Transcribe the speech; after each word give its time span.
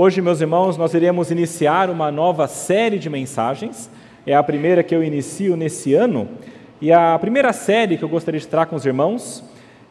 Hoje, 0.00 0.22
meus 0.22 0.40
irmãos, 0.40 0.76
nós 0.76 0.94
iremos 0.94 1.32
iniciar 1.32 1.90
uma 1.90 2.08
nova 2.12 2.46
série 2.46 3.00
de 3.00 3.10
mensagens. 3.10 3.90
É 4.24 4.32
a 4.32 4.44
primeira 4.44 4.84
que 4.84 4.94
eu 4.94 5.02
inicio 5.02 5.56
nesse 5.56 5.92
ano. 5.92 6.28
E 6.80 6.92
a 6.92 7.18
primeira 7.18 7.52
série 7.52 7.98
que 7.98 8.04
eu 8.04 8.08
gostaria 8.08 8.38
de 8.38 8.46
estar 8.46 8.66
com 8.66 8.76
os 8.76 8.86
irmãos 8.86 9.42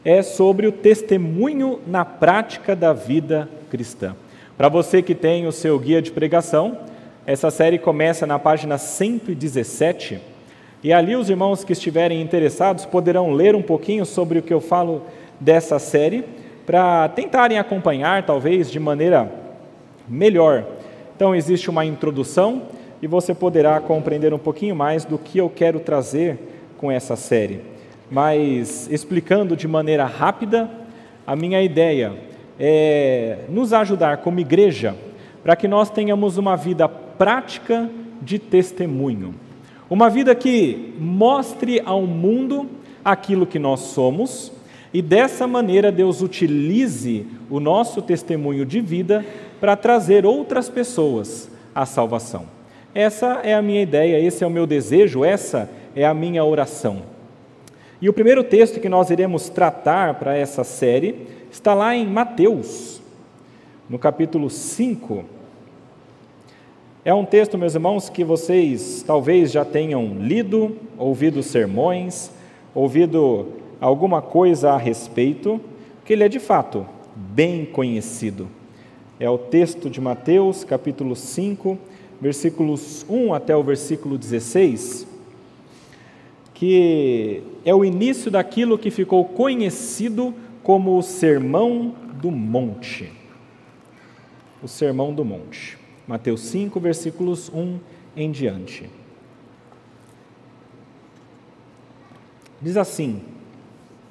é 0.06 0.22
sobre 0.22 0.66
o 0.66 0.72
testemunho 0.72 1.82
na 1.86 2.06
prática 2.06 2.74
da 2.74 2.94
vida 2.94 3.50
cristã. 3.70 4.16
Para 4.58 4.70
você 4.70 5.02
que 5.02 5.14
tem 5.14 5.46
o 5.46 5.52
seu 5.52 5.78
guia 5.78 6.02
de 6.02 6.10
pregação, 6.10 6.78
essa 7.26 7.52
série 7.52 7.78
começa 7.78 8.26
na 8.26 8.40
página 8.40 8.78
117 8.78 10.22
e 10.86 10.94
ali 10.94 11.18
os 11.18 11.30
irmãos 11.30 11.66
que 11.66 11.74
estiverem 11.74 12.22
interessados 12.22 12.86
poderão 12.86 13.34
ler 13.34 13.56
um 13.56 13.62
pouquinho 13.62 14.06
sobre 14.06 14.40
o 14.40 14.42
que 14.42 14.54
eu 14.54 14.62
falo 14.62 15.02
dessa 15.38 15.78
série, 15.80 16.24
para 16.66 17.10
tentarem 17.10 17.60
acompanhar, 17.60 18.26
talvez, 18.26 18.72
de 18.72 18.80
maneira 18.80 19.47
melhor. 20.08 20.66
Então, 21.16 21.36
existe 21.36 21.70
uma 21.70 21.86
introdução 21.86 22.64
e 23.02 23.08
você 23.08 23.34
poderá 23.34 23.80
compreender 23.80 24.34
um 24.34 24.40
pouquinho 24.40 24.76
mais 24.76 25.06
do 25.06 25.18
que 25.18 25.38
eu 25.38 25.50
quero 25.50 25.80
trazer 25.80 26.38
com 26.78 26.92
essa 26.92 27.16
série. 27.16 27.62
Mas, 28.10 28.88
explicando 28.92 29.56
de 29.56 29.68
maneira 29.68 30.06
rápida, 30.06 30.70
a 31.26 31.36
minha 31.36 31.62
ideia 31.62 32.14
é 32.60 33.40
nos 33.50 33.74
ajudar 33.74 34.18
como 34.18 34.40
igreja 34.40 34.96
para 35.44 35.56
que 35.56 35.68
nós 35.68 35.90
tenhamos 35.90 36.38
uma 36.38 36.56
vida 36.56 36.88
prática 36.88 37.90
de 38.22 38.40
testemunho. 38.40 39.34
Uma 39.90 40.10
vida 40.10 40.36
que 40.36 40.94
mostre 41.00 41.82
ao 41.86 42.02
mundo 42.02 42.68
aquilo 43.04 43.46
que 43.46 43.60
nós 43.60 43.80
somos 43.80 44.52
e 44.94 45.02
dessa 45.02 45.46
maneira 45.46 45.92
Deus 45.92 46.22
utilize 46.22 47.26
o 47.50 47.60
nosso 47.60 48.02
testemunho 48.02 48.66
de 48.66 48.82
vida 48.82 49.26
para 49.60 49.76
trazer 49.76 50.26
outras 50.26 50.70
pessoas 50.70 51.50
à 51.74 51.86
salvação. 51.86 52.46
Essa 52.94 53.42
é 53.44 53.54
a 53.54 53.62
minha 53.62 53.82
ideia, 53.82 54.20
esse 54.20 54.44
é 54.44 54.48
o 54.48 54.52
meu 54.52 54.66
desejo, 54.66 55.24
essa 55.24 55.70
é 55.96 56.06
a 56.06 56.14
minha 56.14 56.44
oração. 56.44 57.04
E 58.02 58.10
o 58.10 58.14
primeiro 58.14 58.44
texto 58.44 58.80
que 58.80 58.90
nós 58.90 59.10
iremos 59.10 59.50
tratar 59.50 60.16
para 60.16 60.36
essa 60.36 60.64
série 60.64 61.28
está 61.52 61.74
lá 61.74 61.96
em 61.96 62.06
Mateus, 62.08 63.02
no 63.90 63.98
capítulo 63.98 64.50
5 64.50 65.38
é 67.08 67.14
um 67.14 67.24
texto, 67.24 67.58
meus 67.58 67.74
irmãos, 67.74 68.10
que 68.10 68.22
vocês 68.22 69.02
talvez 69.02 69.50
já 69.50 69.64
tenham 69.64 70.18
lido, 70.20 70.76
ouvido 70.98 71.42
sermões, 71.42 72.30
ouvido 72.76 73.48
alguma 73.80 74.22
coisa 74.22 74.72
a 74.72 74.78
respeito, 74.78 75.58
que 76.04 76.12
ele 76.12 76.26
é 76.26 76.28
de 76.28 76.38
fato 76.38 76.86
bem 77.16 77.64
conhecido. 77.64 78.50
É 79.20 79.28
o 79.28 79.38
texto 79.38 79.90
de 79.90 80.00
Mateus, 80.00 80.64
capítulo 80.64 81.16
5, 81.16 81.76
versículos 82.22 83.04
1 83.10 83.34
até 83.34 83.56
o 83.56 83.64
versículo 83.64 84.16
16, 84.16 85.08
que 86.54 87.42
é 87.66 87.74
o 87.74 87.84
início 87.84 88.30
daquilo 88.30 88.78
que 88.78 88.92
ficou 88.92 89.26
conhecido 89.26 90.36
como 90.62 90.96
o 90.96 91.02
Sermão 91.02 91.96
do 92.22 92.30
Monte. 92.30 93.12
O 94.62 94.68
Sermão 94.68 95.12
do 95.12 95.26
Monte. 95.26 95.80
Mateus 96.08 96.42
5, 96.42 96.80
versículos 96.80 97.50
1 97.50 97.80
em 98.16 98.30
diante. 98.30 98.88
Diz 102.62 102.78
assim 102.78 103.22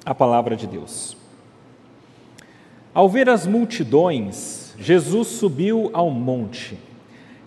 a 0.05 0.13
palavra 0.13 0.55
de 0.55 0.67
Deus: 0.67 1.15
Ao 2.93 3.07
ver 3.07 3.29
as 3.29 3.47
multidões, 3.47 4.66
Jesus 4.79 5.27
subiu 5.27 5.89
ao 5.93 6.09
monte. 6.09 6.77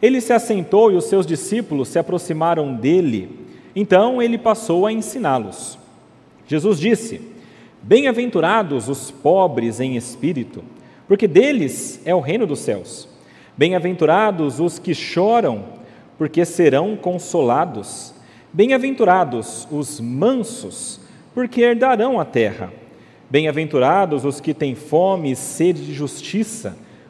Ele 0.03 0.21
se 0.21 0.33
assentou 0.33 0.91
e 0.91 0.97
os 0.97 1.05
seus 1.05 1.27
discípulos 1.27 1.89
se 1.89 1.99
aproximaram 1.99 2.75
dele. 2.75 3.31
Então 3.75 4.21
ele 4.21 4.39
passou 4.39 4.87
a 4.87 4.93
ensiná-los. 4.93 5.79
Jesus 6.47 6.81
disse: 6.81 7.21
Bem-aventurados 7.83 8.89
os 8.89 9.11
pobres 9.11 9.79
em 9.79 9.97
espírito, 9.97 10.65
porque 11.07 11.29
deles 11.29 12.01
é 12.05 12.15
o 12.15 12.21
reino 12.21 12.47
dos 12.47 12.61
céus. 12.61 13.09
Bem-aventurados 13.57 14.59
os 14.59 14.79
que 14.79 14.95
choram, 14.95 15.65
porque 16.19 16.45
serão 16.45 16.97
consolados. 16.97 18.15
Bem-aventurados 18.53 19.69
os 19.71 20.01
mansos, 20.01 20.99
porque 21.35 21.61
herdarão 21.61 22.19
a 22.19 22.25
terra. 22.25 22.73
Bem-aventurados 23.31 24.25
os 24.25 24.41
que 24.41 24.53
têm 24.53 24.75
fome 24.75 25.31
e 25.31 25.37
sede 25.37 25.87
de 25.87 25.95
justiça, 25.95 26.77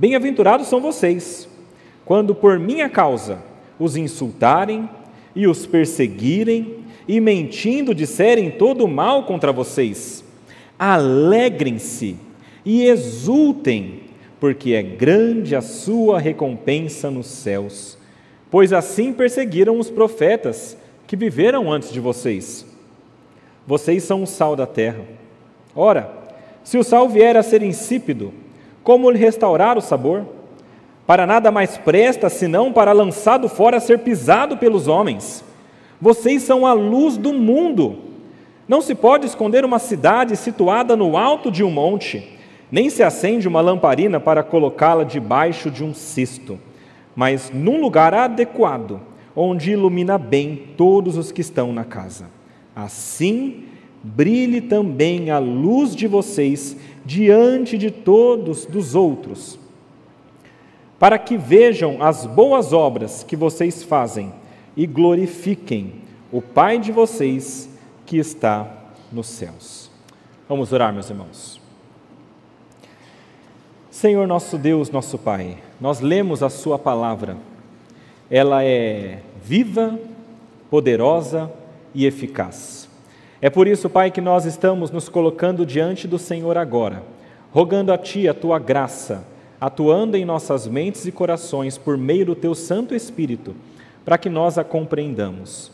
Bem-aventurados 0.00 0.66
são 0.66 0.80
vocês, 0.80 1.46
quando 2.06 2.34
por 2.34 2.58
minha 2.58 2.88
causa 2.88 3.42
os 3.78 3.96
insultarem 3.98 4.88
e 5.36 5.46
os 5.46 5.66
perseguirem 5.66 6.76
e 7.06 7.20
mentindo 7.20 7.94
disserem 7.94 8.50
todo 8.50 8.88
mal 8.88 9.24
contra 9.24 9.52
vocês. 9.52 10.24
Alegrem-se 10.78 12.16
e 12.64 12.84
exultem, 12.84 14.04
porque 14.40 14.72
é 14.72 14.82
grande 14.82 15.54
a 15.54 15.60
sua 15.60 16.18
recompensa 16.18 17.10
nos 17.10 17.26
céus. 17.26 17.98
Pois 18.50 18.72
assim 18.72 19.12
perseguiram 19.12 19.78
os 19.78 19.90
profetas 19.90 20.78
que 21.06 21.14
viveram 21.14 21.70
antes 21.70 21.92
de 21.92 22.00
vocês. 22.00 22.64
Vocês 23.66 24.02
são 24.02 24.22
o 24.22 24.26
sal 24.26 24.56
da 24.56 24.66
terra. 24.66 25.04
Ora, 25.76 26.10
se 26.64 26.78
o 26.78 26.82
sal 26.82 27.06
vier 27.06 27.36
a 27.36 27.42
ser 27.42 27.62
insípido, 27.62 28.32
como 28.82 29.10
lhe 29.10 29.18
restaurar 29.18 29.76
o 29.76 29.80
sabor? 29.80 30.24
Para 31.06 31.26
nada 31.26 31.50
mais 31.50 31.76
presta 31.76 32.28
senão 32.28 32.72
para 32.72 32.92
lançado 32.92 33.48
fora 33.48 33.80
ser 33.80 33.98
pisado 34.00 34.56
pelos 34.56 34.88
homens. 34.88 35.44
Vocês 36.00 36.42
são 36.42 36.66
a 36.66 36.72
luz 36.72 37.16
do 37.16 37.32
mundo. 37.32 37.98
Não 38.68 38.80
se 38.80 38.94
pode 38.94 39.26
esconder 39.26 39.64
uma 39.64 39.78
cidade 39.78 40.36
situada 40.36 40.96
no 40.96 41.16
alto 41.16 41.50
de 41.50 41.64
um 41.64 41.70
monte 41.70 42.38
nem 42.70 42.88
se 42.88 43.02
acende 43.02 43.48
uma 43.48 43.60
lamparina 43.60 44.20
para 44.20 44.42
colocá-la 44.42 45.02
debaixo 45.02 45.70
de 45.70 45.82
um 45.82 45.92
cesto, 45.92 46.58
mas 47.16 47.50
num 47.52 47.80
lugar 47.80 48.14
adequado, 48.14 49.00
onde 49.34 49.72
ilumina 49.72 50.16
bem 50.16 50.68
todos 50.76 51.16
os 51.16 51.32
que 51.32 51.40
estão 51.40 51.72
na 51.72 51.84
casa. 51.84 52.26
Assim, 52.74 53.64
brilhe 54.02 54.60
também 54.60 55.30
a 55.30 55.38
luz 55.38 55.96
de 55.96 56.06
vocês 56.06 56.76
diante 57.10 57.76
de 57.76 57.90
todos 57.90 58.64
dos 58.66 58.94
outros, 58.94 59.58
para 60.96 61.18
que 61.18 61.36
vejam 61.36 62.00
as 62.00 62.24
boas 62.24 62.72
obras 62.72 63.24
que 63.24 63.34
vocês 63.34 63.82
fazem 63.82 64.32
e 64.76 64.86
glorifiquem 64.86 66.02
o 66.30 66.40
Pai 66.40 66.78
de 66.78 66.92
vocês 66.92 67.68
que 68.06 68.16
está 68.16 68.84
nos 69.10 69.26
céus. 69.26 69.90
Vamos 70.48 70.72
orar, 70.72 70.92
meus 70.92 71.10
irmãos. 71.10 71.60
Senhor 73.90 74.28
nosso 74.28 74.56
Deus, 74.56 74.88
nosso 74.88 75.18
Pai, 75.18 75.58
nós 75.80 75.98
lemos 75.98 76.44
a 76.44 76.48
Sua 76.48 76.78
palavra, 76.78 77.36
ela 78.30 78.62
é 78.62 79.20
viva, 79.42 79.98
poderosa 80.70 81.50
e 81.92 82.06
eficaz. 82.06 82.79
É 83.42 83.48
por 83.48 83.66
isso, 83.66 83.88
Pai, 83.88 84.10
que 84.10 84.20
nós 84.20 84.44
estamos 84.44 84.90
nos 84.90 85.08
colocando 85.08 85.64
diante 85.64 86.06
do 86.06 86.18
Senhor 86.18 86.58
agora, 86.58 87.02
rogando 87.50 87.90
a 87.92 87.96
Ti 87.96 88.28
a 88.28 88.34
Tua 88.34 88.58
graça, 88.58 89.24
atuando 89.58 90.16
em 90.16 90.26
nossas 90.26 90.66
mentes 90.66 91.06
e 91.06 91.12
corações 91.12 91.78
por 91.78 91.96
meio 91.96 92.26
do 92.26 92.34
Teu 92.34 92.54
Santo 92.54 92.94
Espírito, 92.94 93.54
para 94.04 94.18
que 94.18 94.28
nós 94.28 94.58
a 94.58 94.64
compreendamos. 94.64 95.72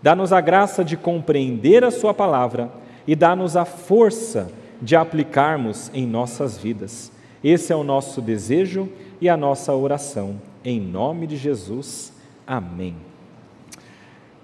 Dá-nos 0.00 0.32
a 0.32 0.40
graça 0.40 0.84
de 0.84 0.96
compreender 0.96 1.82
a 1.82 1.90
Sua 1.90 2.14
palavra 2.14 2.70
e 3.04 3.16
dá-nos 3.16 3.56
a 3.56 3.64
força 3.64 4.50
de 4.80 4.94
aplicarmos 4.94 5.90
em 5.92 6.06
nossas 6.06 6.56
vidas. 6.56 7.10
Esse 7.42 7.72
é 7.72 7.76
o 7.76 7.82
nosso 7.82 8.20
desejo 8.20 8.88
e 9.20 9.28
a 9.28 9.36
nossa 9.36 9.74
oração. 9.74 10.40
Em 10.64 10.80
nome 10.80 11.26
de 11.26 11.36
Jesus. 11.36 12.12
Amém. 12.46 13.07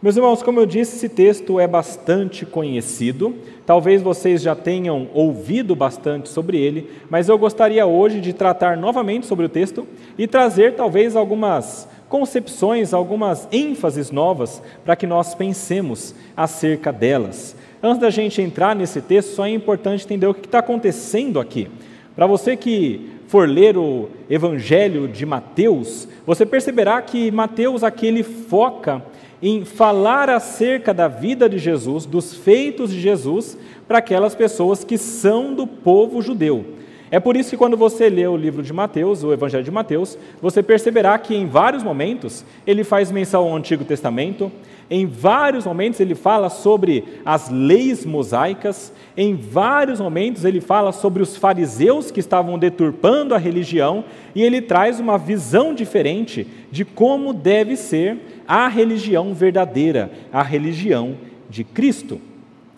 Meus 0.05 0.17
irmãos, 0.17 0.43
como 0.43 0.61
eu 0.61 0.67
disse, 0.67 0.97
esse 0.97 1.09
texto 1.09 1.59
é 1.59 1.67
bastante 1.67 2.45
conhecido. 2.45 3.35
Talvez 3.65 4.03
vocês 4.03 4.43
já 4.43 4.55
tenham 4.55 5.09
ouvido 5.15 5.75
bastante 5.75 6.29
sobre 6.29 6.59
ele, 6.59 6.91
mas 7.09 7.31
eu 7.31 7.39
gostaria 7.39 7.87
hoje 7.87 8.21
de 8.21 8.35
tratar 8.35 8.77
novamente 8.77 9.25
sobre 9.25 9.47
o 9.47 9.49
texto 9.49 9.89
e 10.19 10.27
trazer 10.27 10.75
talvez 10.75 11.17
algumas 11.17 11.89
concepções, 12.07 12.93
algumas 12.93 13.49
ênfases 13.51 14.11
novas 14.11 14.63
para 14.85 14.95
que 14.95 15.07
nós 15.07 15.35
pensemos 15.35 16.15
acerca 16.37 16.93
delas. 16.93 17.57
Antes 17.83 17.99
da 17.99 18.11
gente 18.11 18.43
entrar 18.43 18.77
nesse 18.77 19.01
texto, 19.01 19.31
só 19.31 19.47
é 19.47 19.51
importante 19.53 20.05
entender 20.05 20.27
o 20.27 20.35
que 20.35 20.45
está 20.45 20.59
acontecendo 20.59 21.41
aqui. 21.41 21.67
Para 22.15 22.27
você 22.27 22.59
que 22.59 23.11
for 23.27 23.49
ler 23.49 23.79
o 23.79 24.11
Evangelho 24.29 25.09
de 25.09 25.25
Mateus, 25.25 26.07
você 26.27 26.45
perceberá 26.45 27.01
que 27.01 27.31
Mateus 27.31 27.83
aqui 27.83 28.07
ele 28.07 28.23
foca 28.23 29.03
em 29.47 29.63
falar 29.63 30.31
acerca 30.31 30.95
da 30.95 31.07
vida 31.07 31.51
de 31.51 31.59
Jesus, 31.59 32.07
dos 32.07 32.35
feitos 32.35 32.91
de 32.91 32.99
Jesus, 32.99 33.59
para 33.87 33.99
aquelas 33.99 34.35
pessoas 34.35 34.83
que 34.83 34.97
são 34.97 35.53
do 35.53 35.67
povo 35.67 36.23
judeu. 36.23 36.65
É 37.11 37.21
por 37.21 37.37
isso 37.37 37.51
que 37.51 37.57
quando 37.59 37.77
você 37.77 38.09
lê 38.09 38.27
o 38.27 38.39
livro 38.39 38.63
de 38.63 38.73
Mateus, 38.73 39.23
o 39.23 39.35
Evangelho 39.35 39.63
de 39.63 39.71
Mateus, 39.71 40.17
você 40.41 40.63
perceberá 40.63 41.19
que 41.19 41.35
em 41.35 41.47
vários 41.47 41.83
momentos 41.83 42.43
ele 42.67 42.83
faz 42.83 43.13
menção 43.13 43.43
ao 43.43 43.55
Antigo 43.55 43.85
Testamento, 43.85 44.51
em 44.91 45.05
vários 45.05 45.67
momentos 45.67 46.01
ele 46.01 46.15
fala 46.15 46.49
sobre 46.49 47.05
as 47.23 47.51
leis 47.51 48.07
mosaicas, 48.07 48.95
em 49.15 49.35
vários 49.37 50.01
momentos 50.01 50.47
ele 50.47 50.63
fala 50.63 50.91
sobre 50.91 51.23
os 51.23 51.37
fariseus 51.37 52.11
que 52.11 52.21
estavam 52.21 52.59
deturpando 52.59 53.35
a 53.35 53.39
religião, 53.39 54.05
e 54.35 54.43
ele 54.43 54.63
traz 54.63 54.99
uma 54.99 55.19
visão 55.19 55.75
diferente 55.75 56.47
de 56.73 56.85
como 56.85 57.35
deve 57.35 57.77
ser 57.77 58.19
a 58.47 58.69
religião 58.69 59.35
verdadeira, 59.35 60.11
a 60.33 60.43
religião 60.43 61.17
de 61.49 61.65
Cristo. 61.65 62.21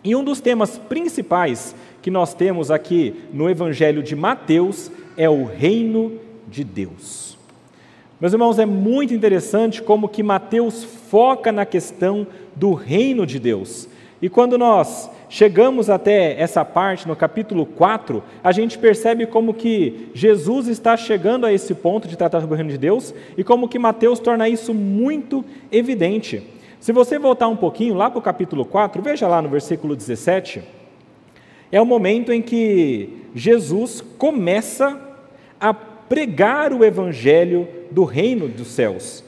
E 0.03 0.15
um 0.15 0.23
dos 0.23 0.41
temas 0.41 0.79
principais 0.79 1.75
que 2.01 2.11
nós 2.11 2.35
temos 2.35 2.71
aqui 2.71 3.15
no 3.33 3.51
Evangelho 3.51 4.03
de 4.03 4.15
Mateus 4.15 4.91
é 5.17 5.29
o 5.29 5.45
reino 5.45 6.21
de 6.49 6.63
Deus. 6.63 7.37
Meus 8.21 8.33
irmãos, 8.33 8.59
é 8.59 8.65
muito 8.65 9.13
interessante 9.13 9.83
como 9.83 10.09
que 10.09 10.23
Mateus 10.23 10.85
foca 10.85 11.53
na 11.53 11.67
questão 11.67 12.27
do 12.55 12.73
reino 12.73 13.27
de 13.27 13.39
Deus. 13.39 13.89
E 14.23 14.29
quando 14.29 14.57
nós 14.57 15.11
chegamos 15.29 15.91
até 15.91 16.41
essa 16.41 16.65
parte, 16.65 17.07
no 17.07 17.17
capítulo 17.17 17.67
4, 17.67 18.23
a 18.43 18.53
gente 18.53 18.79
percebe 18.79 19.27
como 19.27 19.55
que 19.55 20.11
Jesus 20.15 20.69
está 20.69 20.97
chegando 20.97 21.47
a 21.47 21.53
esse 21.53 21.75
ponto 21.75 22.07
de 22.07 22.17
tratar 22.17 22.41
sobre 22.41 22.55
o 22.55 22.57
reino 22.57 22.71
de 22.71 22.79
Deus 22.79 23.15
e 23.37 23.45
como 23.45 23.69
que 23.69 23.79
Mateus 23.79 24.19
torna 24.19 24.49
isso 24.49 24.73
muito 24.73 25.45
evidente. 25.71 26.43
Se 26.79 26.93
você 26.93 27.19
voltar 27.19 27.49
um 27.49 27.57
pouquinho 27.57 27.95
lá 27.95 28.11
para 28.11 28.19
o 28.19 28.23
capítulo 28.23 28.65
4, 28.65 29.03
veja 29.03 29.27
lá 29.27 29.43
no 29.43 29.49
versículo 29.49 29.97
17, 29.97 30.63
é 31.73 31.81
o 31.81 31.87
momento 31.87 32.33
em 32.33 32.41
que 32.41 33.25
Jesus 33.35 34.01
começa 34.17 35.01
a 35.61 35.75
pregar 35.75 36.73
o 36.73 36.85
evangelho 36.85 37.67
do 37.91 38.05
reino 38.05 38.49
dos 38.49 38.69
céus. 38.69 39.25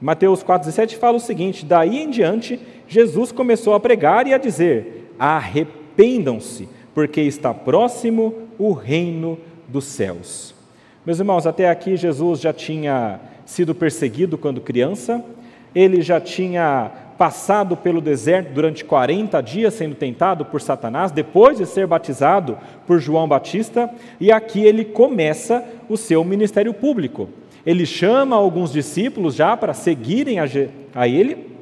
Mateus 0.00 0.42
4,17 0.42 0.96
fala 0.96 1.16
o 1.16 1.20
seguinte: 1.20 1.64
Daí 1.64 2.02
em 2.02 2.10
diante, 2.10 2.60
Jesus 2.88 3.32
começou 3.32 3.74
a 3.74 3.80
pregar 3.80 4.26
e 4.26 4.34
a 4.34 4.38
dizer: 4.38 5.05
Arrependam-se, 5.18 6.68
porque 6.94 7.20
está 7.20 7.52
próximo 7.52 8.34
o 8.58 8.72
reino 8.72 9.38
dos 9.68 9.84
céus. 9.84 10.54
Meus 11.04 11.18
irmãos, 11.18 11.46
até 11.46 11.68
aqui 11.68 11.96
Jesus 11.96 12.40
já 12.40 12.52
tinha 12.52 13.20
sido 13.44 13.74
perseguido 13.74 14.36
quando 14.36 14.60
criança, 14.60 15.24
ele 15.74 16.02
já 16.02 16.20
tinha 16.20 16.90
passado 17.16 17.76
pelo 17.76 18.00
deserto 18.00 18.52
durante 18.52 18.84
40 18.84 19.40
dias 19.40 19.74
sendo 19.74 19.94
tentado 19.94 20.44
por 20.44 20.60
Satanás, 20.60 21.10
depois 21.10 21.58
de 21.58 21.66
ser 21.66 21.86
batizado 21.86 22.58
por 22.86 22.98
João 22.98 23.26
Batista, 23.26 23.90
e 24.20 24.30
aqui 24.30 24.64
ele 24.64 24.84
começa 24.84 25.64
o 25.88 25.96
seu 25.96 26.22
ministério 26.24 26.74
público. 26.74 27.28
Ele 27.64 27.86
chama 27.86 28.36
alguns 28.36 28.72
discípulos 28.72 29.34
já 29.34 29.56
para 29.56 29.74
seguirem 29.74 30.38
a, 30.38 31.08
ele, 31.08 31.55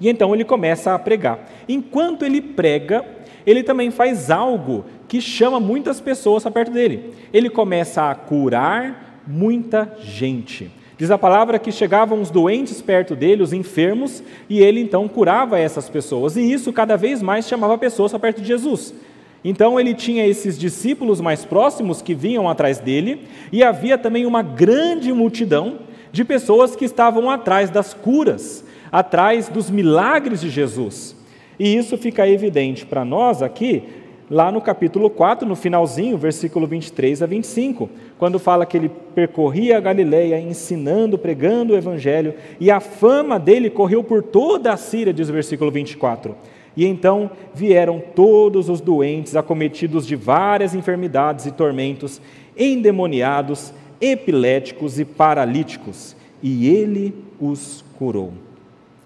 e 0.00 0.08
então 0.08 0.34
ele 0.34 0.44
começa 0.44 0.94
a 0.94 0.98
pregar. 0.98 1.48
Enquanto 1.68 2.24
ele 2.24 2.40
prega, 2.40 3.04
ele 3.46 3.62
também 3.62 3.90
faz 3.90 4.30
algo 4.30 4.84
que 5.06 5.20
chama 5.20 5.60
muitas 5.60 6.00
pessoas 6.00 6.42
para 6.42 6.52
perto 6.52 6.72
dele. 6.72 7.12
Ele 7.32 7.50
começa 7.50 8.10
a 8.10 8.14
curar 8.14 9.22
muita 9.26 9.96
gente. 10.00 10.70
Diz 10.96 11.10
a 11.10 11.16
palavra 11.16 11.58
que 11.58 11.72
chegavam 11.72 12.20
os 12.20 12.30
doentes 12.30 12.82
perto 12.82 13.16
dele, 13.16 13.42
os 13.42 13.54
enfermos, 13.54 14.22
e 14.48 14.60
ele 14.60 14.80
então 14.80 15.08
curava 15.08 15.58
essas 15.58 15.88
pessoas. 15.88 16.36
E 16.36 16.52
isso 16.52 16.72
cada 16.72 16.96
vez 16.96 17.22
mais 17.22 17.48
chamava 17.48 17.78
pessoas 17.78 18.12
para 18.12 18.20
perto 18.20 18.42
de 18.42 18.48
Jesus. 18.48 18.94
Então 19.42 19.80
ele 19.80 19.94
tinha 19.94 20.26
esses 20.26 20.58
discípulos 20.58 21.20
mais 21.20 21.44
próximos 21.44 22.02
que 22.02 22.14
vinham 22.14 22.48
atrás 22.48 22.78
dele, 22.78 23.26
e 23.50 23.64
havia 23.64 23.96
também 23.96 24.26
uma 24.26 24.42
grande 24.42 25.12
multidão 25.12 25.78
de 26.12 26.24
pessoas 26.24 26.76
que 26.76 26.84
estavam 26.84 27.30
atrás 27.30 27.70
das 27.70 27.94
curas, 27.94 28.62
atrás 28.90 29.48
dos 29.48 29.70
milagres 29.70 30.40
de 30.40 30.50
Jesus. 30.50 31.16
E 31.58 31.76
isso 31.76 31.98
fica 31.98 32.28
evidente 32.28 32.86
para 32.86 33.04
nós 33.04 33.42
aqui 33.42 33.84
lá 34.30 34.52
no 34.52 34.60
capítulo 34.60 35.10
4, 35.10 35.46
no 35.46 35.56
finalzinho, 35.56 36.16
versículo 36.16 36.66
23 36.66 37.22
a 37.22 37.26
25, 37.26 37.90
quando 38.16 38.38
fala 38.38 38.64
que 38.64 38.76
ele 38.76 38.90
percorria 39.12 39.76
a 39.76 39.80
Galileia 39.80 40.40
ensinando, 40.40 41.18
pregando 41.18 41.74
o 41.74 41.76
evangelho, 41.76 42.34
e 42.60 42.70
a 42.70 42.78
fama 42.78 43.40
dele 43.40 43.68
correu 43.68 44.04
por 44.04 44.22
toda 44.22 44.72
a 44.72 44.76
Síria, 44.76 45.12
diz 45.12 45.28
o 45.28 45.32
versículo 45.32 45.70
24. 45.70 46.36
E 46.76 46.86
então 46.86 47.32
vieram 47.52 48.00
todos 48.14 48.68
os 48.68 48.80
doentes, 48.80 49.34
acometidos 49.34 50.06
de 50.06 50.14
várias 50.14 50.74
enfermidades 50.76 51.46
e 51.46 51.50
tormentos, 51.50 52.22
endemoniados, 52.56 53.74
epiléticos 54.00 55.00
e 55.00 55.04
paralíticos, 55.04 56.14
e 56.40 56.68
ele 56.68 57.12
os 57.40 57.84
curou. 57.98 58.32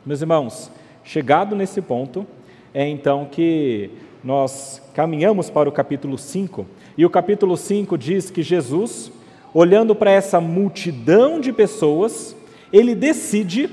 Meus 0.07 0.21
irmãos, 0.21 0.71
chegado 1.03 1.57
nesse 1.57 1.81
ponto, 1.81 2.27
é 2.75 2.87
então 2.87 3.25
que 3.25 3.89
nós 4.23 4.83
caminhamos 4.93 5.49
para 5.49 5.67
o 5.67 5.73
capítulo 5.73 6.19
5, 6.19 6.67
e 6.99 7.07
o 7.07 7.11
capítulo 7.11 7.57
5 7.57 7.97
diz 7.97 8.31
que 8.31 8.43
Jesus, 8.43 9.11
olhando 9.55 9.95
para 9.95 10.11
essa 10.11 10.43
multidão 10.43 11.41
de 11.41 11.55
pessoas, 11.55 12.37
ele 12.71 12.95
decide 12.95 13.71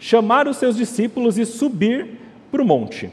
chamar 0.00 0.48
os 0.48 0.56
seus 0.56 0.76
discípulos 0.76 1.38
e 1.38 1.46
subir 1.46 2.08
para 2.50 2.60
o 2.60 2.66
monte. 2.66 3.08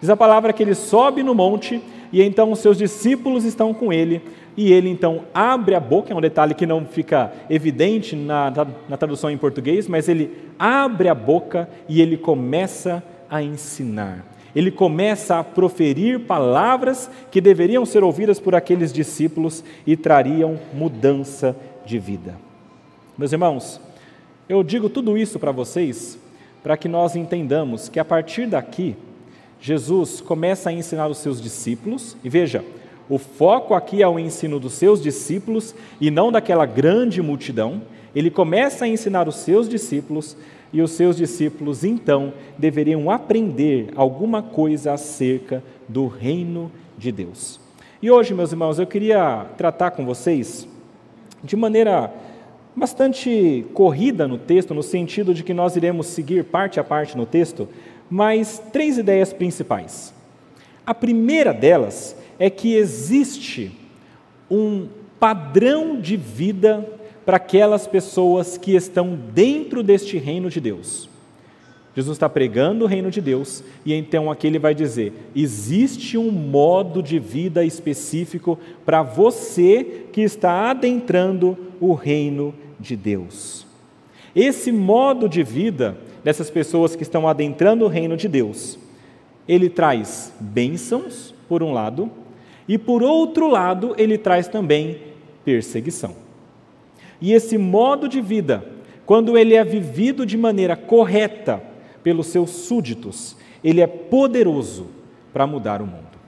Diz 0.00 0.08
a 0.08 0.16
palavra 0.16 0.54
que 0.54 0.62
ele 0.62 0.74
sobe 0.74 1.22
no 1.22 1.34
monte 1.34 1.78
e 2.10 2.22
então 2.22 2.50
os 2.50 2.60
seus 2.60 2.78
discípulos 2.78 3.44
estão 3.44 3.74
com 3.74 3.92
ele 3.92 4.22
e 4.58 4.72
ele 4.72 4.90
então 4.90 5.20
abre 5.32 5.74
a 5.74 5.80
boca, 5.80 6.12
é 6.12 6.16
um 6.16 6.20
detalhe 6.20 6.52
que 6.52 6.66
não 6.66 6.84
fica 6.84 7.32
evidente 7.48 8.16
na, 8.16 8.52
na 8.88 8.96
tradução 8.96 9.30
em 9.30 9.38
português, 9.38 9.86
mas 9.86 10.08
ele 10.08 10.36
abre 10.58 11.08
a 11.08 11.14
boca 11.14 11.68
e 11.88 12.02
ele 12.02 12.16
começa 12.16 13.02
a 13.30 13.40
ensinar 13.40 14.24
ele 14.56 14.72
começa 14.72 15.38
a 15.38 15.44
proferir 15.44 16.20
palavras 16.20 17.08
que 17.30 17.40
deveriam 17.40 17.86
ser 17.86 18.02
ouvidas 18.02 18.40
por 18.40 18.56
aqueles 18.56 18.92
discípulos 18.92 19.62
e 19.86 19.96
trariam 19.96 20.58
mudança 20.74 21.54
de 21.86 21.96
vida. 21.96 22.34
Meus 23.16 23.30
irmãos, 23.30 23.80
eu 24.48 24.64
digo 24.64 24.88
tudo 24.88 25.16
isso 25.16 25.38
para 25.38 25.52
vocês 25.52 26.18
para 26.62 26.76
que 26.76 26.88
nós 26.88 27.14
entendamos 27.14 27.88
que 27.88 28.00
a 28.00 28.04
partir 28.04 28.46
daqui, 28.46 28.96
Jesus 29.60 30.20
começa 30.20 30.70
a 30.70 30.72
ensinar 30.72 31.06
os 31.06 31.18
seus 31.18 31.40
discípulos, 31.40 32.16
e 32.24 32.28
veja, 32.28 32.64
o 33.08 33.16
foco 33.16 33.74
aqui 33.74 34.02
é 34.02 34.08
o 34.08 34.18
ensino 34.18 34.60
dos 34.60 34.74
seus 34.74 35.02
discípulos 35.02 35.74
e 36.00 36.10
não 36.10 36.30
daquela 36.30 36.66
grande 36.66 37.22
multidão. 37.22 37.80
Ele 38.14 38.30
começa 38.30 38.84
a 38.84 38.88
ensinar 38.88 39.26
os 39.26 39.36
seus 39.36 39.68
discípulos 39.68 40.36
e 40.72 40.82
os 40.82 40.90
seus 40.90 41.16
discípulos 41.16 41.84
então 41.84 42.34
deveriam 42.58 43.10
aprender 43.10 43.90
alguma 43.96 44.42
coisa 44.42 44.92
acerca 44.92 45.62
do 45.88 46.06
reino 46.06 46.70
de 46.98 47.10
Deus. 47.10 47.58
E 48.02 48.10
hoje, 48.10 48.34
meus 48.34 48.52
irmãos, 48.52 48.78
eu 48.78 48.86
queria 48.86 49.46
tratar 49.56 49.92
com 49.92 50.04
vocês 50.04 50.68
de 51.42 51.56
maneira 51.56 52.12
bastante 52.76 53.64
corrida 53.72 54.28
no 54.28 54.36
texto, 54.36 54.74
no 54.74 54.82
sentido 54.82 55.32
de 55.32 55.42
que 55.42 55.54
nós 55.54 55.76
iremos 55.76 56.06
seguir 56.08 56.44
parte 56.44 56.78
a 56.78 56.84
parte 56.84 57.16
no 57.16 57.24
texto, 57.24 57.68
mas 58.10 58.62
três 58.72 58.98
ideias 58.98 59.32
principais. 59.32 60.12
A 60.86 60.94
primeira 60.94 61.52
delas 61.52 62.17
é 62.38 62.48
que 62.48 62.74
existe 62.74 63.72
um 64.50 64.88
padrão 65.18 66.00
de 66.00 66.16
vida 66.16 66.86
para 67.26 67.36
aquelas 67.36 67.86
pessoas 67.86 68.56
que 68.56 68.74
estão 68.74 69.18
dentro 69.34 69.82
deste 69.82 70.16
reino 70.16 70.48
de 70.48 70.60
Deus. 70.60 71.08
Jesus 71.94 72.16
está 72.16 72.28
pregando 72.28 72.84
o 72.84 72.88
reino 72.88 73.10
de 73.10 73.20
Deus 73.20 73.64
e 73.84 73.92
então 73.92 74.30
aqui 74.30 74.46
ele 74.46 74.58
vai 74.58 74.74
dizer: 74.74 75.12
existe 75.34 76.16
um 76.16 76.30
modo 76.30 77.02
de 77.02 77.18
vida 77.18 77.64
específico 77.64 78.58
para 78.86 79.02
você 79.02 80.06
que 80.12 80.20
está 80.20 80.70
adentrando 80.70 81.58
o 81.80 81.94
reino 81.94 82.54
de 82.78 82.94
Deus. 82.94 83.66
Esse 84.34 84.70
modo 84.70 85.28
de 85.28 85.42
vida 85.42 85.98
dessas 86.22 86.48
pessoas 86.50 86.94
que 86.94 87.02
estão 87.02 87.26
adentrando 87.26 87.84
o 87.84 87.88
reino 87.88 88.16
de 88.16 88.28
Deus, 88.28 88.78
ele 89.48 89.68
traz 89.68 90.32
bênçãos, 90.38 91.34
por 91.48 91.62
um 91.62 91.72
lado, 91.72 92.10
e 92.68 92.76
por 92.76 93.02
outro 93.02 93.48
lado, 93.48 93.94
ele 93.96 94.18
traz 94.18 94.46
também 94.46 94.98
perseguição. 95.44 96.14
E 97.20 97.32
esse 97.32 97.56
modo 97.56 98.08
de 98.08 98.20
vida 98.20 98.78
quando 99.08 99.38
ele 99.38 99.54
é 99.54 99.64
vivido 99.64 100.26
de 100.26 100.36
maneira 100.36 100.76
correta 100.76 101.62
pelos 102.02 102.26
seus 102.26 102.50
súditos, 102.50 103.34
ele 103.64 103.80
é 103.80 103.86
poderoso 103.86 104.88
para 105.32 105.46
mudar 105.46 105.80
o 105.80 105.86
mundo. 105.86 106.18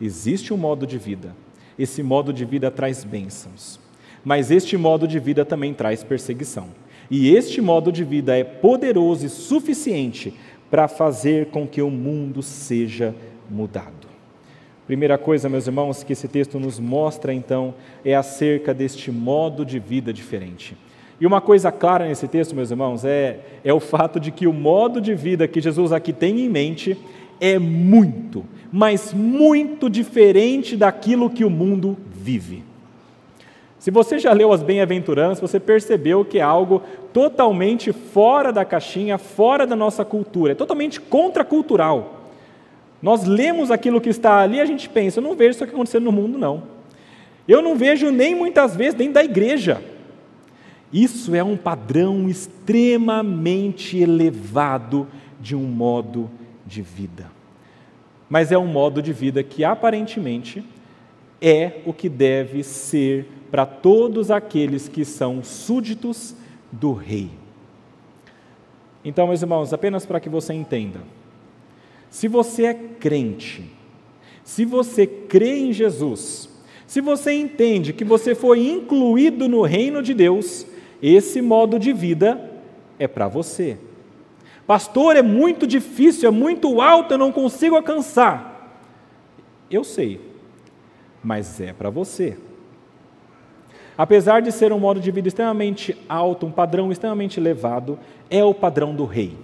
Existe 0.00 0.52
um 0.52 0.56
modo 0.56 0.84
de 0.84 0.98
vida, 0.98 1.32
esse 1.78 2.02
modo 2.02 2.32
de 2.32 2.44
vida 2.44 2.72
traz 2.72 3.04
bênçãos, 3.04 3.78
mas 4.24 4.50
este 4.50 4.76
modo 4.76 5.06
de 5.06 5.20
vida 5.20 5.44
também 5.44 5.72
traz 5.72 6.02
perseguição. 6.02 6.70
E 7.08 7.32
este 7.36 7.60
modo 7.60 7.92
de 7.92 8.02
vida 8.02 8.36
é 8.36 8.42
poderoso 8.42 9.24
e 9.24 9.28
suficiente 9.28 10.34
para 10.68 10.88
fazer 10.88 11.46
com 11.46 11.68
que 11.68 11.80
o 11.80 11.88
mundo 11.88 12.42
seja 12.42 13.14
mudado. 13.48 13.97
Primeira 14.88 15.18
coisa, 15.18 15.50
meus 15.50 15.66
irmãos, 15.66 16.02
que 16.02 16.14
esse 16.14 16.26
texto 16.26 16.58
nos 16.58 16.80
mostra 16.80 17.30
então 17.34 17.74
é 18.02 18.14
acerca 18.14 18.72
deste 18.72 19.12
modo 19.12 19.62
de 19.62 19.78
vida 19.78 20.14
diferente. 20.14 20.74
E 21.20 21.26
uma 21.26 21.42
coisa 21.42 21.70
clara 21.70 22.08
nesse 22.08 22.26
texto, 22.26 22.56
meus 22.56 22.70
irmãos, 22.70 23.04
é, 23.04 23.38
é 23.62 23.70
o 23.70 23.80
fato 23.80 24.18
de 24.18 24.30
que 24.30 24.46
o 24.46 24.52
modo 24.52 24.98
de 24.98 25.14
vida 25.14 25.46
que 25.46 25.60
Jesus 25.60 25.92
aqui 25.92 26.10
tem 26.10 26.40
em 26.40 26.48
mente 26.48 26.96
é 27.38 27.58
muito, 27.58 28.46
mas 28.72 29.12
muito 29.12 29.90
diferente 29.90 30.74
daquilo 30.74 31.28
que 31.28 31.44
o 31.44 31.50
mundo 31.50 31.94
vive. 32.10 32.64
Se 33.78 33.90
você 33.90 34.18
já 34.18 34.32
leu 34.32 34.54
as 34.54 34.62
bem-aventuranças, 34.62 35.38
você 35.38 35.60
percebeu 35.60 36.24
que 36.24 36.38
é 36.38 36.42
algo 36.42 36.82
totalmente 37.12 37.92
fora 37.92 38.50
da 38.50 38.64
caixinha, 38.64 39.18
fora 39.18 39.66
da 39.66 39.76
nossa 39.76 40.02
cultura, 40.02 40.52
é 40.52 40.54
totalmente 40.54 40.98
contracultural. 40.98 42.17
Nós 43.00 43.24
lemos 43.24 43.70
aquilo 43.70 44.00
que 44.00 44.08
está 44.08 44.40
ali 44.40 44.56
e 44.56 44.60
a 44.60 44.66
gente 44.66 44.88
pensa, 44.88 45.20
eu 45.20 45.22
não 45.22 45.36
vejo 45.36 45.50
isso 45.50 45.64
aqui 45.64 45.72
acontecendo 45.72 46.04
no 46.04 46.12
mundo, 46.12 46.38
não. 46.38 46.62
Eu 47.46 47.62
não 47.62 47.76
vejo 47.76 48.10
nem 48.10 48.34
muitas 48.34 48.74
vezes 48.74 48.94
dentro 48.94 49.14
da 49.14 49.24
igreja. 49.24 49.82
Isso 50.92 51.34
é 51.34 51.42
um 51.42 51.56
padrão 51.56 52.28
extremamente 52.28 53.98
elevado 53.98 55.06
de 55.40 55.54
um 55.54 55.64
modo 55.64 56.30
de 56.66 56.82
vida. 56.82 57.30
Mas 58.28 58.52
é 58.52 58.58
um 58.58 58.66
modo 58.66 59.00
de 59.00 59.12
vida 59.12 59.42
que 59.42 59.64
aparentemente 59.64 60.64
é 61.40 61.80
o 61.86 61.92
que 61.92 62.08
deve 62.08 62.62
ser 62.62 63.26
para 63.50 63.64
todos 63.64 64.30
aqueles 64.30 64.88
que 64.88 65.04
são 65.04 65.42
súditos 65.42 66.34
do 66.70 66.92
rei. 66.92 67.30
Então, 69.04 69.26
meus 69.26 69.40
irmãos, 69.40 69.72
apenas 69.72 70.04
para 70.04 70.20
que 70.20 70.28
você 70.28 70.52
entenda, 70.52 71.00
se 72.10 72.28
você 72.28 72.64
é 72.64 72.74
crente, 72.74 73.64
se 74.42 74.64
você 74.64 75.06
crê 75.06 75.58
em 75.58 75.72
Jesus, 75.72 76.48
se 76.86 77.00
você 77.00 77.32
entende 77.32 77.92
que 77.92 78.04
você 78.04 78.34
foi 78.34 78.66
incluído 78.66 79.48
no 79.48 79.62
reino 79.62 80.02
de 80.02 80.14
Deus, 80.14 80.66
esse 81.02 81.42
modo 81.42 81.78
de 81.78 81.92
vida 81.92 82.50
é 82.98 83.06
para 83.06 83.28
você. 83.28 83.76
Pastor, 84.66 85.16
é 85.16 85.22
muito 85.22 85.66
difícil, 85.66 86.28
é 86.28 86.32
muito 86.32 86.80
alto, 86.80 87.14
eu 87.14 87.18
não 87.18 87.32
consigo 87.32 87.76
alcançar. 87.76 88.84
Eu 89.70 89.84
sei, 89.84 90.20
mas 91.22 91.60
é 91.60 91.72
para 91.72 91.90
você. 91.90 92.36
Apesar 93.96 94.40
de 94.40 94.52
ser 94.52 94.72
um 94.72 94.78
modo 94.78 95.00
de 95.00 95.10
vida 95.10 95.26
extremamente 95.28 95.96
alto, 96.08 96.46
um 96.46 96.52
padrão 96.52 96.92
extremamente 96.92 97.40
elevado, 97.40 97.98
é 98.30 98.44
o 98.44 98.54
padrão 98.54 98.94
do 98.94 99.04
rei. 99.04 99.36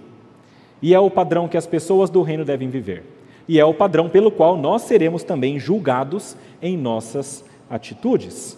E 0.85 0.93
é 0.93 0.99
o 0.99 1.09
padrão 1.09 1.47
que 1.47 1.57
as 1.57 1.65
pessoas 1.65 2.11
do 2.11 2.21
reino 2.21 2.45
devem 2.45 2.69
viver. 2.69 3.01
E 3.47 3.59
é 3.59 3.65
o 3.65 3.73
padrão 3.73 4.07
pelo 4.07 4.29
qual 4.29 4.55
nós 4.55 4.83
seremos 4.83 5.23
também 5.23 5.57
julgados 5.57 6.37
em 6.61 6.77
nossas 6.77 7.43
atitudes. 7.67 8.55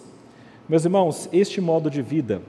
Meus 0.68 0.84
irmãos, 0.84 1.26
este 1.32 1.58
modo 1.58 1.90
de 1.90 2.02
vida 2.02 2.42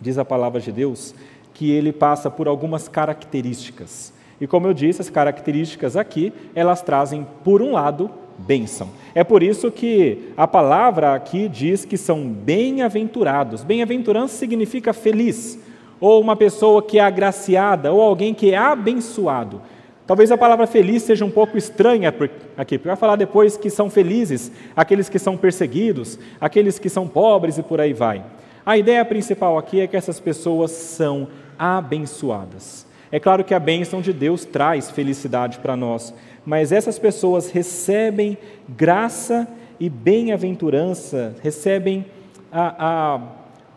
diz 0.00 0.16
a 0.16 0.24
palavra 0.24 0.60
de 0.60 0.70
Deus, 0.70 1.12
que 1.52 1.72
ele 1.72 1.92
passa 1.92 2.30
por 2.30 2.46
algumas 2.46 2.86
características. 2.86 4.12
E 4.40 4.46
como 4.46 4.68
eu 4.68 4.72
disse, 4.72 5.00
as 5.00 5.10
características 5.10 5.96
aqui, 5.96 6.32
elas 6.54 6.80
trazem, 6.80 7.26
por 7.42 7.60
um 7.60 7.72
lado, 7.72 8.08
bênção. 8.38 8.90
É 9.12 9.24
por 9.24 9.42
isso 9.42 9.72
que 9.72 10.30
a 10.36 10.46
palavra 10.46 11.16
aqui 11.16 11.48
diz 11.48 11.84
que 11.84 11.96
são 11.96 12.28
bem-aventurados. 12.28 13.64
Bem-aventurança 13.64 14.36
significa 14.36 14.92
feliz, 14.92 15.58
ou 16.00 16.20
uma 16.20 16.34
pessoa 16.34 16.82
que 16.82 16.98
é 16.98 17.02
agraciada, 17.02 17.92
ou 17.92 18.00
alguém 18.00 18.32
que 18.32 18.52
é 18.52 18.56
abençoado. 18.56 19.60
Talvez 20.06 20.32
a 20.32 20.38
palavra 20.38 20.66
feliz 20.66 21.04
seja 21.04 21.24
um 21.24 21.30
pouco 21.30 21.56
estranha 21.56 22.08
aqui, 22.56 22.78
porque 22.78 22.88
vai 22.88 22.96
falar 22.96 23.14
depois 23.14 23.56
que 23.56 23.70
são 23.70 23.88
felizes 23.88 24.50
aqueles 24.74 25.08
que 25.08 25.18
são 25.18 25.36
perseguidos, 25.36 26.18
aqueles 26.40 26.78
que 26.78 26.88
são 26.88 27.06
pobres 27.06 27.58
e 27.58 27.62
por 27.62 27.80
aí 27.80 27.92
vai. 27.92 28.24
A 28.66 28.76
ideia 28.76 29.04
principal 29.04 29.56
aqui 29.56 29.80
é 29.80 29.86
que 29.86 29.96
essas 29.96 30.18
pessoas 30.18 30.72
são 30.72 31.28
abençoadas. 31.58 32.86
É 33.12 33.20
claro 33.20 33.44
que 33.44 33.54
a 33.54 33.60
bênção 33.60 34.00
de 34.00 34.12
Deus 34.12 34.44
traz 34.44 34.90
felicidade 34.90 35.58
para 35.58 35.76
nós, 35.76 36.14
mas 36.44 36.72
essas 36.72 36.98
pessoas 36.98 37.50
recebem 37.50 38.36
graça 38.68 39.46
e 39.78 39.88
bem-aventurança, 39.88 41.34
recebem 41.42 42.04
a, 42.52 42.74
a, 42.78 43.20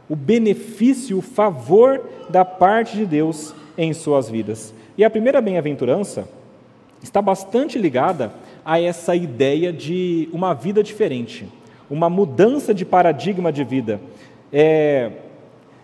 o 0.09 0.15
benefício, 0.15 1.17
o 1.17 1.21
favor 1.21 2.01
da 2.29 2.43
parte 2.43 2.97
de 2.97 3.05
Deus 3.05 3.53
em 3.77 3.93
suas 3.93 4.29
vidas. 4.29 4.73
E 4.97 5.03
a 5.03 5.09
primeira 5.09 5.41
bem-aventurança 5.41 6.27
está 7.01 7.21
bastante 7.21 7.77
ligada 7.77 8.33
a 8.65 8.79
essa 8.79 9.15
ideia 9.15 9.73
de 9.73 10.29
uma 10.31 10.53
vida 10.53 10.81
diferente, 10.81 11.47
uma 11.89 12.09
mudança 12.09 12.73
de 12.73 12.85
paradigma 12.85 13.51
de 13.51 13.63
vida. 13.63 13.99
É, 14.51 15.11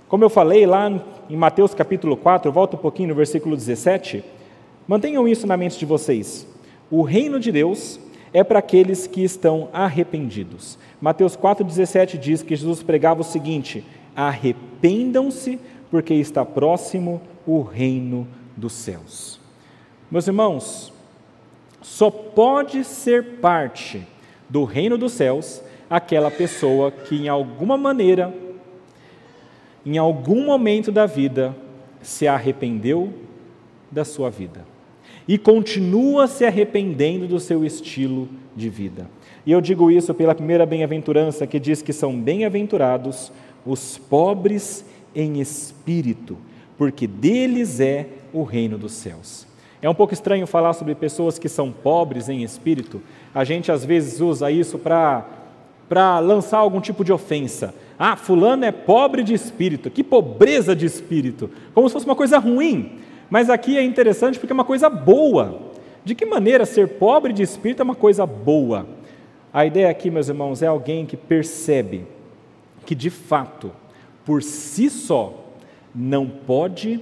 como 0.08 0.24
eu 0.24 0.30
falei 0.30 0.66
lá 0.66 0.90
em 1.30 1.36
Mateus 1.36 1.74
capítulo 1.74 2.16
4, 2.16 2.52
volta 2.52 2.76
um 2.76 2.80
pouquinho 2.80 3.10
no 3.10 3.16
versículo 3.16 3.56
17, 3.56 4.24
mantenham 4.88 5.28
isso 5.28 5.46
na 5.46 5.58
mente 5.58 5.78
de 5.78 5.86
vocês. 5.86 6.48
O 6.90 7.02
reino 7.02 7.40
de 7.40 7.52
Deus 7.52 8.00
é 8.34 8.44
para 8.44 8.60
aqueles 8.60 9.08
que 9.08 9.24
estão 9.24 9.70
arrependidos. 9.74 10.78
Mateus 11.02 11.36
4,17 11.36 12.18
diz 12.18 12.42
que 12.42 12.56
Jesus 12.56 12.84
pregava 12.84 13.22
o 13.22 13.24
seguinte: 13.24 13.84
arrependam-se, 14.20 15.60
porque 15.90 16.14
está 16.14 16.44
próximo 16.46 17.22
o 17.46 17.62
reino 17.62 18.28
dos 18.56 18.74
céus. 18.74 19.40
Meus 20.12 20.28
irmãos, 20.28 20.94
só 21.82 22.12
pode 22.12 22.84
ser 22.84 23.38
parte 23.40 24.06
do 24.50 24.64
reino 24.64 24.98
dos 24.98 25.14
céus 25.14 25.64
aquela 25.90 26.30
pessoa 26.30 26.92
que, 26.92 27.16
em 27.16 27.30
alguma 27.30 27.78
maneira, 27.78 28.34
em 29.86 29.98
algum 29.98 30.46
momento 30.46 30.92
da 30.92 31.06
vida, 31.06 31.56
se 32.02 32.28
arrependeu 32.28 33.14
da 33.92 34.04
sua 34.04 34.30
vida 34.30 34.66
e 35.28 35.38
continua 35.38 36.28
se 36.28 36.46
arrependendo 36.46 37.28
do 37.28 37.40
seu 37.40 37.64
estilo 37.64 38.28
de 38.56 38.70
vida. 38.70 39.10
E 39.46 39.52
eu 39.52 39.62
digo 39.62 39.90
isso 39.90 40.14
pela 40.14 40.36
primeira 40.36 40.66
bem-aventurança, 40.66 41.48
que 41.48 41.60
diz 41.60 41.82
que 41.82 41.94
são 41.94 42.20
bem-aventurados 42.20 43.32
os 43.66 43.98
pobres 43.98 44.86
em 45.16 45.40
espírito, 45.40 46.38
porque 46.78 47.08
deles 47.08 47.80
é 47.80 48.08
o 48.32 48.44
reino 48.44 48.78
dos 48.78 48.94
céus. 48.94 49.48
É 49.82 49.90
um 49.90 49.96
pouco 49.96 50.14
estranho 50.14 50.46
falar 50.46 50.74
sobre 50.74 50.94
pessoas 50.94 51.40
que 51.40 51.48
são 51.48 51.72
pobres 51.72 52.28
em 52.28 52.44
espírito. 52.44 53.02
A 53.34 53.44
gente 53.44 53.72
às 53.72 53.86
vezes 53.86 54.20
usa 54.20 54.52
isso 54.52 54.78
para 54.78 56.20
lançar 56.20 56.58
algum 56.58 56.82
tipo 56.82 57.04
de 57.04 57.14
ofensa. 57.14 57.74
Ah, 57.98 58.16
fulano 58.16 58.66
é 58.66 58.72
pobre 58.72 59.24
de 59.24 59.34
espírito, 59.34 59.90
que 59.90 60.04
pobreza 60.04 60.76
de 60.76 60.86
espírito, 60.86 61.50
como 61.74 61.88
se 61.88 61.94
fosse 61.94 62.06
uma 62.06 62.16
coisa 62.16 62.38
ruim. 62.38 63.00
Mas 63.30 63.50
aqui 63.50 63.78
é 63.78 63.84
interessante 63.84 64.40
porque 64.40 64.52
é 64.52 64.56
uma 64.56 64.66
coisa 64.66 64.90
boa. 64.90 65.70
De 66.04 66.16
que 66.16 66.26
maneira 66.26 66.66
ser 66.66 66.88
pobre 66.88 67.32
de 67.32 67.44
espírito 67.44 67.82
é 67.82 67.84
uma 67.84 67.96
coisa 67.96 68.26
boa? 68.26 68.88
A 69.54 69.66
ideia 69.66 69.90
aqui, 69.90 70.10
meus 70.10 70.28
irmãos, 70.28 70.62
é 70.62 70.68
alguém 70.68 71.06
que 71.06 71.18
percebe 71.18 72.06
que 72.90 72.96
de 72.96 73.12
fato, 73.12 73.72
por 74.26 74.42
si 74.42 74.90
só, 74.90 75.54
não 75.94 76.28
pode 76.28 77.00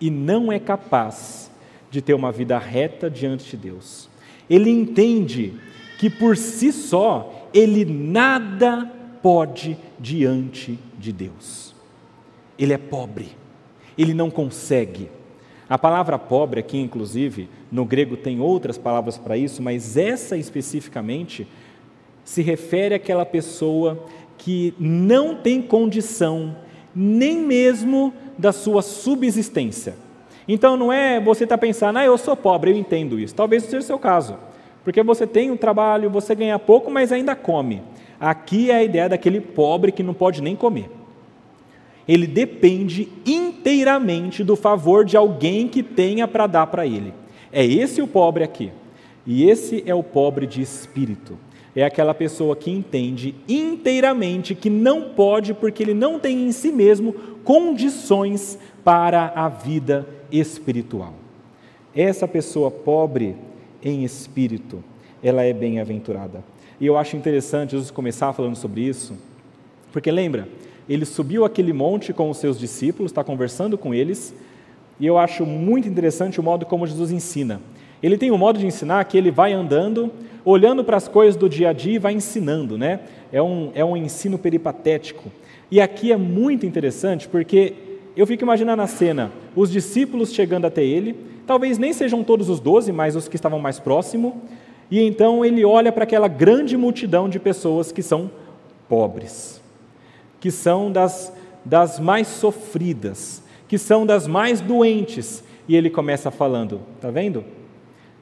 e 0.00 0.10
não 0.10 0.50
é 0.50 0.58
capaz 0.58 1.48
de 1.92 2.02
ter 2.02 2.12
uma 2.12 2.32
vida 2.32 2.58
reta 2.58 3.08
diante 3.08 3.48
de 3.48 3.56
Deus. 3.56 4.08
Ele 4.50 4.68
entende 4.68 5.54
que 6.00 6.10
por 6.10 6.36
si 6.36 6.72
só 6.72 7.48
ele 7.54 7.84
nada 7.84 8.92
pode 9.22 9.78
diante 9.96 10.76
de 10.98 11.12
Deus. 11.12 11.72
Ele 12.58 12.72
é 12.72 12.78
pobre, 12.78 13.28
ele 13.96 14.14
não 14.14 14.32
consegue. 14.32 15.08
A 15.68 15.78
palavra 15.78 16.18
pobre 16.18 16.58
aqui, 16.58 16.78
inclusive, 16.78 17.48
no 17.70 17.84
grego 17.84 18.16
tem 18.16 18.40
outras 18.40 18.76
palavras 18.76 19.16
para 19.16 19.36
isso, 19.36 19.62
mas 19.62 19.96
essa 19.96 20.36
especificamente 20.36 21.46
se 22.24 22.42
refere 22.42 22.96
àquela 22.96 23.24
pessoa 23.24 24.04
que 24.38 24.72
não 24.78 25.34
tem 25.34 25.60
condição 25.60 26.56
nem 26.94 27.38
mesmo 27.38 28.14
da 28.38 28.52
sua 28.52 28.80
subsistência. 28.80 29.96
Então 30.46 30.76
não 30.76 30.92
é 30.92 31.20
você 31.20 31.44
estar 31.44 31.58
tá 31.58 31.60
pensando, 31.60 31.98
ah, 31.98 32.04
eu 32.04 32.16
sou 32.16 32.34
pobre, 32.34 32.70
eu 32.70 32.76
entendo 32.76 33.18
isso. 33.18 33.34
Talvez 33.34 33.64
seja 33.64 33.78
o 33.78 33.82
seu 33.82 33.98
caso, 33.98 34.36
porque 34.82 35.02
você 35.02 35.26
tem 35.26 35.50
um 35.50 35.56
trabalho, 35.56 36.08
você 36.08 36.34
ganha 36.34 36.58
pouco, 36.58 36.90
mas 36.90 37.12
ainda 37.12 37.36
come. 37.36 37.82
Aqui 38.18 38.70
é 38.70 38.76
a 38.76 38.82
ideia 38.82 39.08
daquele 39.08 39.40
pobre 39.40 39.92
que 39.92 40.02
não 40.02 40.14
pode 40.14 40.42
nem 40.42 40.56
comer. 40.56 40.90
ele 42.06 42.26
depende 42.26 43.06
inteiramente 43.26 44.42
do 44.42 44.56
favor 44.56 45.04
de 45.04 45.14
alguém 45.14 45.68
que 45.68 45.82
tenha 45.82 46.26
para 46.26 46.46
dar 46.46 46.66
para 46.66 46.86
ele. 46.86 47.12
É 47.52 47.64
esse 47.64 48.00
o 48.00 48.06
pobre 48.06 48.42
aqui. 48.42 48.72
E 49.26 49.48
esse 49.48 49.84
é 49.86 49.94
o 49.94 50.02
pobre 50.02 50.46
de 50.46 50.62
espírito. 50.62 51.38
É 51.76 51.84
aquela 51.84 52.14
pessoa 52.14 52.56
que 52.56 52.70
entende 52.70 53.34
inteiramente 53.48 54.54
que 54.54 54.70
não 54.70 55.10
pode, 55.10 55.54
porque 55.54 55.82
ele 55.82 55.94
não 55.94 56.18
tem 56.18 56.48
em 56.48 56.52
si 56.52 56.72
mesmo 56.72 57.12
condições 57.44 58.58
para 58.84 59.32
a 59.34 59.48
vida 59.48 60.06
espiritual. 60.30 61.14
Essa 61.94 62.26
pessoa 62.28 62.70
pobre 62.70 63.36
em 63.82 64.04
espírito, 64.04 64.82
ela 65.22 65.42
é 65.42 65.52
bem-aventurada. 65.52 66.42
E 66.80 66.86
eu 66.86 66.96
acho 66.96 67.16
interessante 67.16 67.72
Jesus 67.72 67.90
começar 67.90 68.32
falando 68.32 68.56
sobre 68.56 68.82
isso, 68.82 69.14
porque 69.92 70.10
lembra, 70.10 70.48
ele 70.88 71.04
subiu 71.04 71.44
aquele 71.44 71.72
monte 71.72 72.12
com 72.12 72.30
os 72.30 72.38
seus 72.38 72.58
discípulos, 72.58 73.10
está 73.10 73.24
conversando 73.24 73.76
com 73.76 73.92
eles, 73.92 74.34
e 75.00 75.06
eu 75.06 75.18
acho 75.18 75.44
muito 75.44 75.88
interessante 75.88 76.40
o 76.40 76.42
modo 76.42 76.66
como 76.66 76.86
Jesus 76.86 77.10
ensina. 77.10 77.60
Ele 78.02 78.16
tem 78.16 78.30
um 78.30 78.38
modo 78.38 78.58
de 78.58 78.66
ensinar 78.66 79.04
que 79.04 79.16
ele 79.16 79.30
vai 79.30 79.52
andando, 79.52 80.10
olhando 80.44 80.84
para 80.84 80.96
as 80.96 81.08
coisas 81.08 81.36
do 81.36 81.48
dia 81.48 81.70
a 81.70 81.72
dia 81.72 81.94
e 81.94 81.98
vai 81.98 82.12
ensinando, 82.12 82.78
né? 82.78 83.00
É 83.32 83.42
um, 83.42 83.70
é 83.74 83.84
um 83.84 83.96
ensino 83.96 84.38
peripatético. 84.38 85.30
E 85.70 85.80
aqui 85.80 86.12
é 86.12 86.16
muito 86.16 86.64
interessante 86.64 87.28
porque 87.28 87.74
eu 88.16 88.26
fico 88.26 88.42
imaginando 88.42 88.82
a 88.82 88.86
cena, 88.86 89.30
os 89.54 89.70
discípulos 89.70 90.32
chegando 90.32 90.66
até 90.66 90.82
ele, 90.84 91.14
talvez 91.46 91.78
nem 91.78 91.92
sejam 91.92 92.24
todos 92.24 92.48
os 92.48 92.60
doze, 92.60 92.90
mas 92.92 93.14
os 93.14 93.28
que 93.28 93.36
estavam 93.36 93.58
mais 93.58 93.78
próximos, 93.78 94.32
e 94.90 95.00
então 95.00 95.44
ele 95.44 95.64
olha 95.64 95.92
para 95.92 96.04
aquela 96.04 96.28
grande 96.28 96.76
multidão 96.76 97.28
de 97.28 97.38
pessoas 97.38 97.92
que 97.92 98.02
são 98.02 98.30
pobres 98.88 99.58
que 100.40 100.50
são 100.50 100.90
das, 100.90 101.32
das 101.64 101.98
mais 101.98 102.26
sofridas, 102.28 103.42
que 103.66 103.78
são 103.78 104.06
das 104.06 104.26
mais 104.26 104.60
doentes. 104.60 105.42
E 105.68 105.76
ele 105.76 105.90
começa 105.90 106.30
falando: 106.30 106.80
está 106.96 107.10
vendo? 107.10 107.44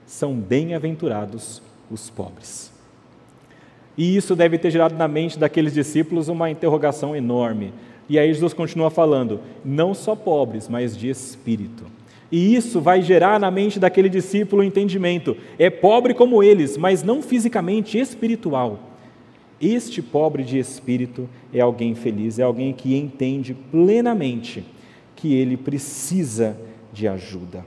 São 0.07 0.35
bem-aventurados 0.35 1.61
os 1.91 2.09
pobres. 2.09 2.73
E 3.99 4.17
isso 4.17 4.37
deve 4.37 4.59
ter 4.59 4.71
gerado 4.71 4.95
na 4.95 5.09
mente 5.09 5.39
daqueles 5.39 5.73
discípulos 5.73 6.29
uma 6.29 6.51
interrogação 6.51 7.17
enorme. 7.17 7.73
E 8.09 8.19
aí 8.19 8.33
Jesus 8.33 8.53
continua 8.53 8.91
falando: 8.91 9.41
não 9.65 9.95
só 9.95 10.15
pobres, 10.15 10.69
mas 10.69 10.97
de 10.97 11.09
espírito. 11.09 11.85
E 12.31 12.55
isso 12.55 12.81
vai 12.81 13.03
gerar 13.03 13.39
na 13.39 13.51
mente 13.51 13.79
daquele 13.79 14.09
discípulo 14.09 14.63
o 14.63 14.65
entendimento: 14.65 15.37
é 15.59 15.71
pobre 15.71 16.15
como 16.15 16.43
eles, 16.43 16.77
mas 16.77 17.03
não 17.03 17.23
fisicamente, 17.23 17.99
espiritual. 17.99 18.79
Este 19.61 20.03
pobre 20.03 20.45
de 20.45 20.59
espírito 20.59 21.29
é 21.53 21.61
alguém 21.61 21.95
feliz, 21.95 22.39
é 22.39 22.43
alguém 22.43 22.75
que 22.75 22.95
entende 22.95 23.55
plenamente 23.55 24.63
que 25.15 25.35
ele 25.35 25.57
precisa 25.57 26.59
de 26.93 27.09
ajuda. 27.09 27.65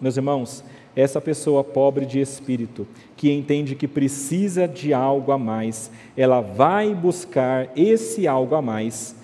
Meus 0.00 0.16
irmãos, 0.16 0.62
essa 0.94 1.20
pessoa 1.20 1.64
pobre 1.64 2.04
de 2.04 2.20
espírito, 2.20 2.86
que 3.16 3.32
entende 3.32 3.74
que 3.74 3.88
precisa 3.88 4.68
de 4.68 4.92
algo 4.92 5.32
a 5.32 5.38
mais, 5.38 5.90
ela 6.16 6.40
vai 6.40 6.94
buscar 6.94 7.70
esse 7.76 8.26
algo 8.26 8.54
a 8.54 8.62
mais 8.62 9.16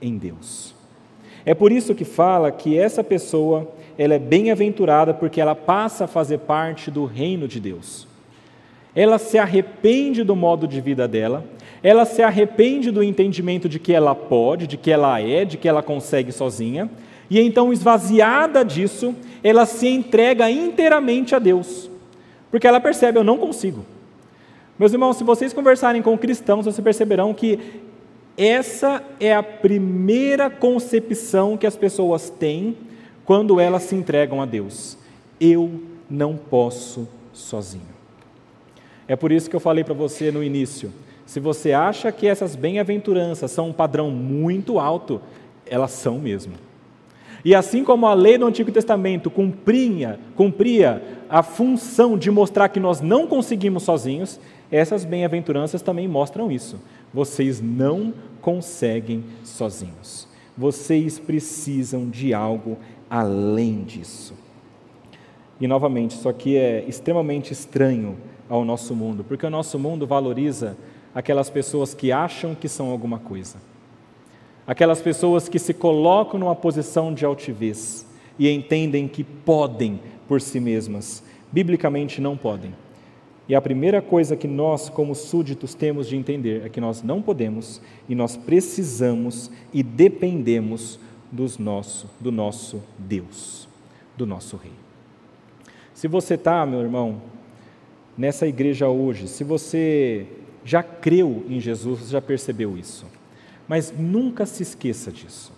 em 0.00 0.16
Deus. 0.16 0.74
É 1.44 1.54
por 1.54 1.72
isso 1.72 1.94
que 1.94 2.04
fala 2.04 2.50
que 2.50 2.78
essa 2.78 3.02
pessoa, 3.02 3.70
ela 3.98 4.14
é 4.14 4.18
bem-aventurada 4.18 5.14
porque 5.14 5.40
ela 5.40 5.54
passa 5.54 6.04
a 6.04 6.08
fazer 6.08 6.38
parte 6.38 6.90
do 6.90 7.04
reino 7.04 7.46
de 7.48 7.60
Deus 7.60 8.06
ela 8.96 9.18
se 9.18 9.36
arrepende 9.36 10.24
do 10.24 10.34
modo 10.34 10.66
de 10.66 10.80
vida 10.80 11.06
dela, 11.06 11.44
ela 11.82 12.06
se 12.06 12.22
arrepende 12.22 12.90
do 12.90 13.02
entendimento 13.02 13.68
de 13.68 13.78
que 13.78 13.92
ela 13.92 14.14
pode, 14.14 14.66
de 14.66 14.78
que 14.78 14.90
ela 14.90 15.20
é, 15.20 15.44
de 15.44 15.58
que 15.58 15.68
ela 15.68 15.82
consegue 15.82 16.32
sozinha, 16.32 16.88
e 17.28 17.40
então, 17.40 17.72
esvaziada 17.72 18.64
disso, 18.64 19.14
ela 19.42 19.66
se 19.66 19.88
entrega 19.88 20.50
inteiramente 20.50 21.34
a 21.34 21.38
Deus, 21.38 21.90
porque 22.50 22.66
ela 22.66 22.80
percebe: 22.80 23.18
eu 23.18 23.24
não 23.24 23.36
consigo. 23.36 23.84
Meus 24.78 24.92
irmãos, 24.92 25.16
se 25.16 25.24
vocês 25.24 25.52
conversarem 25.52 26.02
com 26.02 26.16
cristãos, 26.18 26.66
vocês 26.66 26.84
perceberão 26.84 27.32
que 27.32 27.58
essa 28.36 29.02
é 29.18 29.34
a 29.34 29.42
primeira 29.42 30.50
concepção 30.50 31.56
que 31.56 31.66
as 31.66 31.76
pessoas 31.76 32.28
têm 32.28 32.76
quando 33.24 33.58
elas 33.58 33.84
se 33.84 33.94
entregam 33.94 34.42
a 34.42 34.44
Deus. 34.44 34.98
Eu 35.40 35.80
não 36.08 36.36
posso 36.36 37.08
sozinho. 37.32 37.96
É 39.08 39.16
por 39.16 39.32
isso 39.32 39.48
que 39.48 39.56
eu 39.56 39.60
falei 39.60 39.82
para 39.82 39.94
você 39.94 40.30
no 40.30 40.44
início. 40.44 40.92
Se 41.24 41.40
você 41.40 41.72
acha 41.72 42.12
que 42.12 42.26
essas 42.26 42.54
bem-aventuranças 42.54 43.50
são 43.50 43.70
um 43.70 43.72
padrão 43.72 44.10
muito 44.10 44.78
alto, 44.78 45.20
elas 45.64 45.92
são 45.92 46.18
mesmo. 46.18 46.54
E 47.46 47.54
assim 47.54 47.84
como 47.84 48.06
a 48.06 48.12
lei 48.12 48.36
do 48.36 48.44
Antigo 48.44 48.72
Testamento 48.72 49.30
cumpria, 49.30 50.18
cumpria 50.34 51.00
a 51.28 51.44
função 51.44 52.18
de 52.18 52.28
mostrar 52.28 52.68
que 52.68 52.80
nós 52.80 53.00
não 53.00 53.24
conseguimos 53.28 53.84
sozinhos, 53.84 54.40
essas 54.68 55.04
bem-aventuranças 55.04 55.80
também 55.80 56.08
mostram 56.08 56.50
isso. 56.50 56.80
Vocês 57.14 57.60
não 57.60 58.12
conseguem 58.40 59.22
sozinhos. 59.44 60.26
Vocês 60.58 61.20
precisam 61.20 62.10
de 62.10 62.34
algo 62.34 62.78
além 63.08 63.84
disso. 63.84 64.34
E 65.60 65.68
novamente, 65.68 66.16
isso 66.16 66.28
aqui 66.28 66.56
é 66.56 66.84
extremamente 66.88 67.52
estranho 67.52 68.16
ao 68.48 68.64
nosso 68.64 68.92
mundo, 68.92 69.22
porque 69.22 69.46
o 69.46 69.50
nosso 69.50 69.78
mundo 69.78 70.04
valoriza 70.04 70.76
aquelas 71.14 71.48
pessoas 71.48 71.94
que 71.94 72.10
acham 72.10 72.56
que 72.56 72.68
são 72.68 72.90
alguma 72.90 73.20
coisa, 73.20 73.58
aquelas 74.66 75.00
pessoas 75.00 75.48
que 75.48 75.58
se 75.58 75.72
colocam 75.72 76.40
numa 76.40 76.54
posição 76.54 77.14
de 77.14 77.24
altivez 77.24 78.06
e 78.38 78.50
entendem 78.50 79.06
que 79.06 79.22
podem 79.22 80.00
por 80.26 80.40
si 80.40 80.58
mesmas, 80.58 81.22
biblicamente 81.52 82.20
não 82.20 82.36
podem. 82.36 82.74
E 83.48 83.54
a 83.54 83.60
primeira 83.60 84.02
coisa 84.02 84.36
que 84.36 84.48
nós, 84.48 84.88
como 84.88 85.14
súditos, 85.14 85.72
temos 85.72 86.08
de 86.08 86.16
entender 86.16 86.66
é 86.66 86.68
que 86.68 86.80
nós 86.80 87.02
não 87.02 87.22
podemos 87.22 87.80
e 88.08 88.14
nós 88.14 88.36
precisamos 88.36 89.50
e 89.72 89.84
dependemos 89.84 90.98
dos 91.30 91.56
nosso, 91.56 92.10
do 92.18 92.32
nosso 92.32 92.82
Deus, 92.98 93.68
do 94.16 94.26
nosso 94.26 94.56
Rei. 94.56 94.72
Se 95.94 96.08
você 96.08 96.34
está, 96.34 96.66
meu 96.66 96.80
irmão, 96.80 97.22
nessa 98.18 98.46
igreja 98.48 98.88
hoje, 98.88 99.28
se 99.28 99.44
você 99.44 100.26
já 100.64 100.82
creu 100.82 101.44
em 101.48 101.60
Jesus, 101.60 102.08
já 102.08 102.20
percebeu 102.20 102.76
isso. 102.76 103.06
Mas 103.68 103.92
nunca 103.96 104.46
se 104.46 104.62
esqueça 104.62 105.10
disso. 105.10 105.52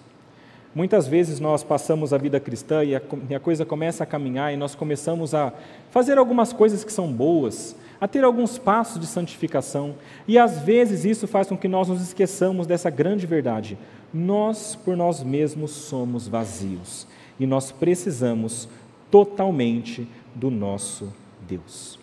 Muitas 0.75 1.09
vezes 1.09 1.40
nós 1.40 1.64
passamos 1.64 2.12
a 2.12 2.18
vida 2.18 2.38
cristã 2.38 2.85
e 2.85 2.94
a, 2.94 3.03
e 3.29 3.35
a, 3.35 3.40
coisa 3.40 3.64
começa 3.64 4.05
a 4.05 4.07
caminhar 4.07 4.53
e 4.53 4.57
nós 4.57 4.75
começamos 4.75 5.35
a 5.35 5.53
fazer 5.90 6.18
algumas 6.18 6.53
coisas 6.53 6.85
que 6.85 6.92
são 6.92 7.11
boas, 7.11 7.75
a 8.01 8.07
ter 8.07 8.23
alguns 8.23 8.59
passos 8.59 9.01
de 9.01 9.07
santificação, 9.07 9.94
e 10.27 10.38
às 10.38 10.61
vezes 10.61 11.05
isso 11.05 11.27
faz 11.27 11.49
com 11.49 11.57
que 11.57 11.66
nós 11.66 11.88
nos 11.88 12.01
esqueçamos 12.01 12.66
dessa 12.66 12.90
grande 12.90 13.27
verdade. 13.27 13.79
Nós, 14.14 14.77
por 14.77 14.97
nós 14.97 15.23
mesmos, 15.23 15.71
somos 15.71 16.29
vazios 16.29 17.07
e 17.40 17.47
nós 17.47 17.73
precisamos 17.73 18.68
totalmente 19.11 20.07
do 20.35 20.51
nosso 20.51 21.12
Deus. 21.49 21.99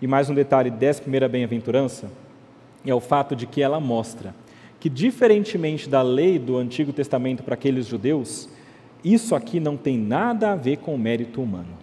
E 0.00 0.06
mais 0.06 0.30
um 0.30 0.34
detalhe 0.34 0.70
dessa 0.70 1.02
primeira 1.02 1.28
bem-aventurança 1.28 2.10
é 2.84 2.94
o 2.94 3.00
fato 3.00 3.36
de 3.36 3.46
que 3.46 3.62
ela 3.62 3.78
mostra 3.78 4.34
que, 4.82 4.88
diferentemente 4.88 5.88
da 5.88 6.02
lei 6.02 6.40
do 6.40 6.56
Antigo 6.56 6.92
Testamento 6.92 7.44
para 7.44 7.54
aqueles 7.54 7.86
judeus, 7.86 8.48
isso 9.04 9.32
aqui 9.32 9.60
não 9.60 9.76
tem 9.76 9.96
nada 9.96 10.50
a 10.50 10.56
ver 10.56 10.78
com 10.78 10.92
o 10.92 10.98
mérito 10.98 11.40
humano. 11.40 11.78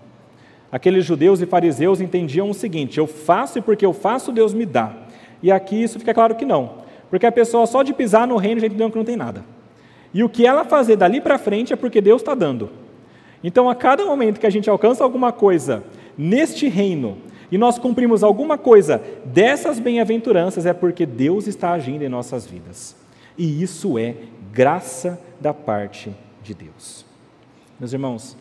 Aqueles 0.70 1.06
judeus 1.06 1.40
e 1.40 1.46
fariseus 1.46 2.02
entendiam 2.02 2.50
o 2.50 2.54
seguinte: 2.54 2.98
eu 2.98 3.08
faço 3.08 3.58
e 3.58 3.62
porque 3.62 3.86
eu 3.86 3.94
faço, 3.94 4.34
Deus 4.34 4.54
me 4.54 4.66
dá. 4.66 4.92
E 5.42 5.50
aqui 5.50 5.82
isso 5.82 5.98
fica 5.98 6.14
claro 6.14 6.36
que 6.36 6.44
não, 6.44 6.74
porque 7.10 7.26
a 7.26 7.32
pessoa 7.32 7.66
só 7.66 7.84
de 7.84 7.94
pisar 7.94 8.28
no 8.28 8.36
reino 8.36 8.60
já 8.60 8.68
entendeu 8.68 8.92
que 8.92 8.98
não 8.98 9.06
tem 9.06 9.16
nada. 9.16 9.46
E 10.14 10.22
o 10.22 10.28
que 10.28 10.46
ela 10.46 10.66
fazer 10.66 10.98
dali 10.98 11.22
para 11.22 11.38
frente 11.38 11.72
é 11.72 11.78
porque 11.78 12.02
Deus 12.02 12.22
está 12.22 12.36
dando. 12.36 12.70
Então, 13.42 13.70
a 13.70 13.76
cada 13.76 14.06
momento 14.06 14.42
que 14.42 14.46
a 14.46 14.50
gente 14.50 14.70
alcança 14.70 15.06
alguma 15.06 15.32
coisa 15.32 15.86
neste 16.18 16.68
reino, 16.68 17.18
e 17.52 17.58
nós 17.58 17.80
cumprimos 17.80 18.24
alguma 18.24 18.58
coisa 18.58 19.02
dessas 19.26 19.80
bem-aventuranças, 19.80 20.66
é 20.66 20.74
porque 20.74 21.06
Deus 21.06 21.48
está 21.48 21.72
agindo 21.72 22.04
em 22.04 22.10
nossas 22.10 22.46
vidas. 22.46 22.96
E 23.38 23.62
isso 23.62 23.98
é 23.98 24.16
graça 24.52 25.20
da 25.40 25.54
parte 25.54 26.12
de 26.44 26.54
Deus. 26.54 27.06
Meus 27.80 27.94
irmãos, 27.94 28.38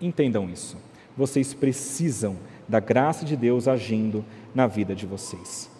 entendam 0.00 0.48
isso. 0.50 0.76
Vocês 1.16 1.54
precisam 1.54 2.36
da 2.68 2.80
graça 2.80 3.24
de 3.24 3.36
Deus 3.36 3.68
agindo 3.68 4.24
na 4.54 4.66
vida 4.66 4.94
de 4.94 5.06
vocês. 5.06 5.70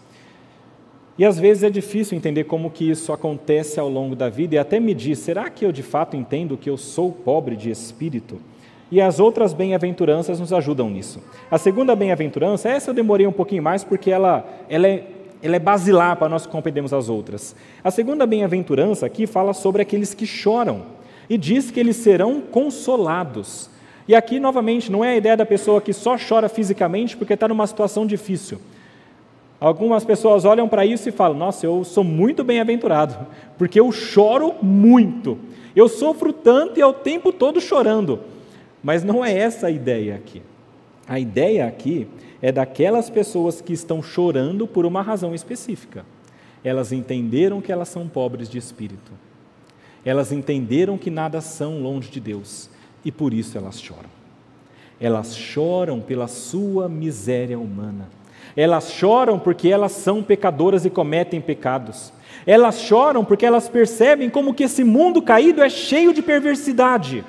E 1.19 1.25
às 1.25 1.39
vezes 1.39 1.63
é 1.63 1.71
difícil 1.71 2.17
entender 2.17 2.45
como 2.45 2.71
que 2.71 2.89
isso 2.89 3.13
acontece 3.13 3.79
ao 3.79 3.89
longo 3.89 4.17
da 4.17 4.29
vida 4.31 4.55
e 4.55 4.59
até 4.59 4.81
me 4.81 4.95
diz, 4.95 5.19
será 5.19 5.51
que 5.51 5.67
eu 5.67 5.73
de 5.73 5.83
fato 5.83 6.17
entendo 6.17 6.57
que 6.57 6.71
eu 6.71 6.79
sou 6.79 7.13
pobre 7.13 7.57
de 7.57 7.71
espírito? 7.71 8.41
E 8.91 9.01
as 9.01 9.21
outras 9.21 9.53
bem-aventuranças 9.53 10.41
nos 10.41 10.53
ajudam 10.53 10.91
nisso. 10.91 11.21
A 11.51 11.59
segunda 11.59 11.95
bem-aventurança, 11.95 12.69
essa 12.69 12.91
eu 12.91 12.95
demorei 12.95 13.27
um 13.27 13.33
pouquinho 13.33 13.63
mais 13.63 13.85
porque 13.85 14.11
ela, 14.11 14.45
ela 14.69 14.87
é 14.89 15.05
ela 15.43 15.57
é 15.57 15.59
basilar 15.59 16.17
para 16.17 16.29
nós 16.29 16.47
compreendermos 16.47 16.93
as 16.93 17.09
outras. 17.09 17.57
A 17.83 17.91
segunda 17.91 18.27
bem-aventurança 18.27 19.07
aqui 19.07 19.27
fala 19.27 19.53
sobre 19.55 19.81
aqueles 19.83 20.13
que 20.13 20.27
choram 20.27 20.83
e 21.29 21.39
diz 21.39 21.71
que 21.71 21.81
eles 21.81 21.97
serão 21.97 22.41
consolados. 22.41 23.71
E 24.07 24.15
aqui, 24.15 24.41
novamente, 24.41 24.91
não 24.91 25.05
é 25.05 25.11
a 25.11 25.17
ideia 25.17 25.37
da 25.37 25.47
pessoa 25.47 25.81
que 25.81 25.93
só 25.93 26.17
chora 26.19 26.49
fisicamente 26.49 27.17
porque 27.17 27.35
está 27.35 27.49
numa 27.49 27.67
situação 27.67 28.05
difícil. 28.05 28.61
Algumas 29.59 30.05
pessoas 30.05 30.45
olham 30.45 30.69
para 30.69 30.85
isso 30.85 31.09
e 31.09 31.13
falam: 31.13 31.39
Nossa, 31.39 31.65
eu 31.65 31.85
sou 31.85 32.03
muito 32.03 32.43
bem-aventurado, 32.43 33.27
porque 33.57 33.79
eu 33.79 33.93
choro 33.93 34.55
muito. 34.61 35.39
Eu 35.77 35.89
sofro 35.89 36.33
tanto 36.33 36.79
e 36.79 36.83
é 36.83 36.87
o 36.87 36.93
tempo 36.93 37.33
todo 37.33 37.61
chorando. 37.61 38.21
Mas 38.83 39.05
não 39.05 39.25
é 39.25 39.37
essa 39.37 39.67
a 39.67 39.71
ideia 39.71 40.15
aqui. 40.15 40.43
A 41.07 41.19
ideia 41.19 41.67
aqui 41.67 42.07
é 42.41 42.51
daquelas 42.51 43.11
pessoas 43.11 43.61
que 43.61 43.73
estão 43.73 44.03
chorando 44.03 44.67
por 44.67 44.87
uma 44.87 45.03
razão 45.03 45.35
específica. 45.35 46.05
Elas 46.63 46.93
entenderam 46.93 47.61
que 47.61 47.73
elas 47.73 47.89
são 47.89 48.09
pobres 48.09 48.49
de 48.49 48.59
espírito. 48.59 49.13
Elas 50.05 50.33
entenderam 50.33 50.97
que 50.97 51.11
nada 51.11 51.41
são 51.41 51.81
longe 51.81 52.11
de 52.11 52.21
Deus 52.21 52.71
e 53.05 53.11
por 53.11 53.35
isso 53.35 53.59
elas 53.59 53.81
choram. 53.81 54.09
Elas 55.01 55.37
choram 55.37 56.01
pela 56.01 56.29
sua 56.29 56.89
miséria 56.89 57.59
humana. 57.59 58.09
Elas 58.57 58.93
choram 58.93 59.39
porque 59.39 59.69
elas 59.69 59.93
são 59.93 60.23
pecadoras 60.23 60.85
e 60.85 60.91
cometem 60.91 61.41
pecados. 61.41 62.13
Elas 62.47 62.81
choram 62.81 63.25
porque 63.25 63.47
elas 63.47 63.69
percebem 63.69 64.29
como 64.29 64.55
que 64.55 64.65
esse 64.65 64.85
mundo 64.85 65.23
caído 65.23 65.63
é 65.63 65.69
cheio 65.69 66.13
de 66.13 66.23
perversidade. 66.23 67.25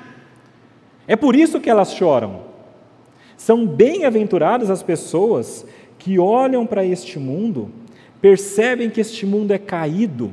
É 1.08 1.16
por 1.16 1.36
isso 1.36 1.60
que 1.60 1.70
elas 1.70 1.94
choram. 1.94 2.42
São 3.38 3.66
bem-aventuradas 3.66 4.70
as 4.70 4.84
pessoas 4.84 5.66
que 5.98 6.20
olham 6.20 6.66
para 6.66 6.86
este 6.86 7.20
mundo, 7.20 7.72
percebem 8.22 8.90
que 8.90 9.02
este 9.02 9.26
mundo 9.26 9.52
é 9.52 9.58
caído, 9.58 10.32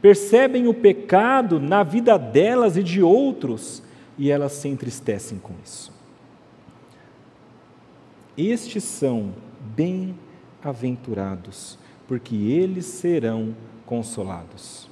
percebem 0.00 0.66
o 0.66 0.74
pecado 0.74 1.58
na 1.58 1.82
vida 1.82 2.18
delas 2.18 2.76
e 2.76 2.82
de 2.82 3.02
outros, 3.02 3.82
e 4.18 4.30
elas 4.30 4.52
se 4.52 4.68
entristecem 4.68 5.38
com 5.38 5.54
isso. 5.64 5.90
Estes 8.36 8.84
são 8.84 9.34
bem-aventurados, 9.74 11.78
porque 12.06 12.34
eles 12.34 12.86
serão 12.86 13.54
consolados. 13.86 14.88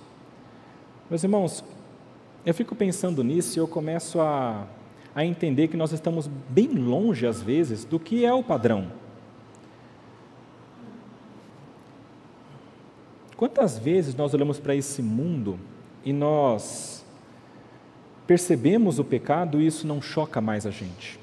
Meus 1.08 1.22
irmãos, 1.22 1.64
eu 2.44 2.52
fico 2.52 2.74
pensando 2.74 3.22
nisso 3.22 3.58
e 3.58 3.60
eu 3.60 3.68
começo 3.68 4.20
a 4.20 4.66
a 5.18 5.24
entender 5.24 5.66
que 5.66 5.76
nós 5.76 5.90
estamos 5.90 6.28
bem 6.48 6.68
longe, 6.68 7.26
às 7.26 7.42
vezes, 7.42 7.84
do 7.84 7.98
que 7.98 8.24
é 8.24 8.32
o 8.32 8.40
padrão. 8.40 8.86
Quantas 13.36 13.76
vezes 13.76 14.14
nós 14.14 14.32
olhamos 14.32 14.60
para 14.60 14.76
esse 14.76 15.02
mundo 15.02 15.58
e 16.04 16.12
nós 16.12 17.04
percebemos 18.28 19.00
o 19.00 19.04
pecado 19.04 19.60
e 19.60 19.66
isso 19.66 19.88
não 19.88 20.00
choca 20.00 20.40
mais 20.40 20.64
a 20.64 20.70
gente? 20.70 21.18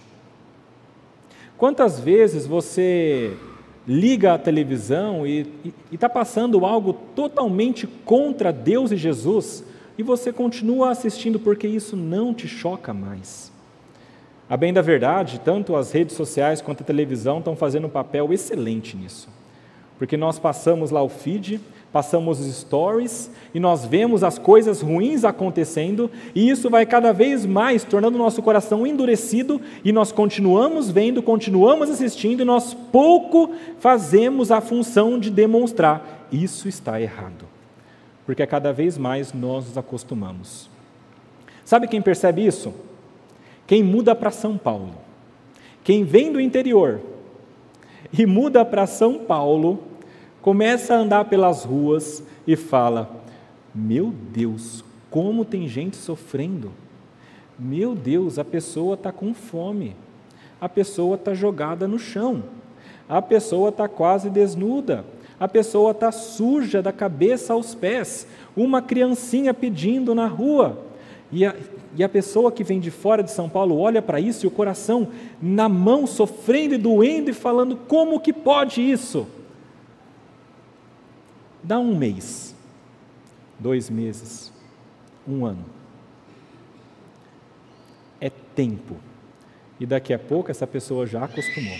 Quantas 1.57 1.97
vezes 1.97 2.45
você 2.45 3.33
liga 3.87 4.33
a 4.33 4.37
televisão 4.37 5.25
e 5.25 5.47
está 5.89 6.09
passando 6.09 6.65
algo 6.65 6.91
totalmente 7.15 7.87
contra 7.87 8.51
Deus 8.51 8.91
e 8.91 8.97
Jesus 8.97 9.63
e 9.97 10.03
você 10.03 10.33
continua 10.33 10.89
assistindo 10.89 11.39
porque 11.39 11.65
isso 11.65 11.95
não 11.95 12.33
te 12.33 12.45
choca 12.45 12.93
mais? 12.93 13.54
A 14.47 14.55
bem 14.55 14.71
da 14.71 14.81
verdade, 14.81 15.41
tanto 15.43 15.75
as 15.75 15.91
redes 15.91 16.15
sociais 16.15 16.61
quanto 16.61 16.83
a 16.83 16.85
televisão 16.85 17.39
estão 17.39 17.55
fazendo 17.55 17.87
um 17.87 17.89
papel 17.89 18.31
excelente 18.31 18.95
nisso. 18.95 19.27
Porque 19.97 20.15
nós 20.15 20.37
passamos 20.37 20.91
lá 20.91 21.01
o 21.01 21.09
feed, 21.09 21.59
passamos 21.91 22.39
os 22.39 22.53
stories 22.53 23.31
e 23.53 23.59
nós 23.59 23.85
vemos 23.85 24.23
as 24.23 24.37
coisas 24.37 24.81
ruins 24.81 25.23
acontecendo, 25.23 26.11
e 26.35 26.47
isso 26.49 26.69
vai 26.69 26.85
cada 26.85 27.11
vez 27.11 27.45
mais 27.45 27.83
tornando 27.83 28.17
o 28.17 28.21
nosso 28.21 28.41
coração 28.43 28.85
endurecido, 28.85 29.59
e 29.83 29.91
nós 29.91 30.11
continuamos 30.11 30.91
vendo, 30.91 31.23
continuamos 31.23 31.89
assistindo, 31.89 32.41
e 32.41 32.45
nós 32.45 32.73
pouco 32.73 33.51
fazemos 33.79 34.51
a 34.51 34.61
função 34.61 35.17
de 35.17 35.31
demonstrar: 35.31 36.27
isso 36.31 36.67
está 36.67 37.01
errado. 37.01 37.45
Porque 38.25 38.43
a 38.43 38.47
cada 38.47 38.73
vez 38.73 38.97
mais 38.97 39.33
nós 39.33 39.67
nos 39.67 39.77
acostumamos. 39.77 40.69
Sabe 41.63 41.87
quem 41.87 42.01
percebe 42.01 42.45
isso? 42.45 42.73
Quem 43.67 43.83
muda 43.83 44.13
para 44.13 44.31
São 44.31 44.57
Paulo, 44.57 44.93
quem 45.83 46.03
vem 46.03 46.31
do 46.31 46.39
interior 46.39 47.01
e 48.13 48.25
muda 48.25 48.63
para 48.63 48.85
São 48.85 49.19
Paulo, 49.19 49.79
começa 50.41 50.93
a 50.93 50.99
andar 50.99 51.25
pelas 51.25 51.63
ruas 51.63 52.23
e 52.45 52.55
fala: 52.55 53.23
Meu 53.73 54.13
Deus, 54.31 54.83
como 55.09 55.43
tem 55.43 55.67
gente 55.67 55.95
sofrendo. 55.95 56.71
Meu 57.57 57.95
Deus, 57.95 58.37
a 58.37 58.43
pessoa 58.43 58.95
está 58.95 59.11
com 59.11 59.33
fome, 59.33 59.95
a 60.59 60.67
pessoa 60.67 61.15
está 61.15 61.33
jogada 61.33 61.87
no 61.87 61.97
chão, 61.97 62.43
a 63.07 63.21
pessoa 63.21 63.69
está 63.69 63.87
quase 63.87 64.29
desnuda, 64.29 65.05
a 65.39 65.47
pessoa 65.47 65.91
está 65.91 66.11
suja 66.11 66.81
da 66.81 66.91
cabeça 66.91 67.53
aos 67.53 67.73
pés, 67.73 68.27
uma 68.55 68.81
criancinha 68.81 69.53
pedindo 69.53 70.13
na 70.13 70.27
rua. 70.27 70.84
E 71.35 71.45
a, 71.45 71.53
e 71.97 72.01
a 72.01 72.07
pessoa 72.07 72.49
que 72.49 72.63
vem 72.63 72.79
de 72.79 72.89
fora 72.89 73.21
de 73.21 73.29
São 73.29 73.49
Paulo 73.49 73.77
olha 73.77 74.01
para 74.01 74.21
isso 74.21 74.45
e 74.45 74.47
o 74.47 74.51
coração 74.51 75.09
na 75.41 75.67
mão, 75.67 76.07
sofrendo 76.07 76.75
e 76.75 76.77
doendo 76.77 77.29
e 77.29 77.33
falando: 77.33 77.75
como 77.75 78.21
que 78.21 78.31
pode 78.31 78.79
isso? 78.79 79.27
Dá 81.61 81.77
um 81.77 81.93
mês, 81.93 82.55
dois 83.59 83.89
meses, 83.89 84.49
um 85.27 85.45
ano. 85.45 85.65
É 88.21 88.29
tempo. 88.29 88.95
E 89.77 89.85
daqui 89.85 90.13
a 90.13 90.19
pouco 90.19 90.49
essa 90.49 90.65
pessoa 90.65 91.05
já 91.05 91.25
acostumou. 91.25 91.77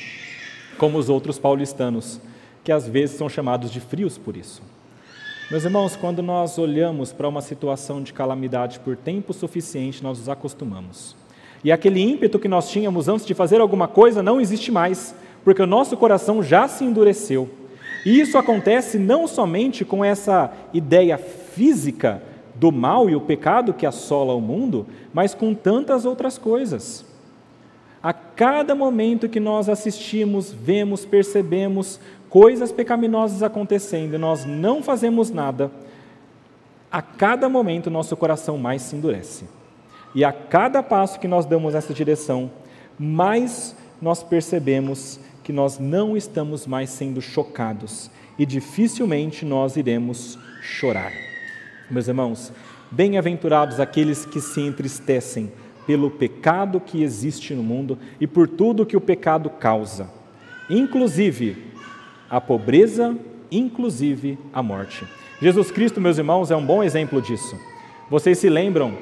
Como 0.77 0.97
os 0.97 1.07
outros 1.07 1.39
paulistanos, 1.39 2.19
que 2.61 2.73
às 2.73 2.85
vezes 2.85 3.15
são 3.15 3.29
chamados 3.29 3.71
de 3.71 3.79
frios 3.79 4.17
por 4.17 4.35
isso. 4.35 4.61
Meus 5.51 5.63
irmãos, 5.63 5.95
quando 5.95 6.23
nós 6.23 6.57
olhamos 6.57 7.13
para 7.13 7.27
uma 7.27 7.39
situação 7.39 8.01
de 8.01 8.11
calamidade 8.11 8.79
por 8.79 8.97
tempo 8.97 9.31
suficiente, 9.31 10.01
nós 10.01 10.17
nos 10.17 10.27
acostumamos. 10.27 11.15
E 11.63 11.71
aquele 11.71 12.01
ímpeto 12.01 12.39
que 12.39 12.47
nós 12.47 12.67
tínhamos 12.71 13.07
antes 13.07 13.27
de 13.27 13.35
fazer 13.35 13.61
alguma 13.61 13.87
coisa 13.87 14.23
não 14.23 14.41
existe 14.41 14.71
mais, 14.71 15.13
porque 15.43 15.61
o 15.61 15.67
nosso 15.67 15.95
coração 15.97 16.41
já 16.41 16.67
se 16.67 16.83
endureceu. 16.83 17.47
E 18.03 18.19
isso 18.19 18.39
acontece 18.39 18.97
não 18.97 19.27
somente 19.27 19.85
com 19.85 20.03
essa 20.03 20.51
ideia 20.73 21.15
física 21.15 22.23
do 22.55 22.71
mal 22.71 23.07
e 23.07 23.15
o 23.15 23.21
pecado 23.21 23.71
que 23.71 23.85
assola 23.85 24.33
o 24.33 24.41
mundo, 24.41 24.87
mas 25.13 25.35
com 25.35 25.53
tantas 25.53 26.05
outras 26.05 26.39
coisas. 26.39 27.05
A 28.01 28.13
cada 28.13 28.73
momento 28.73 29.29
que 29.29 29.39
nós 29.39 29.69
assistimos, 29.69 30.51
vemos, 30.51 31.05
percebemos 31.05 31.99
coisas 32.35 32.69
pecaminosas 32.69 33.41
acontecendo 33.41 34.15
e 34.15 34.17
nós 34.17 34.43
não 34.43 34.83
fazemos 34.83 35.31
nada, 35.31 35.71
a 36.91 37.01
cada 37.01 37.47
momento 37.47 37.89
nosso 37.89 38.17
coração 38.17 38.57
mais 38.57 38.81
se 38.81 38.93
endurece. 38.93 39.45
E 40.13 40.21
a 40.21 40.33
cada 40.33 40.83
passo 40.83 41.17
que 41.17 41.29
nós 41.29 41.45
damos 41.45 41.73
nessa 41.73 41.93
direção, 41.93 42.51
mais 42.99 43.73
nós 44.01 44.21
percebemos 44.21 45.17
que 45.45 45.53
nós 45.53 45.79
não 45.79 46.17
estamos 46.17 46.67
mais 46.67 46.89
sendo 46.89 47.21
chocados 47.21 48.11
e 48.37 48.45
dificilmente 48.45 49.45
nós 49.45 49.77
iremos 49.77 50.37
chorar. 50.61 51.13
Meus 51.89 52.09
irmãos, 52.09 52.51
bem-aventurados 52.91 53.79
aqueles 53.79 54.25
que 54.25 54.41
se 54.41 54.59
entristecem 54.59 55.53
pelo 55.87 56.11
pecado 56.11 56.81
que 56.81 57.01
existe 57.01 57.53
no 57.53 57.63
mundo 57.63 57.97
e 58.19 58.27
por 58.27 58.45
tudo 58.45 58.85
que 58.85 58.97
o 58.97 59.01
pecado 59.01 59.49
causa, 59.49 60.09
inclusive 60.69 61.73
a 62.29 62.41
pobreza, 62.41 63.17
inclusive 63.51 64.37
a 64.53 64.61
morte. 64.61 65.05
Jesus 65.41 65.71
Cristo, 65.71 65.99
meus 65.99 66.17
irmãos, 66.17 66.51
é 66.51 66.55
um 66.55 66.65
bom 66.65 66.83
exemplo 66.83 67.21
disso. 67.21 67.59
Vocês 68.09 68.37
se 68.37 68.49
lembram 68.49 68.93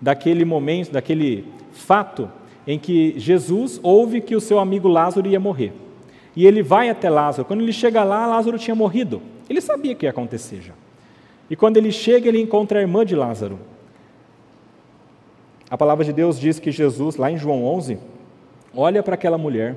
daquele 0.00 0.44
momento, 0.44 0.92
daquele 0.92 1.44
fato 1.72 2.30
em 2.66 2.78
que 2.78 3.14
Jesus 3.18 3.80
ouve 3.82 4.20
que 4.20 4.36
o 4.36 4.40
seu 4.40 4.58
amigo 4.58 4.88
Lázaro 4.88 5.28
ia 5.28 5.40
morrer. 5.40 5.72
E 6.36 6.46
ele 6.46 6.62
vai 6.62 6.88
até 6.88 7.08
Lázaro. 7.08 7.44
Quando 7.44 7.62
ele 7.62 7.72
chega 7.72 8.04
lá, 8.04 8.26
Lázaro 8.26 8.58
tinha 8.58 8.74
morrido. 8.74 9.22
Ele 9.48 9.60
sabia 9.60 9.94
que 9.94 10.06
ia 10.06 10.10
acontecer 10.10 10.60
já. 10.60 10.74
E 11.50 11.56
quando 11.56 11.78
ele 11.78 11.90
chega, 11.90 12.28
ele 12.28 12.40
encontra 12.40 12.78
a 12.78 12.82
irmã 12.82 13.04
de 13.04 13.16
Lázaro. 13.16 13.58
A 15.70 15.76
palavra 15.76 16.04
de 16.04 16.12
Deus 16.12 16.38
diz 16.38 16.58
que 16.58 16.70
Jesus, 16.70 17.16
lá 17.16 17.30
em 17.30 17.36
João 17.36 17.64
11, 17.64 17.98
olha 18.74 19.02
para 19.02 19.14
aquela 19.14 19.38
mulher, 19.38 19.76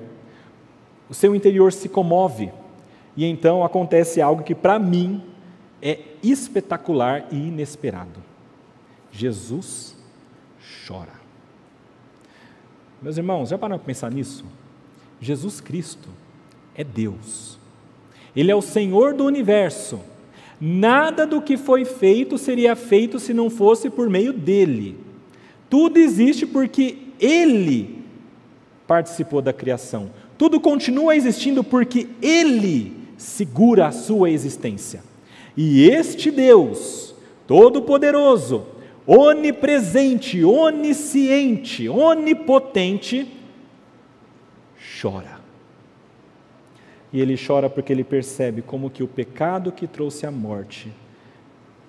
o 1.09 1.13
seu 1.13 1.35
interior 1.35 1.73
se 1.73 1.89
comove, 1.89 2.51
e 3.21 3.25
então 3.25 3.63
acontece 3.63 4.19
algo 4.19 4.41
que 4.41 4.55
para 4.55 4.79
mim 4.79 5.21
é 5.79 5.99
espetacular 6.23 7.27
e 7.31 7.35
inesperado. 7.35 8.19
Jesus 9.11 9.95
chora. 10.87 11.21
Meus 12.99 13.17
irmãos, 13.17 13.49
já 13.49 13.59
pararam 13.59 13.77
para 13.77 13.85
pensar 13.85 14.09
nisso? 14.09 14.43
Jesus 15.19 15.61
Cristo 15.61 16.09
é 16.73 16.83
Deus. 16.83 17.59
Ele 18.35 18.49
é 18.49 18.55
o 18.55 18.61
Senhor 18.61 19.13
do 19.13 19.23
universo. 19.23 19.99
Nada 20.59 21.27
do 21.27 21.43
que 21.43 21.57
foi 21.57 21.85
feito 21.85 22.39
seria 22.39 22.75
feito 22.75 23.19
se 23.19 23.35
não 23.35 23.51
fosse 23.51 23.87
por 23.87 24.09
meio 24.09 24.33
dele. 24.33 24.97
Tudo 25.69 25.99
existe 25.99 26.47
porque 26.47 26.97
ele 27.19 28.03
participou 28.87 29.43
da 29.43 29.53
criação. 29.53 30.09
Tudo 30.39 30.59
continua 30.59 31.15
existindo 31.15 31.63
porque 31.63 32.09
ele 32.19 33.00
segura 33.21 33.87
a 33.87 33.91
sua 33.91 34.29
existência. 34.29 35.03
E 35.55 35.87
este 35.89 36.31
Deus, 36.31 37.13
Todo-Poderoso, 37.45 38.65
onipresente, 39.05 40.43
onisciente, 40.43 41.87
onipotente, 41.87 43.27
chora. 44.99 45.39
E 47.13 47.19
ele 47.19 47.35
chora 47.37 47.69
porque 47.69 47.91
ele 47.91 48.03
percebe 48.03 48.61
como 48.61 48.89
que 48.89 49.03
o 49.03 49.07
pecado 49.07 49.71
que 49.71 49.85
trouxe 49.85 50.25
a 50.25 50.31
morte 50.31 50.91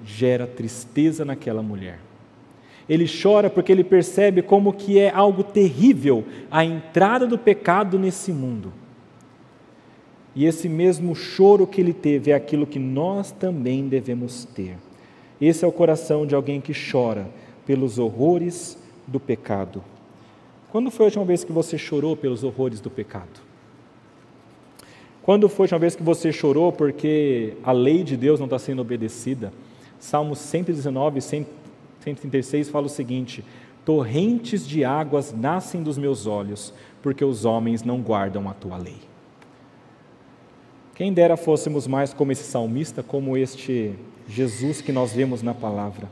gera 0.04 0.46
tristeza 0.46 1.24
naquela 1.24 1.62
mulher. 1.62 1.98
Ele 2.88 3.06
chora 3.06 3.48
porque 3.48 3.70
ele 3.70 3.84
percebe 3.84 4.42
como 4.42 4.72
que 4.72 4.98
é 4.98 5.10
algo 5.10 5.44
terrível 5.44 6.24
a 6.50 6.64
entrada 6.64 7.26
do 7.26 7.38
pecado 7.38 7.98
nesse 7.98 8.32
mundo. 8.32 8.72
E 10.34 10.46
esse 10.46 10.68
mesmo 10.68 11.14
choro 11.14 11.66
que 11.66 11.80
ele 11.80 11.92
teve 11.92 12.30
é 12.30 12.34
aquilo 12.34 12.66
que 12.66 12.78
nós 12.78 13.30
também 13.30 13.86
devemos 13.88 14.44
ter. 14.44 14.76
Esse 15.40 15.64
é 15.64 15.68
o 15.68 15.72
coração 15.72 16.26
de 16.26 16.34
alguém 16.34 16.60
que 16.60 16.72
chora 16.72 17.28
pelos 17.66 17.98
horrores 17.98 18.78
do 19.06 19.20
pecado. 19.20 19.82
Quando 20.70 20.90
foi 20.90 21.04
a 21.04 21.08
última 21.08 21.24
vez 21.24 21.44
que 21.44 21.52
você 21.52 21.76
chorou 21.76 22.16
pelos 22.16 22.42
horrores 22.42 22.80
do 22.80 22.88
pecado? 22.88 23.40
Quando 25.22 25.48
foi 25.48 25.64
a 25.64 25.66
última 25.66 25.78
vez 25.78 25.94
que 25.94 26.02
você 26.02 26.32
chorou 26.32 26.72
porque 26.72 27.54
a 27.62 27.72
lei 27.72 28.02
de 28.02 28.16
Deus 28.16 28.40
não 28.40 28.46
está 28.46 28.58
sendo 28.58 28.80
obedecida? 28.80 29.52
Salmos 29.98 30.38
119 30.38 31.18
e 31.18 31.22
136 32.00 32.70
fala 32.70 32.86
o 32.86 32.88
seguinte: 32.88 33.44
Torrentes 33.84 34.66
de 34.66 34.84
águas 34.84 35.32
nascem 35.32 35.82
dos 35.82 35.98
meus 35.98 36.26
olhos, 36.26 36.72
porque 37.02 37.24
os 37.24 37.44
homens 37.44 37.82
não 37.82 38.00
guardam 38.00 38.48
a 38.48 38.54
tua 38.54 38.78
lei. 38.78 39.11
Quem 40.94 41.12
dera 41.12 41.36
fôssemos 41.36 41.86
mais 41.86 42.12
como 42.12 42.32
esse 42.32 42.44
salmista, 42.44 43.02
como 43.02 43.36
este 43.36 43.94
Jesus 44.28 44.80
que 44.80 44.92
nós 44.92 45.12
vemos 45.12 45.42
na 45.42 45.54
palavra. 45.54 46.08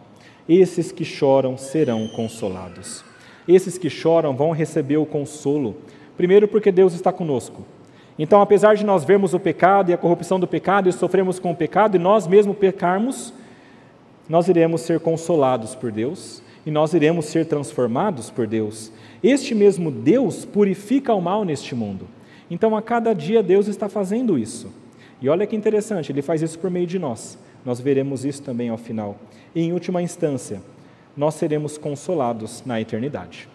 Esses 0.49 0.91
que 0.91 1.05
choram 1.05 1.57
serão 1.59 2.09
consolados. 2.09 3.05
Esses 3.47 3.77
que 3.77 3.91
choram 3.91 4.35
vão 4.35 4.53
receber 4.53 4.97
o 4.97 5.07
consolo. 5.07 5.77
Primeiro, 6.17 6.49
porque 6.49 6.73
Deus 6.73 6.95
está 6.95 7.13
conosco. 7.13 7.65
Então, 8.19 8.41
apesar 8.41 8.75
de 8.75 8.85
nós 8.85 9.05
vermos 9.05 9.35
o 9.35 9.41
pecado 9.41 9.91
e 9.91 9.95
a 9.95 9.99
corrupção 9.99 10.41
do 10.41 10.47
pecado 10.47 10.89
e 10.89 10.93
sofremos 10.93 11.39
com 11.39 11.53
o 11.53 11.57
pecado 11.57 11.97
e 11.97 11.99
nós 11.99 12.27
mesmos 12.27 12.57
pecarmos, 12.57 13.33
nós 14.29 14.49
iremos 14.49 14.81
ser 14.83 15.01
consolados 15.01 15.75
por 15.75 15.93
Deus 15.93 16.43
e 16.65 16.71
nós 16.71 16.95
iremos 16.95 17.27
ser 17.27 17.47
transformados 17.47 18.31
por 18.31 18.47
Deus. 18.47 18.93
Este 19.23 19.55
mesmo 19.55 19.91
Deus 19.91 20.45
purifica 20.45 21.15
o 21.15 21.21
mal 21.21 21.45
neste 21.45 21.75
mundo. 21.75 22.07
Então, 22.51 22.77
a 22.77 22.83
cada 22.83 23.15
dia, 23.15 23.43
Deus 23.43 23.69
está 23.69 23.89
fazendo 23.89 24.37
isso. 24.37 24.73
E 25.23 25.29
olha 25.29 25.47
que 25.47 25.55
interessante, 25.55 26.11
ele 26.11 26.23
faz 26.23 26.43
isso 26.43 26.59
por 26.59 26.71
meio 26.71 26.87
de 26.87 26.99
nós. 26.99 27.39
Nós 27.65 27.81
veremos 27.81 28.25
isso 28.25 28.43
também 28.43 28.71
ao 28.71 28.79
final. 28.79 29.17
E, 29.55 29.63
em 29.63 29.73
última 29.73 30.03
instância, 30.03 30.61
nós 31.17 31.35
seremos 31.35 31.79
consolados 31.79 32.63
na 32.65 32.81
eternidade. 32.81 33.49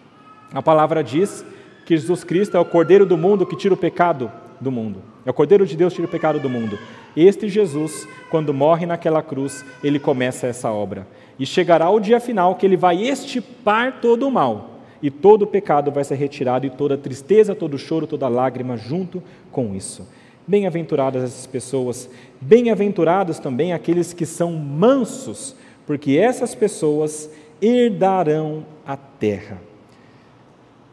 A 0.53 0.61
palavra 0.61 1.03
diz 1.03 1.43
que 1.85 1.97
Jesus 1.97 2.23
Cristo 2.23 2.55
é 2.55 2.59
o 2.59 2.65
Cordeiro 2.65 3.05
do 3.05 3.17
mundo 3.17 3.45
que 3.45 3.55
tira 3.55 3.73
o 3.73 3.77
pecado 3.77 4.31
do 4.61 4.71
mundo. 4.71 5.01
É 5.25 5.29
o 5.29 5.33
Cordeiro 5.33 5.65
de 5.65 5.75
Deus 5.75 5.91
que 5.91 5.97
tira 5.97 6.07
o 6.07 6.11
pecado 6.11 6.39
do 6.39 6.49
mundo. 6.49 6.77
Este 7.15 7.49
Jesus, 7.49 8.07
quando 8.29 8.53
morre 8.53 8.85
naquela 8.85 9.21
cruz, 9.21 9.65
ele 9.83 9.99
começa 9.99 10.47
essa 10.47 10.71
obra. 10.71 11.07
E 11.39 11.45
chegará 11.45 11.89
o 11.89 11.99
dia 11.99 12.19
final 12.19 12.55
que 12.55 12.65
ele 12.65 12.77
vai 12.77 13.01
estipar 13.01 13.99
todo 14.01 14.27
o 14.27 14.31
mal. 14.31 14.74
E 15.01 15.11
todo 15.11 15.43
o 15.43 15.47
pecado 15.47 15.91
vai 15.91 16.03
ser 16.03 16.15
retirado, 16.15 16.65
e 16.65 16.69
toda 16.69 16.97
tristeza, 16.97 17.53
todo 17.53 17.77
choro, 17.77 18.07
toda 18.07 18.27
lágrima 18.27 18.77
junto 18.77 19.21
com 19.51 19.75
isso. 19.75 20.07
Bem-aventuradas 20.47 21.23
essas 21.23 21.47
pessoas, 21.47 22.09
bem-aventurados 22.39 23.39
também 23.39 23.73
aqueles 23.73 24.13
que 24.13 24.25
são 24.25 24.53
mansos, 24.53 25.55
porque 25.85 26.17
essas 26.17 26.53
pessoas 26.53 27.29
herdarão 27.61 28.65
a 28.85 28.95
terra. 28.95 29.59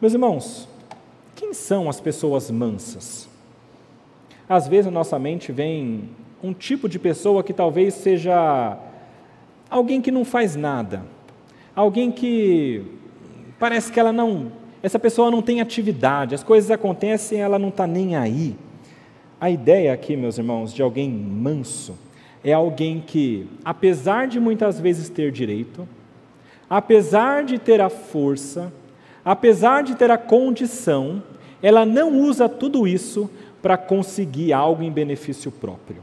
Meus 0.01 0.13
irmãos, 0.13 0.67
quem 1.35 1.53
são 1.53 1.89
as 1.89 1.99
pessoas 1.99 2.49
mansas? 2.49 3.29
Às 4.47 4.67
vezes 4.67 4.85
na 4.85 4.91
nossa 4.91 5.17
mente 5.17 5.51
vem 5.51 6.09
um 6.43 6.53
tipo 6.53 6.89
de 6.89 6.99
pessoa 6.99 7.43
que 7.43 7.53
talvez 7.53 7.93
seja 7.93 8.77
alguém 9.69 10.01
que 10.01 10.11
não 10.11 10.25
faz 10.25 10.55
nada, 10.55 11.05
alguém 11.75 12.11
que 12.11 12.85
parece 13.59 13.91
que 13.91 13.99
ela 13.99 14.11
não, 14.11 14.51
essa 14.81 14.99
pessoa 14.99 15.31
não 15.31 15.41
tem 15.41 15.61
atividade, 15.61 16.35
as 16.35 16.43
coisas 16.43 16.69
acontecem, 16.71 17.39
ela 17.39 17.57
não 17.57 17.69
está 17.69 17.87
nem 17.87 18.15
aí. 18.15 18.55
A 19.39 19.49
ideia 19.49 19.93
aqui, 19.93 20.15
meus 20.15 20.37
irmãos, 20.37 20.73
de 20.73 20.81
alguém 20.81 21.09
manso 21.09 21.95
é 22.43 22.51
alguém 22.51 23.01
que, 23.05 23.47
apesar 23.63 24.27
de 24.27 24.39
muitas 24.39 24.79
vezes 24.79 25.07
ter 25.07 25.31
direito, 25.31 25.87
apesar 26.69 27.45
de 27.45 27.57
ter 27.57 27.79
a 27.79 27.89
força, 27.89 28.73
apesar 29.23 29.83
de 29.83 29.95
ter 29.95 30.11
a 30.11 30.17
condição, 30.17 31.23
ela 31.61 31.85
não 31.85 32.19
usa 32.19 32.49
tudo 32.49 32.85
isso 32.85 33.29
para 33.61 33.77
conseguir 33.77 34.51
algo 34.51 34.83
em 34.83 34.91
benefício 34.91 35.49
próprio. 35.49 36.01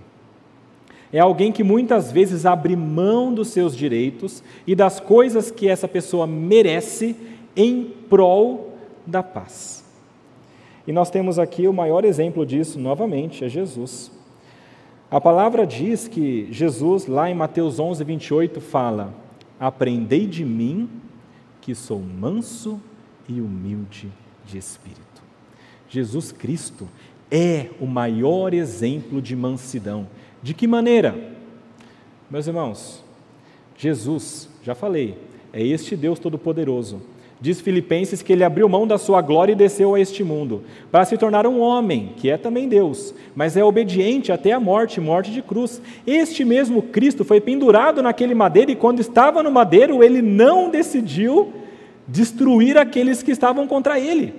É 1.12 1.18
alguém 1.18 1.52
que 1.52 1.62
muitas 1.62 2.10
vezes 2.10 2.46
abre 2.46 2.74
mão 2.74 3.34
dos 3.34 3.48
seus 3.48 3.76
direitos 3.76 4.42
e 4.66 4.74
das 4.74 4.98
coisas 4.98 5.50
que 5.50 5.68
essa 5.68 5.88
pessoa 5.88 6.26
merece 6.26 7.16
em 7.56 7.84
prol 8.08 8.74
da 9.06 9.22
paz. 9.22 9.84
E 10.86 10.92
nós 10.92 11.10
temos 11.10 11.38
aqui 11.38 11.68
o 11.68 11.72
maior 11.72 12.04
exemplo 12.04 12.44
disso, 12.44 12.78
novamente, 12.78 13.44
é 13.44 13.48
Jesus. 13.48 14.10
A 15.10 15.20
palavra 15.20 15.66
diz 15.66 16.08
que 16.08 16.48
Jesus, 16.52 17.06
lá 17.06 17.28
em 17.28 17.34
Mateus 17.34 17.78
11, 17.78 18.02
28, 18.04 18.60
fala: 18.60 19.12
Aprendei 19.58 20.26
de 20.26 20.44
mim, 20.44 20.88
que 21.60 21.74
sou 21.74 22.00
manso 22.00 22.80
e 23.28 23.40
humilde 23.40 24.10
de 24.46 24.58
espírito. 24.58 25.00
Jesus 25.88 26.32
Cristo 26.32 26.88
é 27.30 27.66
o 27.80 27.86
maior 27.86 28.54
exemplo 28.54 29.20
de 29.20 29.36
mansidão. 29.36 30.06
De 30.42 30.54
que 30.54 30.66
maneira? 30.66 31.36
Meus 32.30 32.46
irmãos, 32.46 33.04
Jesus, 33.76 34.48
já 34.62 34.74
falei, 34.74 35.16
é 35.52 35.62
este 35.62 35.96
Deus 35.96 36.18
Todo-Poderoso 36.18 37.00
Diz 37.40 37.58
Filipenses 37.58 38.20
que 38.20 38.34
ele 38.34 38.44
abriu 38.44 38.68
mão 38.68 38.86
da 38.86 38.98
sua 38.98 39.22
glória 39.22 39.52
e 39.52 39.56
desceu 39.56 39.94
a 39.94 40.00
este 40.00 40.22
mundo, 40.22 40.62
para 40.92 41.06
se 41.06 41.16
tornar 41.16 41.46
um 41.46 41.58
homem, 41.58 42.12
que 42.16 42.28
é 42.28 42.36
também 42.36 42.68
Deus, 42.68 43.14
mas 43.34 43.56
é 43.56 43.64
obediente 43.64 44.30
até 44.30 44.52
a 44.52 44.60
morte 44.60 45.00
morte 45.00 45.30
de 45.30 45.40
cruz. 45.40 45.80
Este 46.06 46.44
mesmo 46.44 46.82
Cristo 46.82 47.24
foi 47.24 47.40
pendurado 47.40 48.02
naquele 48.02 48.34
madeiro, 48.34 48.70
e 48.70 48.76
quando 48.76 49.00
estava 49.00 49.42
no 49.42 49.50
madeiro, 49.50 50.04
ele 50.04 50.20
não 50.20 50.68
decidiu 50.68 51.50
destruir 52.06 52.76
aqueles 52.76 53.22
que 53.22 53.30
estavam 53.30 53.66
contra 53.66 53.98
ele. 53.98 54.34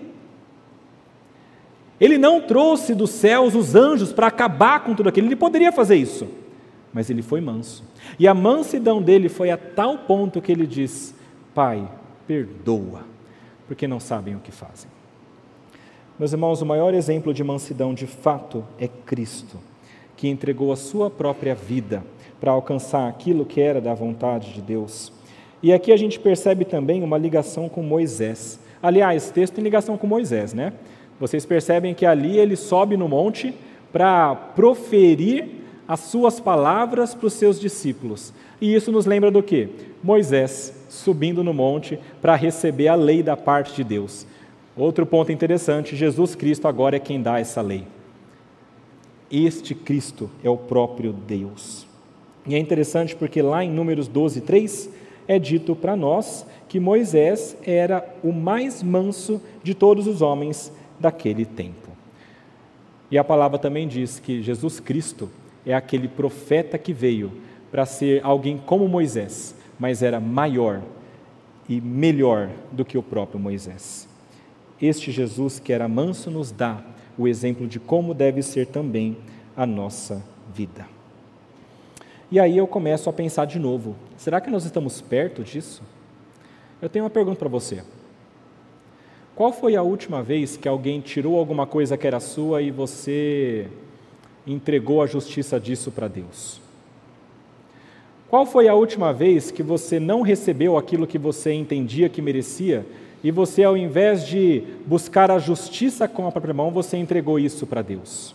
Ele 1.99 2.19
não 2.19 2.39
trouxe 2.39 2.93
dos 2.93 3.09
céus 3.09 3.55
os 3.55 3.73
anjos 3.73 4.13
para 4.13 4.27
acabar 4.27 4.83
com 4.83 4.93
tudo 4.93 5.09
aquilo, 5.09 5.27
ele 5.27 5.35
poderia 5.35 5.71
fazer 5.71 5.95
isso, 5.95 6.27
mas 6.93 7.09
ele 7.09 7.23
foi 7.23 7.41
manso. 7.41 7.83
E 8.19 8.27
a 8.27 8.33
mansidão 8.35 9.01
dele 9.01 9.27
foi 9.27 9.49
a 9.49 9.57
tal 9.57 9.99
ponto 9.99 10.39
que 10.39 10.51
ele 10.51 10.67
diz: 10.67 11.15
Pai, 11.53 11.87
perdoa, 12.31 13.01
porque 13.67 13.85
não 13.85 13.99
sabem 13.99 14.35
o 14.35 14.39
que 14.39 14.53
fazem. 14.53 14.89
Meus 16.17 16.31
irmãos, 16.31 16.61
o 16.61 16.65
maior 16.65 16.93
exemplo 16.93 17.33
de 17.33 17.43
mansidão 17.43 17.93
de 17.93 18.07
fato 18.07 18.63
é 18.79 18.87
Cristo, 18.87 19.57
que 20.15 20.29
entregou 20.29 20.71
a 20.71 20.77
sua 20.77 21.09
própria 21.09 21.53
vida 21.53 22.01
para 22.39 22.53
alcançar 22.53 23.09
aquilo 23.09 23.45
que 23.45 23.59
era 23.59 23.81
da 23.81 23.93
vontade 23.93 24.53
de 24.53 24.61
Deus. 24.61 25.11
E 25.61 25.73
aqui 25.73 25.91
a 25.91 25.97
gente 25.97 26.21
percebe 26.21 26.63
também 26.63 27.03
uma 27.03 27.17
ligação 27.17 27.67
com 27.67 27.83
Moisés. 27.83 28.61
Aliás, 28.81 29.29
texto 29.29 29.55
tem 29.55 29.63
ligação 29.63 29.97
com 29.97 30.07
Moisés, 30.07 30.53
né? 30.53 30.71
Vocês 31.19 31.45
percebem 31.45 31.93
que 31.93 32.05
ali 32.05 32.37
ele 32.37 32.55
sobe 32.55 32.95
no 32.95 33.09
monte 33.09 33.53
para 33.91 34.33
proferir 34.35 35.49
as 35.85 35.99
suas 35.99 36.39
palavras 36.39 37.13
para 37.13 37.27
os 37.27 37.33
seus 37.33 37.59
discípulos. 37.59 38.33
E 38.61 38.73
isso 38.73 38.89
nos 38.89 39.05
lembra 39.05 39.29
do 39.29 39.43
que? 39.43 39.67
Moisés 40.01 40.80
subindo 40.91 41.41
no 41.41 41.53
monte 41.53 41.97
para 42.21 42.35
receber 42.35 42.89
a 42.89 42.95
lei 42.95 43.23
da 43.23 43.37
parte 43.37 43.73
de 43.73 43.83
Deus. 43.83 44.27
Outro 44.75 45.05
ponto 45.05 45.31
interessante: 45.31 45.95
Jesus 45.95 46.35
Cristo 46.35 46.67
agora 46.67 46.97
é 46.97 46.99
quem 46.99 47.21
dá 47.21 47.39
essa 47.39 47.61
lei. 47.61 47.87
Este 49.31 49.73
Cristo 49.73 50.29
é 50.43 50.49
o 50.49 50.57
próprio 50.57 51.13
Deus. 51.13 51.87
E 52.45 52.55
é 52.55 52.59
interessante 52.59 53.15
porque 53.15 53.41
lá 53.41 53.63
em 53.63 53.71
Números 53.71 54.09
12, 54.09 54.41
3, 54.41 54.89
é 55.27 55.39
dito 55.39 55.75
para 55.75 55.95
nós 55.95 56.45
que 56.67 56.79
Moisés 56.79 57.55
era 57.65 58.05
o 58.21 58.33
mais 58.33 58.83
manso 58.83 59.41
de 59.63 59.73
todos 59.73 60.07
os 60.07 60.21
homens 60.21 60.73
daquele 60.99 61.45
tempo. 61.45 61.89
E 63.09 63.17
a 63.17 63.23
palavra 63.23 63.57
também 63.57 63.87
diz 63.87 64.19
que 64.19 64.41
Jesus 64.41 64.81
Cristo 64.81 65.29
é 65.65 65.73
aquele 65.73 66.07
profeta 66.07 66.77
que 66.77 66.91
veio 66.91 67.31
para 67.71 67.85
ser 67.85 68.19
alguém 68.25 68.57
como 68.57 68.87
Moisés, 68.87 69.55
mas 69.81 70.03
era 70.03 70.19
maior 70.19 70.79
e 71.67 71.81
melhor 71.81 72.51
do 72.71 72.85
que 72.85 72.99
o 72.99 73.01
próprio 73.01 73.39
Moisés. 73.39 74.07
Este 74.79 75.11
Jesus 75.11 75.57
que 75.57 75.73
era 75.73 75.87
manso 75.87 76.29
nos 76.29 76.51
dá 76.51 76.83
o 77.17 77.27
exemplo 77.27 77.67
de 77.67 77.79
como 77.79 78.13
deve 78.13 78.43
ser 78.43 78.67
também 78.67 79.17
a 79.57 79.65
nossa 79.65 80.23
vida. 80.53 80.85
E 82.29 82.39
aí 82.39 82.59
eu 82.59 82.67
começo 82.67 83.09
a 83.09 83.13
pensar 83.13 83.45
de 83.45 83.57
novo: 83.57 83.95
será 84.17 84.39
que 84.39 84.51
nós 84.51 84.65
estamos 84.65 85.01
perto 85.01 85.43
disso? 85.43 85.81
Eu 86.79 86.87
tenho 86.87 87.03
uma 87.03 87.09
pergunta 87.09 87.39
para 87.39 87.49
você. 87.49 87.83
Qual 89.33 89.51
foi 89.51 89.75
a 89.75 89.81
última 89.81 90.21
vez 90.21 90.57
que 90.57 90.67
alguém 90.67 91.01
tirou 91.01 91.39
alguma 91.39 91.65
coisa 91.65 91.97
que 91.97 92.05
era 92.05 92.19
sua 92.19 92.61
e 92.61 92.69
você 92.69 93.67
entregou 94.45 95.01
a 95.01 95.07
justiça 95.07 95.59
disso 95.59 95.89
para 95.89 96.07
Deus? 96.07 96.60
Qual 98.31 98.45
foi 98.45 98.69
a 98.69 98.73
última 98.73 99.11
vez 99.11 99.51
que 99.51 99.61
você 99.61 99.99
não 99.99 100.21
recebeu 100.21 100.77
aquilo 100.77 101.05
que 101.05 101.17
você 101.17 101.51
entendia 101.51 102.07
que 102.07 102.21
merecia 102.21 102.85
e 103.21 103.29
você, 103.29 103.61
ao 103.61 103.75
invés 103.75 104.25
de 104.25 104.63
buscar 104.85 105.29
a 105.29 105.37
justiça 105.37 106.07
com 106.07 106.25
a 106.25 106.31
própria 106.31 106.53
mão, 106.53 106.71
você 106.71 106.95
entregou 106.95 107.37
isso 107.37 107.67
para 107.67 107.81
Deus? 107.81 108.33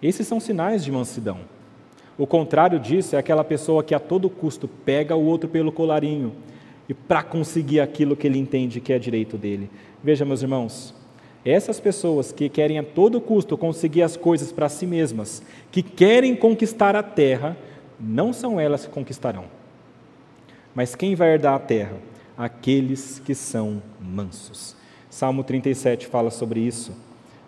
Esses 0.00 0.28
são 0.28 0.38
sinais 0.38 0.84
de 0.84 0.92
mansidão. 0.92 1.38
O 2.16 2.24
contrário 2.24 2.78
disso 2.78 3.16
é 3.16 3.18
aquela 3.18 3.42
pessoa 3.42 3.82
que 3.82 3.96
a 3.96 3.98
todo 3.98 4.30
custo 4.30 4.68
pega 4.68 5.16
o 5.16 5.24
outro 5.26 5.48
pelo 5.48 5.72
colarinho 5.72 6.34
e 6.88 6.94
para 6.94 7.20
conseguir 7.20 7.80
aquilo 7.80 8.14
que 8.14 8.28
ele 8.28 8.38
entende 8.38 8.80
que 8.80 8.92
é 8.92 8.98
direito 9.00 9.36
dele. 9.36 9.68
Veja, 10.04 10.24
meus 10.24 10.40
irmãos, 10.40 10.94
essas 11.44 11.80
pessoas 11.80 12.30
que 12.30 12.48
querem 12.48 12.78
a 12.78 12.84
todo 12.84 13.20
custo 13.20 13.58
conseguir 13.58 14.02
as 14.02 14.16
coisas 14.16 14.52
para 14.52 14.68
si 14.68 14.86
mesmas, 14.86 15.42
que 15.72 15.82
querem 15.82 16.36
conquistar 16.36 16.94
a 16.94 17.02
terra, 17.02 17.56
não 17.98 18.32
são 18.32 18.60
elas 18.60 18.84
que 18.86 18.92
conquistarão. 18.92 19.44
Mas 20.74 20.94
quem 20.94 21.14
vai 21.14 21.32
herdar 21.32 21.54
a 21.54 21.58
terra? 21.58 21.96
Aqueles 22.36 23.20
que 23.20 23.34
são 23.34 23.82
mansos. 24.00 24.74
Salmo 25.08 25.44
37 25.44 26.06
fala 26.06 26.30
sobre 26.30 26.60
isso. 26.60 26.92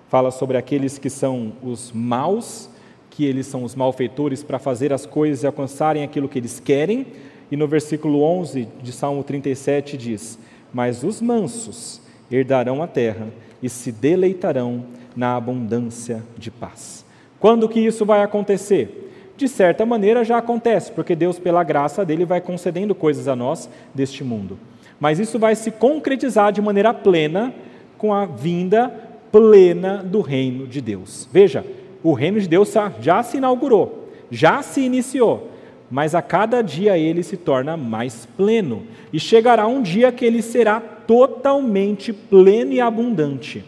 Fala 0.09 0.31
sobre 0.31 0.57
aqueles 0.57 0.99
que 0.99 1.11
são 1.11 1.53
os 1.63 1.91
maus, 1.91 2.71
que 3.11 3.25
eles 3.25 3.47
são 3.47 3.65
os 3.65 3.75
malfeitores 3.75 4.45
para 4.45 4.59
fazer 4.59 4.93
as 4.93 5.05
coisas 5.05 5.43
e 5.43 5.47
alcançarem 5.47 6.05
aquilo 6.05 6.29
que 6.29 6.39
eles 6.39 6.61
querem. 6.61 7.07
E 7.51 7.57
no 7.57 7.67
versículo 7.67 8.23
11 8.23 8.69
de 8.81 8.93
Salmo 8.93 9.25
37 9.25 9.97
diz: 9.97 10.39
Mas 10.73 11.03
os 11.03 11.21
mansos 11.21 12.01
herdarão 12.31 12.83
a 12.83 12.87
terra 12.87 13.29
e 13.63 13.69
se 13.69 13.91
deleitarão 13.91 14.85
na 15.17 15.37
abundância 15.37 16.23
de 16.39 16.51
paz. 16.51 17.05
Quando 17.41 17.69
que 17.69 17.81
isso 17.81 18.05
vai 18.05 18.23
acontecer? 18.23 19.07
De 19.37 19.49
certa 19.49 19.85
maneira 19.85 20.25
já 20.25 20.39
acontece, 20.39 20.91
porque 20.93 21.15
Deus, 21.15 21.39
pela 21.39 21.63
graça 21.63 22.05
dele, 22.05 22.25
vai 22.25 22.41
concedendo 22.41 22.95
coisas 22.95 23.29
a 23.29 23.37
nós 23.37 23.69
deste 23.95 24.25
mundo. 24.25 24.59
Mas 24.99 25.19
isso 25.19 25.39
vai 25.39 25.55
se 25.55 25.71
concretizar 25.71 26.53
de 26.53 26.63
maneira 26.63 26.95
plena 26.95 27.53
com 27.99 28.15
a 28.15 28.25
vinda 28.25 28.89
plena 29.31 30.03
do 30.03 30.21
reino 30.21 30.67
de 30.67 30.81
Deus. 30.81 31.29
Veja, 31.31 31.65
o 32.03 32.13
reino 32.13 32.41
de 32.41 32.49
Deus 32.49 32.73
já 33.01 33.23
se 33.23 33.37
inaugurou, 33.37 34.09
já 34.31 34.63
se 34.63 34.81
iniciou, 34.81 35.51
mas 35.91 36.15
a 36.15 36.23
cada 36.23 36.63
dia 36.63 36.97
ele 36.97 37.23
se 37.23 37.37
torna 37.37 37.77
mais 37.77 38.27
pleno. 38.37 38.85
E 39.13 39.21
chegará 39.21 39.67
um 39.67 39.83
dia 39.83 40.11
que 40.11 40.25
ele 40.25 40.41
será 40.41 40.81
totalmente 40.81 42.13
pleno 42.13 42.73
e 42.73 42.81
abundante. 42.81 43.65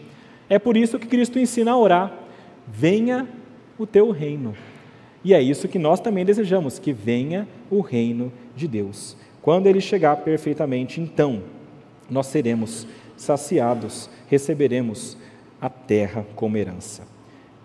É 0.49 0.57
por 0.57 0.75
isso 0.75 0.97
que 0.97 1.07
Cristo 1.07 1.37
ensina 1.37 1.71
a 1.71 1.77
orar: 1.77 2.11
venha 2.67 3.27
o 3.77 3.85
teu 3.85 4.11
reino. 4.11 4.55
E 5.23 5.33
é 5.33 5.41
isso 5.41 5.67
que 5.67 5.77
nós 5.77 5.99
também 5.99 6.23
desejamos, 6.23 6.79
que 6.79 6.93
venha 6.93 7.47
o 7.69 7.81
reino 7.81 8.31
de 8.55 8.67
Deus. 8.67 9.17
Quando 9.41 9.67
ele 9.67 9.81
chegar 9.81 10.17
perfeitamente, 10.17 11.01
então 11.01 11.43
nós 12.09 12.27
seremos 12.27 12.87
saciados, 13.17 14.09
receberemos 14.27 15.17
a 15.61 15.69
terra 15.69 16.25
como 16.35 16.57
herança. 16.57 17.03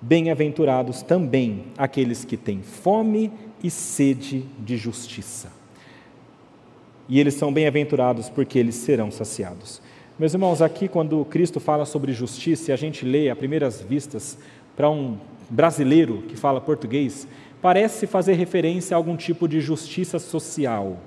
Bem-aventurados 0.00 1.02
também 1.02 1.66
aqueles 1.78 2.24
que 2.24 2.36
têm 2.36 2.60
fome 2.60 3.32
e 3.62 3.70
sede 3.70 4.44
de 4.58 4.76
justiça. 4.76 5.50
E 7.08 7.20
eles 7.20 7.34
são 7.34 7.52
bem-aventurados 7.52 8.28
porque 8.28 8.58
eles 8.58 8.74
serão 8.74 9.10
saciados. 9.10 9.80
Meus 10.18 10.32
irmãos, 10.32 10.62
aqui 10.62 10.88
quando 10.88 11.24
Cristo 11.24 11.58
fala 11.60 11.84
sobre 11.84 12.12
justiça, 12.12 12.70
e 12.70 12.74
a 12.74 12.76
gente 12.76 13.04
lê 13.04 13.30
a 13.30 13.36
primeiras 13.36 13.80
vistas 13.80 14.38
para 14.76 14.88
um 14.90 15.18
brasileiro 15.50 16.22
que 16.28 16.36
fala 16.36 16.60
português, 16.60 17.26
parece 17.64 18.06
fazer 18.06 18.34
referência 18.34 18.94
a 18.94 18.98
algum 18.98 19.16
tipo 19.16 19.48
de 19.48 19.58
justiça 19.58 20.18
social. 20.18 20.98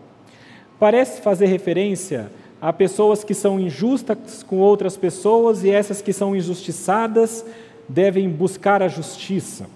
Parece 0.79 1.21
fazer 1.21 1.45
referência 1.45 2.31
a 2.59 2.73
pessoas 2.73 3.23
que 3.23 3.35
são 3.35 3.59
injustas 3.59 4.41
com 4.41 4.57
outras 4.57 4.97
pessoas 4.97 5.63
e 5.63 5.69
essas 5.69 6.01
que 6.01 6.11
são 6.11 6.35
injustiçadas 6.35 7.45
devem 7.87 8.27
buscar 8.27 8.81
a 8.81 8.87
justiça. 8.87 9.69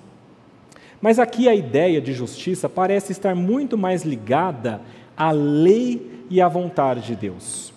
Mas 0.99 1.19
aqui 1.19 1.47
a 1.47 1.53
ideia 1.53 2.01
de 2.01 2.13
justiça 2.13 2.67
parece 2.67 3.11
estar 3.11 3.35
muito 3.35 3.77
mais 3.77 4.01
ligada 4.01 4.81
à 5.15 5.29
lei 5.29 6.25
e 6.31 6.41
à 6.41 6.47
vontade 6.47 7.05
de 7.05 7.15
Deus. 7.15 7.71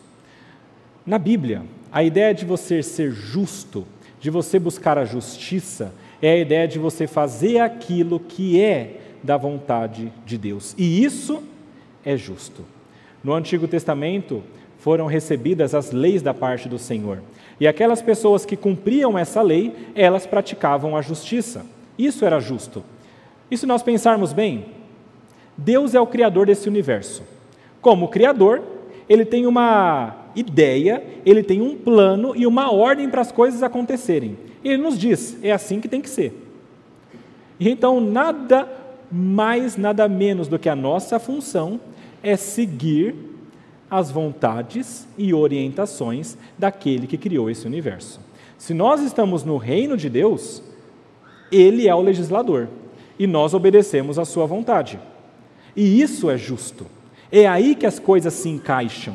Na 1.04 1.18
Bíblia, 1.18 1.60
a 1.92 2.02
ideia 2.02 2.32
de 2.32 2.46
você 2.46 2.82
ser 2.82 3.10
justo, 3.10 3.86
de 4.18 4.30
você 4.30 4.58
buscar 4.58 4.96
a 4.96 5.04
justiça, 5.04 5.92
é 6.26 6.32
a 6.32 6.38
ideia 6.38 6.66
de 6.66 6.78
você 6.78 7.06
fazer 7.06 7.58
aquilo 7.58 8.18
que 8.18 8.58
é 8.58 8.96
da 9.22 9.36
vontade 9.36 10.10
de 10.24 10.38
Deus. 10.38 10.74
E 10.78 11.04
isso 11.04 11.42
é 12.02 12.16
justo. 12.16 12.64
No 13.22 13.34
Antigo 13.34 13.68
Testamento 13.68 14.42
foram 14.78 15.04
recebidas 15.06 15.74
as 15.74 15.92
leis 15.92 16.22
da 16.22 16.32
parte 16.32 16.66
do 16.66 16.78
Senhor. 16.78 17.22
E 17.60 17.68
aquelas 17.68 18.00
pessoas 18.00 18.46
que 18.46 18.56
cumpriam 18.56 19.18
essa 19.18 19.42
lei, 19.42 19.74
elas 19.94 20.26
praticavam 20.26 20.96
a 20.96 21.02
justiça. 21.02 21.66
Isso 21.98 22.24
era 22.24 22.40
justo. 22.40 22.82
E 23.50 23.56
se 23.58 23.66
nós 23.66 23.82
pensarmos 23.82 24.32
bem, 24.32 24.64
Deus 25.58 25.94
é 25.94 26.00
o 26.00 26.06
criador 26.06 26.46
desse 26.46 26.70
universo. 26.70 27.22
Como 27.82 28.08
criador, 28.08 28.62
ele 29.08 29.26
tem 29.26 29.46
uma 29.46 30.16
ideia, 30.34 31.04
ele 31.26 31.42
tem 31.42 31.60
um 31.60 31.76
plano 31.76 32.34
e 32.34 32.46
uma 32.46 32.72
ordem 32.72 33.10
para 33.10 33.20
as 33.20 33.30
coisas 33.30 33.62
acontecerem. 33.62 34.38
Ele 34.64 34.78
nos 34.78 34.98
diz: 34.98 35.36
é 35.42 35.52
assim 35.52 35.80
que 35.80 35.88
tem 35.88 36.00
que 36.00 36.08
ser. 36.08 36.40
E 37.60 37.68
então, 37.68 38.00
nada 38.00 38.68
mais, 39.12 39.76
nada 39.76 40.08
menos 40.08 40.48
do 40.48 40.58
que 40.58 40.68
a 40.68 40.74
nossa 40.74 41.18
função 41.18 41.80
é 42.22 42.36
seguir 42.36 43.14
as 43.90 44.10
vontades 44.10 45.06
e 45.16 45.32
orientações 45.32 46.36
daquele 46.58 47.06
que 47.06 47.18
criou 47.18 47.48
esse 47.48 47.66
universo. 47.66 48.18
Se 48.58 48.74
nós 48.74 49.02
estamos 49.02 49.44
no 49.44 49.56
reino 49.56 49.96
de 49.96 50.08
Deus, 50.08 50.62
ele 51.52 51.86
é 51.86 51.94
o 51.94 52.00
legislador 52.00 52.68
e 53.18 53.26
nós 53.26 53.54
obedecemos 53.54 54.18
a 54.18 54.24
sua 54.24 54.46
vontade. 54.46 54.98
E 55.76 56.00
isso 56.00 56.30
é 56.30 56.36
justo. 56.36 56.86
É 57.30 57.46
aí 57.46 57.74
que 57.74 57.86
as 57.86 57.98
coisas 57.98 58.32
se 58.32 58.48
encaixam. 58.48 59.14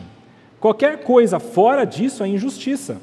Qualquer 0.60 1.04
coisa 1.04 1.40
fora 1.40 1.86
disso 1.86 2.24
é 2.24 2.28
injustiça. 2.28 3.02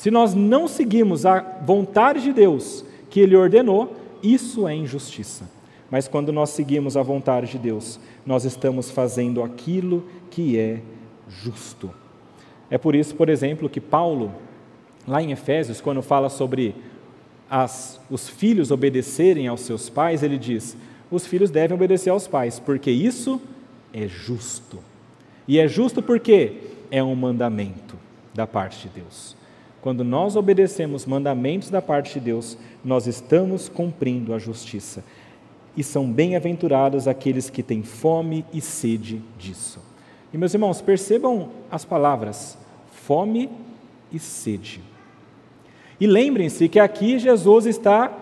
Se 0.00 0.10
nós 0.10 0.32
não 0.32 0.66
seguimos 0.66 1.26
a 1.26 1.40
vontade 1.62 2.22
de 2.22 2.32
Deus 2.32 2.82
que 3.10 3.20
Ele 3.20 3.36
ordenou, 3.36 3.94
isso 4.22 4.66
é 4.66 4.74
injustiça. 4.74 5.44
Mas 5.90 6.08
quando 6.08 6.32
nós 6.32 6.48
seguimos 6.48 6.96
a 6.96 7.02
vontade 7.02 7.50
de 7.50 7.58
Deus, 7.58 8.00
nós 8.24 8.46
estamos 8.46 8.90
fazendo 8.90 9.42
aquilo 9.42 10.02
que 10.30 10.58
é 10.58 10.80
justo. 11.28 11.90
É 12.70 12.78
por 12.78 12.94
isso, 12.94 13.14
por 13.14 13.28
exemplo, 13.28 13.68
que 13.68 13.78
Paulo, 13.78 14.32
lá 15.06 15.20
em 15.22 15.32
Efésios, 15.32 15.82
quando 15.82 16.00
fala 16.00 16.30
sobre 16.30 16.74
as, 17.50 18.00
os 18.10 18.26
filhos 18.26 18.70
obedecerem 18.70 19.48
aos 19.48 19.60
seus 19.60 19.90
pais, 19.90 20.22
ele 20.22 20.38
diz: 20.38 20.78
os 21.10 21.26
filhos 21.26 21.50
devem 21.50 21.74
obedecer 21.74 22.08
aos 22.08 22.26
pais, 22.26 22.58
porque 22.58 22.90
isso 22.90 23.38
é 23.92 24.08
justo. 24.08 24.78
E 25.46 25.58
é 25.58 25.68
justo 25.68 26.00
porque 26.00 26.54
é 26.90 27.02
um 27.02 27.14
mandamento 27.14 27.96
da 28.32 28.46
parte 28.46 28.88
de 28.88 29.00
Deus. 29.00 29.38
Quando 29.80 30.04
nós 30.04 30.36
obedecemos 30.36 31.06
mandamentos 31.06 31.70
da 31.70 31.80
parte 31.80 32.14
de 32.14 32.20
Deus, 32.20 32.58
nós 32.84 33.06
estamos 33.06 33.68
cumprindo 33.68 34.34
a 34.34 34.38
justiça. 34.38 35.02
E 35.76 35.82
são 35.82 36.10
bem-aventurados 36.10 37.08
aqueles 37.08 37.48
que 37.48 37.62
têm 37.62 37.82
fome 37.82 38.44
e 38.52 38.60
sede 38.60 39.22
disso. 39.38 39.80
E 40.32 40.38
meus 40.38 40.52
irmãos, 40.52 40.80
percebam 40.80 41.48
as 41.70 41.84
palavras 41.84 42.58
fome 42.90 43.48
e 44.12 44.18
sede. 44.18 44.80
E 46.00 46.06
lembrem-se 46.06 46.68
que 46.68 46.78
aqui 46.78 47.18
Jesus 47.18 47.66
está 47.66 48.12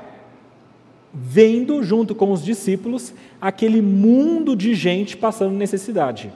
vendo, 1.12 1.82
junto 1.82 2.14
com 2.14 2.30
os 2.32 2.44
discípulos, 2.44 3.12
aquele 3.40 3.80
mundo 3.80 4.54
de 4.54 4.74
gente 4.74 5.16
passando 5.16 5.54
necessidade. 5.54 6.32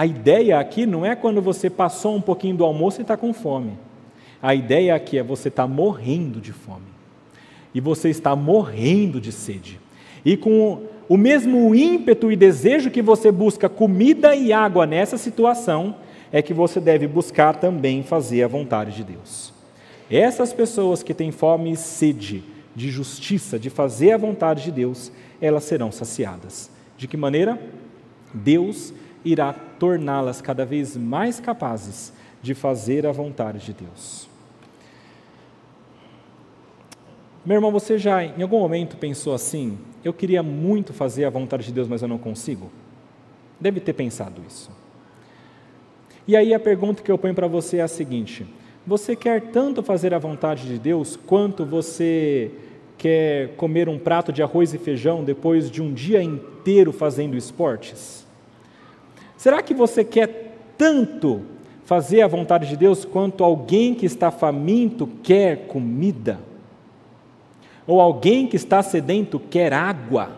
A 0.00 0.06
ideia 0.06 0.58
aqui 0.58 0.86
não 0.86 1.04
é 1.04 1.14
quando 1.14 1.42
você 1.42 1.68
passou 1.68 2.16
um 2.16 2.22
pouquinho 2.22 2.56
do 2.56 2.64
almoço 2.64 2.98
e 2.98 3.02
está 3.02 3.18
com 3.18 3.34
fome. 3.34 3.72
A 4.40 4.54
ideia 4.54 4.94
aqui 4.94 5.18
é 5.18 5.22
você 5.22 5.48
estar 5.48 5.64
tá 5.64 5.68
morrendo 5.68 6.40
de 6.40 6.54
fome. 6.54 6.86
E 7.74 7.82
você 7.82 8.08
está 8.08 8.34
morrendo 8.34 9.20
de 9.20 9.30
sede. 9.30 9.78
E 10.24 10.38
com 10.38 10.84
o 11.06 11.18
mesmo 11.18 11.74
ímpeto 11.74 12.32
e 12.32 12.36
desejo 12.36 12.90
que 12.90 13.02
você 13.02 13.30
busca 13.30 13.68
comida 13.68 14.34
e 14.34 14.54
água 14.54 14.86
nessa 14.86 15.18
situação, 15.18 15.96
é 16.32 16.40
que 16.40 16.54
você 16.54 16.80
deve 16.80 17.06
buscar 17.06 17.56
também 17.56 18.02
fazer 18.02 18.42
a 18.42 18.48
vontade 18.48 18.96
de 18.96 19.04
Deus. 19.04 19.52
Essas 20.10 20.50
pessoas 20.50 21.02
que 21.02 21.12
têm 21.12 21.30
fome 21.30 21.72
e 21.72 21.76
sede 21.76 22.42
de 22.74 22.88
justiça, 22.88 23.58
de 23.58 23.68
fazer 23.68 24.12
a 24.12 24.16
vontade 24.16 24.64
de 24.64 24.72
Deus, 24.72 25.12
elas 25.42 25.64
serão 25.64 25.92
saciadas. 25.92 26.70
De 26.96 27.06
que 27.06 27.18
maneira? 27.18 27.60
Deus 28.32 28.94
irá 29.24 29.52
torná-las 29.52 30.40
cada 30.40 30.64
vez 30.64 30.96
mais 30.96 31.40
capazes 31.40 32.12
de 32.42 32.54
fazer 32.54 33.06
a 33.06 33.12
vontade 33.12 33.58
de 33.58 33.72
Deus. 33.72 34.28
Meu 37.44 37.56
irmão, 37.56 37.72
você 37.72 37.98
já 37.98 38.22
em 38.22 38.42
algum 38.42 38.60
momento 38.60 38.96
pensou 38.96 39.34
assim: 39.34 39.78
eu 40.04 40.12
queria 40.12 40.42
muito 40.42 40.92
fazer 40.92 41.24
a 41.24 41.30
vontade 41.30 41.64
de 41.66 41.72
Deus, 41.72 41.88
mas 41.88 42.02
eu 42.02 42.08
não 42.08 42.18
consigo? 42.18 42.70
Deve 43.58 43.80
ter 43.80 43.92
pensado 43.92 44.42
isso. 44.46 44.70
E 46.26 46.36
aí 46.36 46.54
a 46.54 46.60
pergunta 46.60 47.02
que 47.02 47.10
eu 47.10 47.18
ponho 47.18 47.34
para 47.34 47.46
você 47.46 47.78
é 47.78 47.82
a 47.82 47.88
seguinte: 47.88 48.46
você 48.86 49.16
quer 49.16 49.50
tanto 49.50 49.82
fazer 49.82 50.12
a 50.14 50.18
vontade 50.18 50.66
de 50.66 50.78
Deus 50.78 51.16
quanto 51.16 51.64
você 51.64 52.50
quer 52.96 53.54
comer 53.56 53.88
um 53.88 53.98
prato 53.98 54.32
de 54.32 54.42
arroz 54.42 54.74
e 54.74 54.78
feijão 54.78 55.24
depois 55.24 55.70
de 55.70 55.82
um 55.82 55.92
dia 55.92 56.22
inteiro 56.22 56.92
fazendo 56.92 57.36
esportes? 57.36 58.19
Será 59.40 59.62
que 59.62 59.72
você 59.72 60.04
quer 60.04 60.54
tanto 60.76 61.40
fazer 61.86 62.20
a 62.20 62.28
vontade 62.28 62.68
de 62.68 62.76
Deus 62.76 63.06
quanto 63.06 63.42
alguém 63.42 63.94
que 63.94 64.04
está 64.04 64.30
faminto 64.30 65.08
quer 65.22 65.66
comida? 65.66 66.38
Ou 67.86 68.02
alguém 68.02 68.46
que 68.46 68.56
está 68.56 68.82
sedento 68.82 69.40
quer 69.40 69.72
água? 69.72 70.36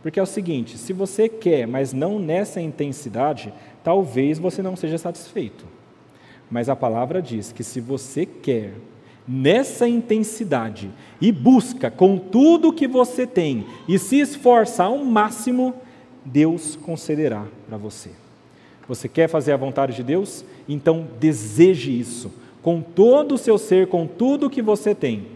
Porque 0.00 0.20
é 0.20 0.22
o 0.22 0.26
seguinte: 0.26 0.78
se 0.78 0.92
você 0.92 1.28
quer, 1.28 1.66
mas 1.66 1.92
não 1.92 2.20
nessa 2.20 2.60
intensidade, 2.60 3.52
talvez 3.82 4.38
você 4.38 4.62
não 4.62 4.76
seja 4.76 4.96
satisfeito. 4.96 5.66
Mas 6.48 6.68
a 6.68 6.76
palavra 6.76 7.20
diz 7.20 7.50
que 7.50 7.64
se 7.64 7.80
você 7.80 8.24
quer 8.24 8.74
nessa 9.26 9.88
intensidade 9.88 10.88
e 11.20 11.32
busca 11.32 11.90
com 11.90 12.16
tudo 12.16 12.72
que 12.72 12.86
você 12.86 13.26
tem 13.26 13.66
e 13.88 13.98
se 13.98 14.20
esforça 14.20 14.84
ao 14.84 14.98
máximo, 14.98 15.74
Deus 16.26 16.74
concederá 16.74 17.44
para 17.68 17.76
você. 17.76 18.10
Você 18.88 19.08
quer 19.08 19.28
fazer 19.28 19.52
a 19.52 19.56
vontade 19.56 19.94
de 19.94 20.02
Deus? 20.02 20.44
Então 20.68 21.06
deseje 21.20 21.98
isso, 21.98 22.32
com 22.62 22.80
todo 22.80 23.36
o 23.36 23.38
seu 23.38 23.56
ser, 23.58 23.86
com 23.86 24.06
tudo 24.06 24.50
que 24.50 24.60
você 24.60 24.94
tem. 24.94 25.26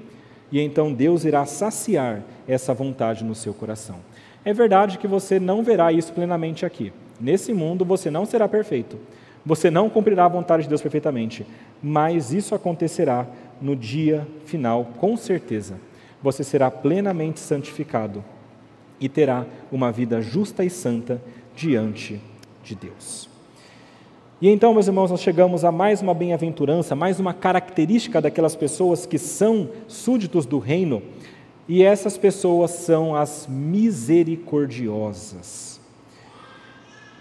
E 0.51 0.61
então 0.61 0.93
Deus 0.93 1.25
irá 1.25 1.47
saciar 1.47 2.23
essa 2.47 2.75
vontade 2.75 3.25
no 3.25 3.35
seu 3.35 3.55
coração. 3.55 3.97
É 4.45 4.53
verdade 4.53 4.99
que 4.99 5.07
você 5.07 5.39
não 5.39 5.63
verá 5.63 5.93
isso 5.93 6.13
plenamente 6.13 6.67
aqui. 6.67 6.93
Nesse 7.21 7.53
mundo 7.53 7.85
você 7.85 8.11
não 8.11 8.27
será 8.27 8.49
perfeito. 8.49 8.99
Você 9.47 9.71
não 9.71 9.89
cumprirá 9.89 10.25
a 10.25 10.29
vontade 10.29 10.65
de 10.65 10.69
Deus 10.69 10.83
perfeitamente, 10.83 11.47
mas 11.83 12.33
isso 12.33 12.55
acontecerá 12.55 13.27
no 13.61 13.77
dia 13.77 14.27
final, 14.45 14.89
com 14.99 15.17
certeza. 15.17 15.81
Você 16.23 16.45
será 16.45 16.71
plenamente 16.71 17.41
santificado 17.41 18.25
e 19.01 19.09
terá 19.09 19.47
uma 19.73 19.91
vida 19.91 20.21
justa 20.21 20.65
e 20.65 20.71
santa 20.71 21.21
diante 21.57 22.21
de 22.63 22.75
Deus. 22.75 23.29
E 24.41 24.49
então, 24.49 24.73
meus 24.73 24.87
irmãos, 24.87 25.11
nós 25.11 25.21
chegamos 25.21 25.65
a 25.65 25.73
mais 25.73 26.01
uma 26.01 26.15
bem-aventurança, 26.15 26.97
mais 26.97 27.21
uma 27.21 27.35
característica 27.35 28.23
daquelas 28.23 28.57
pessoas 28.57 29.05
que 29.05 29.19
são 29.19 29.69
súditos 29.87 30.47
do 30.47 30.59
reino, 30.59 31.03
e 31.69 31.83
essas 31.83 32.17
pessoas 32.17 32.71
são 32.71 33.15
as 33.15 33.47
misericordiosas. 33.47 35.79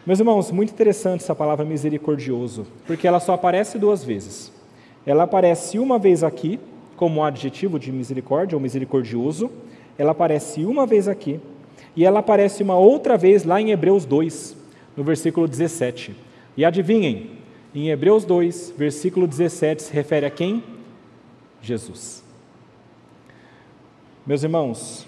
Meus 0.05 0.19
irmãos, 0.19 0.49
muito 0.49 0.71
interessante 0.71 1.21
essa 1.21 1.35
palavra 1.35 1.65
misericordioso, 1.65 2.65
porque 2.87 3.07
ela 3.07 3.19
só 3.19 3.33
aparece 3.33 3.77
duas 3.77 4.03
vezes. 4.03 4.51
Ela 5.05 5.23
aparece 5.23 5.77
uma 5.77 5.99
vez 5.99 6.23
aqui, 6.23 6.59
como 6.95 7.23
adjetivo 7.23 7.77
de 7.77 7.91
misericórdia 7.91 8.55
ou 8.55 8.61
misericordioso, 8.61 9.51
ela 9.97 10.11
aparece 10.11 10.65
uma 10.65 10.85
vez 10.85 11.07
aqui, 11.07 11.39
e 11.95 12.05
ela 12.05 12.19
aparece 12.19 12.63
uma 12.63 12.77
outra 12.77 13.17
vez 13.17 13.43
lá 13.43 13.59
em 13.59 13.71
Hebreus 13.71 14.05
2, 14.05 14.55
no 14.95 15.03
versículo 15.03 15.47
17. 15.47 16.15
E 16.55 16.65
adivinhem, 16.65 17.31
em 17.73 17.89
Hebreus 17.89 18.25
2, 18.25 18.73
versículo 18.77 19.27
17, 19.27 19.83
se 19.83 19.93
refere 19.93 20.25
a 20.25 20.29
quem? 20.29 20.63
Jesus. 21.61 22.23
Meus 24.25 24.43
irmãos, 24.43 25.07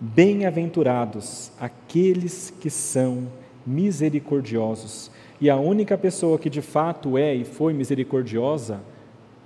bem-aventurados 0.00 1.50
aqueles 1.58 2.52
que 2.60 2.70
são 2.70 3.28
misericordiosos. 3.66 5.10
E 5.40 5.48
a 5.50 5.56
única 5.56 5.96
pessoa 5.96 6.38
que 6.38 6.50
de 6.50 6.62
fato 6.62 7.16
é 7.16 7.34
e 7.34 7.44
foi 7.44 7.72
misericordiosa 7.72 8.80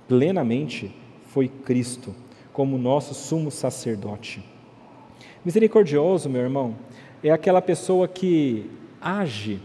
plenamente 0.07 0.93
foi 1.27 1.47
Cristo, 1.47 2.13
como 2.51 2.77
nosso 2.77 3.13
sumo 3.13 3.49
sacerdote. 3.49 4.43
Misericordioso, 5.45 6.29
meu 6.29 6.41
irmão, 6.41 6.73
é 7.21 7.29
aquela 7.29 7.61
pessoa 7.61 8.07
que 8.07 8.69
age 9.01 9.59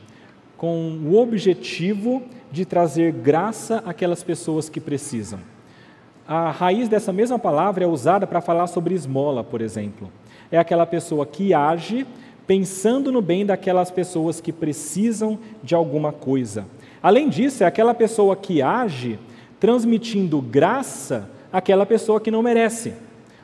com 0.57 0.99
o 1.05 1.17
objetivo 1.17 2.21
de 2.51 2.65
trazer 2.65 3.13
graça 3.13 3.81
àquelas 3.87 4.25
pessoas 4.25 4.69
que 4.69 4.81
precisam. 4.81 5.39
A 6.27 6.51
raiz 6.51 6.89
dessa 6.89 7.13
mesma 7.13 7.39
palavra 7.39 7.85
é 7.85 7.87
usada 7.87 8.27
para 8.27 8.41
falar 8.41 8.67
sobre 8.67 8.93
esmola, 8.93 9.45
por 9.45 9.61
exemplo. 9.61 10.11
É 10.51 10.59
aquela 10.59 10.85
pessoa 10.85 11.25
que 11.25 11.55
age 11.55 12.05
pensando 12.45 13.13
no 13.13 13.23
bem 13.23 13.47
daquelas 13.47 13.91
pessoas 13.91 14.41
que 14.41 14.53
precisam 14.53 15.39
de 15.63 15.77
alguma 15.77 16.11
coisa. 16.11 16.67
Além 17.01 17.29
disso, 17.29 17.63
é 17.63 17.67
aquela 17.67 17.95
pessoa 17.95 18.35
que 18.35 18.61
age 18.61 19.17
transmitindo 19.61 20.43
graça 20.43 21.31
àquela 21.53 21.87
pessoa 21.87 22.21
que 22.21 22.33
não 22.33 22.43
merece. 22.43 22.95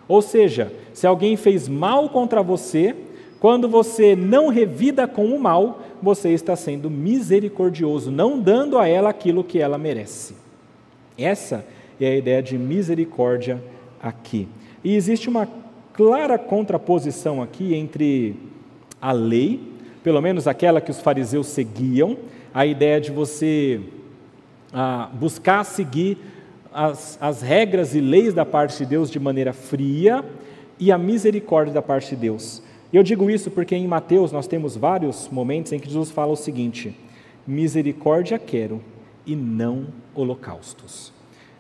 Ou 0.07 0.21
seja, 0.21 0.73
se 0.93 1.07
alguém 1.07 1.37
fez 1.37 1.69
mal 1.69 2.09
contra 2.09 2.43
você, 2.43 2.95
quando 3.41 3.69
você 3.69 4.15
não 4.17 4.49
revida 4.49 5.07
com 5.07 5.27
o 5.27 5.41
mal, 5.41 5.83
você 6.03 6.31
está 6.31 6.55
sendo 6.57 6.91
misericordioso, 6.91 8.11
não 8.11 8.39
dando 8.39 8.79
a 8.79 8.87
ela 8.87 9.11
aquilo 9.11 9.45
que 9.45 9.59
ela 9.59 9.79
merece. 9.79 10.35
Essa 11.17 11.65
é 12.01 12.07
a 12.07 12.17
ideia 12.17 12.43
de 12.43 12.59
misericórdia 12.59 13.63
aqui. 14.03 14.49
E 14.83 14.95
existe 14.95 15.29
uma 15.29 15.49
clara 15.93 16.39
contraposição 16.39 17.43
aqui 17.43 17.75
entre 17.75 18.37
a 19.01 19.13
lei, 19.13 19.61
pelo 20.03 20.21
menos 20.21 20.47
aquela 20.47 20.81
que 20.81 20.91
os 20.91 21.01
fariseus 21.01 21.47
seguiam, 21.47 22.17
a 22.53 22.67
ideia 22.67 23.01
de 23.01 23.11
você 23.11 23.81
ah, 24.73 25.09
buscar 25.13 25.65
seguir 25.65 26.19
as, 26.75 27.17
as 27.21 27.41
regras 27.41 27.95
e 27.95 28.01
leis 28.01 28.35
da 28.35 28.45
parte 28.45 28.79
de 28.79 28.87
Deus 28.87 29.09
de 29.09 29.21
maneira 29.21 29.53
fria 29.53 30.25
e 30.79 30.91
a 30.91 30.99
misericórdia 30.99 31.73
da 31.73 31.81
parte 31.81 32.11
de 32.11 32.17
Deus. 32.17 32.61
Eu 32.93 33.05
digo 33.05 33.31
isso 33.31 33.49
porque 33.51 33.77
em 33.77 33.87
Mateus 33.87 34.33
nós 34.33 34.49
temos 34.49 34.77
vários 34.77 35.29
momentos 35.31 35.73
em 35.73 35.79
que 35.79 35.87
Jesus 35.89 36.11
fala 36.11 36.33
o 36.33 36.37
seguinte: 36.37 36.97
misericórdia 37.47 38.39
quero 38.41 38.83
e 39.25 39.37
não 39.37 39.87
holocaustos. 40.15 41.13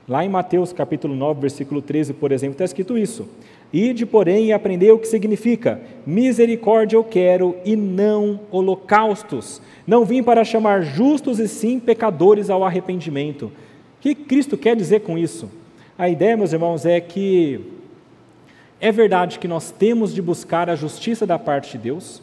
Lá 0.07 0.25
em 0.25 0.29
Mateus 0.29 0.73
capítulo 0.73 1.15
9, 1.15 1.41
versículo 1.41 1.81
13, 1.81 2.13
por 2.15 2.33
exemplo, 2.33 2.55
está 2.55 2.65
escrito 2.65 2.99
isso: 2.99 3.29
Ide, 3.73 4.05
porém, 4.05 4.47
e 4.47 4.53
aprendei 4.53 4.91
o 4.91 4.99
que 4.99 5.07
significa: 5.07 5.81
misericórdia 6.05 6.97
eu 6.97 7.05
quero 7.05 7.57
e 7.65 7.77
não 7.77 8.41
holocaustos. 8.51 9.63
Não 9.87 10.05
vim 10.05 10.25
para 10.25 10.45
chamar 10.45 10.83
justos 10.83 11.39
e 11.39 11.47
sim 11.47 11.79
pecadores 11.79 12.51
ao 12.51 12.65
arrependimento. 12.65 13.53
Que 14.05 14.15
Cristo 14.15 14.59
quer 14.59 14.77
dizer 14.77 15.01
com 15.01 15.17
isso? 15.17 15.51
A 15.97 16.11
ideia, 16.11 16.37
meus 16.37 16.53
irmãos, 16.53 16.85
é 16.85 17.01
que 17.01 17.59
é 18.79 18.93
verdade 18.93 19.39
que 19.39 19.49
nós 19.49 19.71
temos 19.71 20.13
de 20.13 20.21
buscar 20.21 20.69
a 20.69 20.77
justiça 20.77 21.27
da 21.27 21.39
parte 21.39 21.73
de 21.73 21.85
Deus, 21.85 22.23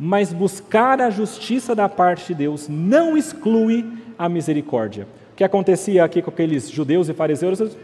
mas 0.00 0.32
buscar 0.32 1.02
a 1.02 1.10
justiça 1.10 1.74
da 1.74 1.86
parte 1.86 2.28
de 2.28 2.34
Deus 2.36 2.66
não 2.66 3.14
exclui 3.14 3.84
a 4.18 4.26
misericórdia. 4.26 5.06
O 5.34 5.36
que 5.36 5.44
acontecia 5.44 6.02
aqui 6.02 6.22
com 6.22 6.30
aqueles 6.30 6.70
judeus 6.70 7.10
e 7.10 7.12
fariseus 7.12 7.76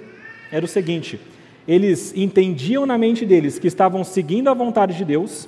era 0.51 0.65
o 0.65 0.69
seguinte: 0.69 1.21
eles 1.69 2.17
entendiam 2.17 2.87
na 2.87 2.97
mente 2.97 3.27
deles 3.27 3.59
que 3.59 3.69
estavam 3.69 4.03
seguindo 4.05 4.49
a 4.49 4.55
vontade 4.55 4.97
de 4.97 5.05
Deus, 5.05 5.47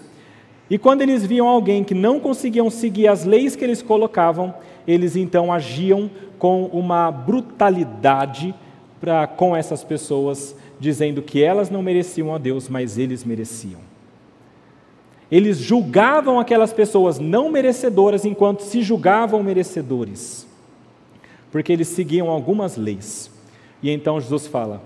e 0.69 0.77
quando 0.77 1.01
eles 1.01 1.25
viam 1.25 1.49
alguém 1.49 1.83
que 1.83 1.95
não 1.95 2.21
conseguiam 2.21 2.69
seguir 2.69 3.09
as 3.09 3.25
leis 3.25 3.57
que 3.57 3.65
eles 3.65 3.81
colocavam, 3.81 4.55
eles 4.87 5.17
então 5.17 5.51
agiam 5.51 6.11
com 6.45 6.66
uma 6.66 7.11
brutalidade 7.11 8.55
para 9.01 9.26
com 9.26 9.57
essas 9.57 9.82
pessoas, 9.82 10.55
dizendo 10.78 11.22
que 11.22 11.42
elas 11.42 11.70
não 11.70 11.80
mereciam 11.80 12.34
a 12.34 12.36
Deus, 12.36 12.68
mas 12.68 12.99
eles 12.99 13.24
mereciam. 13.24 13.80
Eles 15.32 15.57
julgavam 15.57 16.38
aquelas 16.38 16.70
pessoas 16.70 17.18
não 17.18 17.51
merecedoras 17.51 18.26
enquanto 18.26 18.61
se 18.61 18.82
julgavam 18.82 19.42
merecedores. 19.42 20.47
porque 21.51 21.72
eles 21.72 21.88
seguiam 21.88 22.28
algumas 22.28 22.76
leis. 22.76 23.30
E 23.82 23.90
então 23.90 24.20
Jesus 24.20 24.47
fala: 24.47 24.82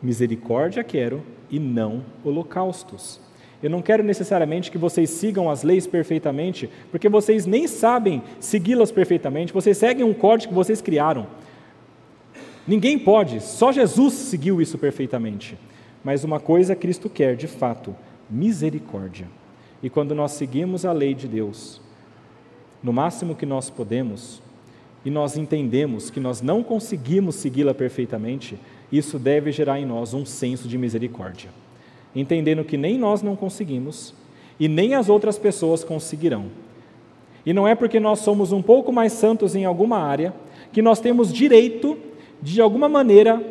misericórdia 0.00 0.84
quero 0.84 1.20
e 1.50 1.58
não 1.58 2.04
holocaustos. 2.24 3.20
Eu 3.62 3.70
não 3.70 3.80
quero 3.80 4.02
necessariamente 4.02 4.70
que 4.70 4.76
vocês 4.76 5.08
sigam 5.10 5.50
as 5.50 5.62
leis 5.62 5.86
perfeitamente, 5.86 6.68
porque 6.90 7.08
vocês 7.08 7.46
nem 7.46 7.66
sabem 7.66 8.22
segui-las 8.38 8.92
perfeitamente, 8.92 9.52
vocês 9.52 9.78
seguem 9.78 10.04
um 10.04 10.12
código 10.12 10.50
que 10.50 10.54
vocês 10.54 10.82
criaram. 10.82 11.26
Ninguém 12.68 12.98
pode, 12.98 13.40
só 13.40 13.72
Jesus 13.72 14.12
seguiu 14.12 14.60
isso 14.60 14.76
perfeitamente. 14.76 15.56
Mas 16.04 16.22
uma 16.22 16.38
coisa 16.38 16.76
Cristo 16.76 17.08
quer, 17.08 17.34
de 17.34 17.46
fato, 17.46 17.96
misericórdia. 18.28 19.26
E 19.82 19.88
quando 19.88 20.14
nós 20.14 20.32
seguimos 20.32 20.84
a 20.84 20.92
lei 20.92 21.14
de 21.14 21.26
Deus, 21.26 21.80
no 22.82 22.92
máximo 22.92 23.34
que 23.34 23.46
nós 23.46 23.70
podemos, 23.70 24.42
e 25.04 25.10
nós 25.10 25.36
entendemos 25.36 26.10
que 26.10 26.20
nós 26.20 26.42
não 26.42 26.62
conseguimos 26.62 27.36
segui-la 27.36 27.72
perfeitamente, 27.72 28.58
isso 28.92 29.18
deve 29.18 29.50
gerar 29.50 29.80
em 29.80 29.86
nós 29.86 30.12
um 30.12 30.26
senso 30.26 30.68
de 30.68 30.76
misericórdia 30.76 31.50
entendendo 32.20 32.64
que 32.64 32.76
nem 32.76 32.98
nós 32.98 33.22
não 33.22 33.36
conseguimos 33.36 34.14
e 34.58 34.68
nem 34.68 34.94
as 34.94 35.08
outras 35.08 35.38
pessoas 35.38 35.84
conseguirão. 35.84 36.46
E 37.44 37.52
não 37.52 37.68
é 37.68 37.74
porque 37.74 38.00
nós 38.00 38.20
somos 38.20 38.50
um 38.50 38.62
pouco 38.62 38.92
mais 38.92 39.12
santos 39.12 39.54
em 39.54 39.64
alguma 39.64 39.98
área 39.98 40.34
que 40.72 40.82
nós 40.82 40.98
temos 40.98 41.32
direito, 41.32 41.96
de 42.42 42.60
alguma 42.60 42.88
maneira, 42.88 43.44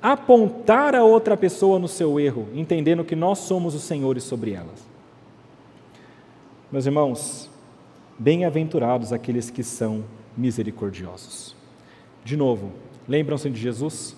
apontar 0.00 0.94
a 0.94 1.04
outra 1.04 1.36
pessoa 1.36 1.78
no 1.78 1.88
seu 1.88 2.18
erro, 2.18 2.48
entendendo 2.54 3.04
que 3.04 3.16
nós 3.16 3.40
somos 3.40 3.74
os 3.74 3.82
senhores 3.82 4.22
sobre 4.22 4.52
elas. 4.52 4.86
Meus 6.70 6.86
irmãos, 6.86 7.50
bem-aventurados 8.18 9.12
aqueles 9.12 9.50
que 9.50 9.62
são 9.62 10.04
misericordiosos. 10.36 11.54
De 12.24 12.36
novo, 12.36 12.72
lembram-se 13.06 13.50
de 13.50 13.60
Jesus? 13.60 14.16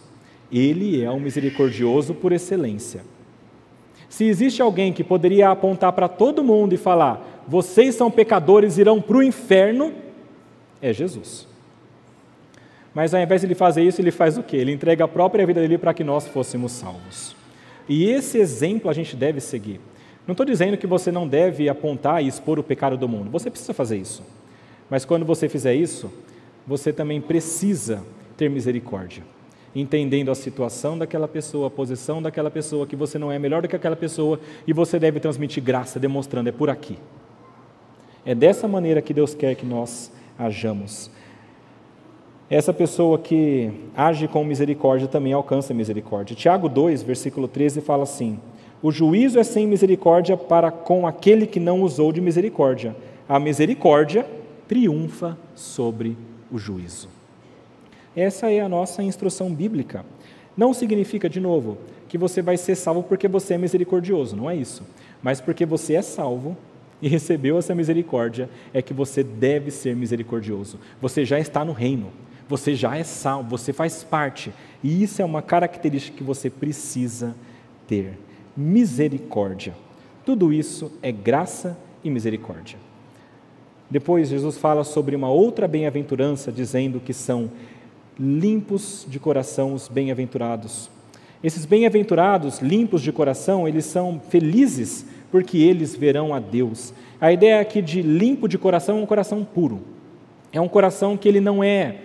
Ele 0.51 1.03
é 1.03 1.11
o 1.11 1.19
misericordioso 1.19 2.15
por 2.15 2.33
excelência. 2.33 3.03
Se 4.17 4.25
existe 4.25 4.63
alguém 4.63 4.95
que 4.95 5.05
poderia 5.05 5.51
apontar 5.51 5.93
para 5.93 6.09
todo 6.09 6.43
mundo 6.43 6.73
e 6.73 6.79
falar: 6.79 7.45
vocês 7.47 7.95
são 7.95 8.11
pecadores, 8.11 8.79
irão 8.79 8.99
para 8.99 9.19
o 9.19 9.23
inferno, 9.23 9.93
é 10.81 10.91
Jesus. 10.91 11.47
Mas 12.95 13.13
ao 13.13 13.21
invés 13.21 13.43
de 13.43 13.47
ele 13.47 13.55
fazer 13.55 13.83
isso, 13.83 14.01
ele 14.01 14.11
faz 14.11 14.39
o 14.39 14.43
quê? 14.43 14.57
Ele 14.57 14.73
entrega 14.73 15.05
a 15.05 15.09
própria 15.09 15.45
vida 15.45 15.61
dele 15.61 15.77
para 15.77 15.93
que 15.93 16.03
nós 16.03 16.27
fôssemos 16.27 16.73
salvos. 16.73 17.37
E 17.87 18.09
esse 18.09 18.39
exemplo 18.39 18.91
a 18.91 18.95
gente 18.95 19.15
deve 19.15 19.39
seguir. 19.39 19.83
Não 20.27 20.33
estou 20.33 20.47
dizendo 20.47 20.79
que 20.79 20.87
você 20.87 21.13
não 21.13 21.29
deve 21.29 21.69
apontar 21.69 22.25
e 22.25 22.27
expor 22.27 22.59
o 22.59 22.63
pecado 22.63 22.97
do 22.97 23.07
mundo. 23.07 23.31
Você 23.31 23.51
precisa 23.51 23.75
fazer 23.75 23.99
isso. 23.99 24.23
Mas 24.89 25.05
quando 25.05 25.27
você 25.27 25.47
fizer 25.47 25.75
isso, 25.75 26.11
você 26.67 26.91
também 26.91 27.21
precisa 27.21 28.03
ter 28.35 28.49
misericórdia 28.49 29.36
entendendo 29.81 30.31
a 30.31 30.35
situação 30.35 30.97
daquela 30.97 31.29
pessoa, 31.29 31.67
a 31.67 31.71
posição 31.71 32.23
daquela 32.23 32.51
pessoa, 32.51 32.87
que 32.87 32.97
você 32.97 33.19
não 33.19 33.31
é 33.31 33.39
melhor 33.39 33.63
do 33.63 33.69
que 33.69 33.77
aquela 33.77 33.97
pessoa 33.97 34.41
e 34.67 34.73
você 34.73 34.99
deve 34.99 35.21
transmitir 35.21 35.63
graça, 35.63 36.01
demonstrando, 36.01 36.49
é 36.49 36.53
por 36.53 36.71
aqui. 36.71 36.99
É 38.25 38.35
dessa 38.35 38.67
maneira 38.67 39.03
que 39.03 39.13
Deus 39.13 39.35
quer 39.35 39.55
que 39.55 39.67
nós 39.67 40.11
hajamos. 40.39 41.11
Essa 42.49 42.73
pessoa 42.73 43.19
que 43.19 43.71
age 43.97 44.27
com 44.29 44.45
misericórdia 44.45 45.09
também 45.09 45.33
alcança 45.33 45.75
misericórdia. 45.75 46.35
Tiago 46.35 46.69
2, 46.69 47.03
versículo 47.03 47.47
13 47.47 47.81
fala 47.81 48.05
assim: 48.05 48.39
O 48.83 48.91
juízo 48.91 49.39
é 49.39 49.45
sem 49.45 49.67
misericórdia 49.67 50.37
para 50.37 50.71
com 50.71 51.07
aquele 51.07 51.47
que 51.47 51.61
não 51.61 51.83
usou 51.83 52.13
de 52.13 52.21
misericórdia. 52.21 52.97
A 53.29 53.39
misericórdia 53.39 54.25
triunfa 54.69 55.37
sobre 55.55 56.17
o 56.51 56.59
juízo. 56.59 57.16
Essa 58.17 58.51
é 58.51 58.61
a 58.61 58.69
nossa 58.69 59.03
instrução 59.03 59.55
bíblica. 59.55 60.05
Não 60.57 60.73
significa, 60.73 61.29
de 61.29 61.39
novo, 61.39 61.77
que 62.09 62.17
você 62.17 62.41
vai 62.41 62.57
ser 62.57 62.75
salvo 62.75 63.03
porque 63.03 63.29
você 63.29 63.55
é 63.55 63.59
misericordioso, 63.59 64.35
não 64.35 64.49
é 64.49 64.57
isso. 64.57 64.85
Mas 65.23 65.41
porque 65.41 65.67
você 65.67 65.95
é 65.95 66.03
salvo 66.03 66.57
e 67.03 67.09
recebeu 67.09 67.59
essa 67.59 67.75
misericórdia, 67.75 68.49
é 68.73 68.81
que 68.81 68.95
você 68.95 69.23
deve 69.23 69.71
ser 69.71 69.95
misericordioso. 69.95 70.79
Você 71.01 71.27
já 71.27 71.39
está 71.39 71.63
no 71.63 71.73
reino, 71.73 72.11
você 72.49 72.75
já 72.75 72.97
é 72.97 73.05
salvo, 73.05 73.51
você 73.51 73.73
faz 73.73 74.03
parte. 74.03 74.51
E 74.83 75.03
isso 75.03 75.21
é 75.21 75.25
uma 75.25 75.43
característica 75.43 76.17
que 76.17 76.25
você 76.25 76.49
precisa 76.49 77.37
ter: 77.87 78.19
misericórdia. 78.57 79.75
Tudo 80.25 80.53
isso 80.53 80.91
é 81.03 81.13
graça 81.13 81.79
e 82.03 82.09
misericórdia. 82.09 82.79
Depois, 83.89 84.29
Jesus 84.29 84.59
fala 84.59 84.83
sobre 84.83 85.15
uma 85.15 85.29
outra 85.29 85.69
bem-aventurança, 85.69 86.51
dizendo 86.51 86.99
que 86.99 87.13
são 87.13 87.51
limpos 88.19 89.07
de 89.09 89.21
coração 89.21 89.75
os 89.75 89.89
bem-aventurados. 89.89 90.91
Esses 91.45 91.67
bem-aventurados, 91.67 92.61
limpos 92.61 93.03
de 93.03 93.13
coração, 93.13 93.69
eles 93.69 93.85
são 93.85 94.21
felizes 94.29 95.07
porque 95.31 95.59
eles 95.59 95.95
verão 95.95 96.35
a 96.35 96.41
Deus. 96.41 96.95
A 97.21 97.33
ideia 97.33 97.61
aqui 97.61 97.83
de 97.83 98.01
limpo 98.01 98.49
de 98.49 98.57
coração 98.57 98.99
é 98.99 99.03
um 99.03 99.07
coração 99.07 99.45
puro. 99.45 99.83
É 100.53 100.61
um 100.61 100.69
coração 100.69 101.17
que 101.17 101.29
ele 101.29 101.41
não 101.41 101.63
é 101.63 101.99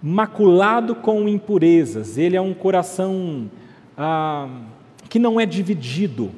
maculado 0.00 0.94
com 0.94 1.28
impurezas, 1.28 2.16
ele 2.16 2.36
é 2.36 2.40
um 2.40 2.54
coração 2.54 3.50
ah, 3.96 4.48
que 5.08 5.18
não 5.18 5.40
é 5.40 5.46
dividido, 5.46 6.30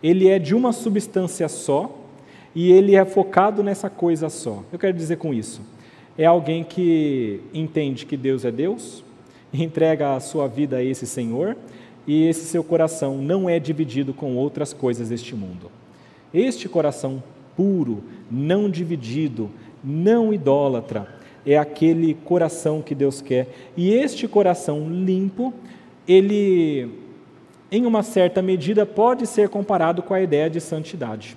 ele 0.00 0.28
é 0.28 0.38
de 0.38 0.54
uma 0.54 0.72
substância 0.72 1.48
só 1.48 1.98
e 2.54 2.70
ele 2.70 2.94
é 2.94 3.04
focado 3.04 3.62
nessa 3.62 3.90
coisa 3.90 4.28
só. 4.28 4.62
Eu 4.72 4.78
quero 4.78 4.96
dizer 4.96 5.16
com 5.16 5.34
isso 5.34 5.60
é 6.18 6.26
alguém 6.26 6.64
que 6.64 7.40
entende 7.54 8.04
que 8.04 8.16
Deus 8.16 8.44
é 8.44 8.50
Deus, 8.50 9.04
entrega 9.54 10.16
a 10.16 10.20
sua 10.20 10.48
vida 10.48 10.78
a 10.78 10.82
esse 10.82 11.06
Senhor 11.06 11.56
e 12.06 12.26
esse 12.26 12.44
seu 12.46 12.64
coração 12.64 13.16
não 13.18 13.48
é 13.48 13.60
dividido 13.60 14.12
com 14.12 14.36
outras 14.36 14.72
coisas 14.72 15.10
deste 15.10 15.36
mundo. 15.36 15.70
Este 16.34 16.68
coração 16.68 17.22
puro, 17.56 18.02
não 18.30 18.68
dividido, 18.68 19.48
não 19.82 20.34
idólatra, 20.34 21.06
é 21.46 21.56
aquele 21.56 22.14
coração 22.14 22.82
que 22.82 22.94
Deus 22.94 23.20
quer. 23.20 23.48
E 23.76 23.92
este 23.92 24.26
coração 24.26 24.88
limpo, 24.88 25.54
ele, 26.06 26.90
em 27.70 27.86
uma 27.86 28.02
certa 28.02 28.42
medida, 28.42 28.84
pode 28.84 29.26
ser 29.26 29.48
comparado 29.48 30.02
com 30.02 30.12
a 30.12 30.20
ideia 30.20 30.50
de 30.50 30.60
santidade. 30.60 31.36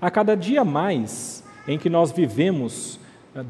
A 0.00 0.10
cada 0.10 0.36
dia 0.36 0.64
mais 0.64 1.42
em 1.66 1.78
que 1.78 1.88
nós 1.88 2.12
vivemos 2.12 3.00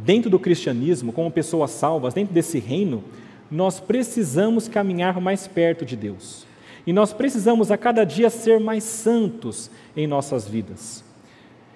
dentro 0.04 0.30
do 0.30 0.38
cristianismo, 0.38 1.12
como 1.12 1.30
pessoas 1.30 1.70
salvas, 1.70 2.14
dentro 2.14 2.32
desse 2.32 2.58
reino, 2.58 3.02
nós 3.50 3.80
precisamos 3.80 4.68
caminhar 4.68 5.20
mais 5.20 5.46
perto 5.46 5.84
de 5.84 5.96
Deus. 5.96 6.46
E 6.86 6.92
nós 6.92 7.12
precisamos 7.12 7.70
a 7.70 7.76
cada 7.76 8.04
dia 8.04 8.30
ser 8.30 8.58
mais 8.58 8.84
santos 8.84 9.70
em 9.96 10.06
nossas 10.06 10.48
vidas. 10.48 11.04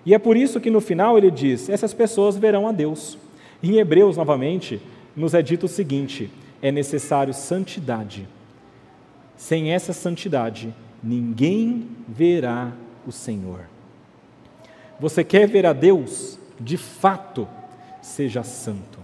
E 0.05 0.15
é 0.15 0.19
por 0.19 0.37
isso 0.37 0.61
que 0.61 0.71
no 0.71 0.81
final 0.81 1.19
ele 1.19 1.31
diz: 1.31 1.69
essas 1.69 1.93
pessoas 1.93 2.37
verão 2.37 2.67
a 2.67 2.73
Deus. 2.73 3.19
Em 3.63 3.77
Hebreus, 3.79 4.17
novamente, 4.17 4.81
nos 5.15 5.35
é 5.35 5.43
dito 5.43 5.67
o 5.67 5.69
seguinte: 5.69 6.31
é 6.63 6.71
necessário 6.71 7.35
santidade. 7.35 8.29
Sem 9.37 9.73
essa 9.73 9.93
santidade, 9.93 10.75
ninguém 11.03 11.89
verá 12.09 12.73
o 13.07 13.13
Senhor. 13.13 13.61
Você 14.99 15.23
quer 15.23 15.47
ver 15.47 15.67
a 15.67 15.73
Deus? 15.73 16.39
De 16.59 16.77
fato, 16.77 17.47
seja 18.07 18.43
santo. 18.43 18.99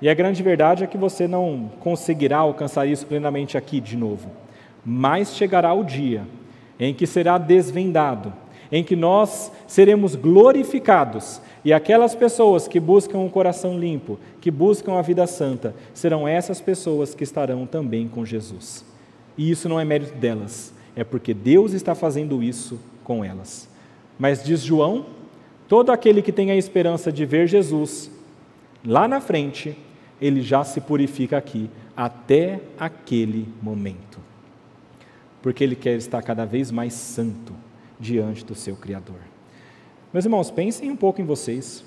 E 0.00 0.08
a 0.08 0.14
grande 0.14 0.42
verdade 0.42 0.82
é 0.82 0.86
que 0.86 0.98
você 0.98 1.28
não 1.28 1.70
conseguirá 1.80 2.38
alcançar 2.38 2.86
isso 2.86 3.06
plenamente 3.06 3.56
aqui 3.56 3.80
de 3.80 3.96
novo. 3.96 4.30
Mas 4.84 5.36
chegará 5.36 5.72
o 5.72 5.84
dia 5.84 6.26
em 6.78 6.92
que 6.92 7.06
será 7.06 7.38
desvendado, 7.38 8.32
em 8.72 8.82
que 8.82 8.96
nós 8.96 9.52
seremos 9.66 10.16
glorificados, 10.16 11.40
e 11.64 11.72
aquelas 11.72 12.14
pessoas 12.14 12.66
que 12.66 12.80
buscam 12.80 13.18
um 13.18 13.28
coração 13.28 13.78
limpo, 13.78 14.18
que 14.40 14.50
buscam 14.50 14.94
a 14.94 15.02
vida 15.02 15.26
santa, 15.26 15.74
serão 15.94 16.26
essas 16.26 16.60
pessoas 16.60 17.14
que 17.14 17.24
estarão 17.24 17.64
também 17.66 18.08
com 18.08 18.24
Jesus. 18.24 18.84
E 19.38 19.50
isso 19.50 19.68
não 19.68 19.78
é 19.78 19.84
mérito 19.84 20.16
delas, 20.16 20.74
é 20.96 21.04
porque 21.04 21.32
Deus 21.32 21.72
está 21.72 21.94
fazendo 21.94 22.42
isso 22.42 22.80
com 23.04 23.24
elas. 23.24 23.68
Mas 24.18 24.42
diz 24.42 24.60
João, 24.60 25.06
todo 25.68 25.90
aquele 25.90 26.20
que 26.20 26.32
tem 26.32 26.50
a 26.50 26.56
esperança 26.56 27.12
de 27.12 27.24
ver 27.24 27.46
Jesus 27.46 28.10
lá 28.84 29.08
na 29.08 29.20
frente, 29.20 29.76
ele 30.20 30.42
já 30.42 30.64
se 30.64 30.80
purifica 30.80 31.36
aqui, 31.36 31.70
até 31.96 32.60
aquele 32.78 33.48
momento. 33.62 34.18
Porque 35.42 35.62
ele 35.62 35.76
quer 35.76 35.96
estar 35.96 36.22
cada 36.22 36.44
vez 36.44 36.70
mais 36.70 36.94
santo 36.94 37.52
diante 37.98 38.44
do 38.44 38.54
seu 38.54 38.76
Criador. 38.76 39.20
Meus 40.12 40.24
irmãos, 40.24 40.50
pensem 40.50 40.90
um 40.90 40.96
pouco 40.96 41.20
em 41.20 41.24
vocês. 41.24 41.84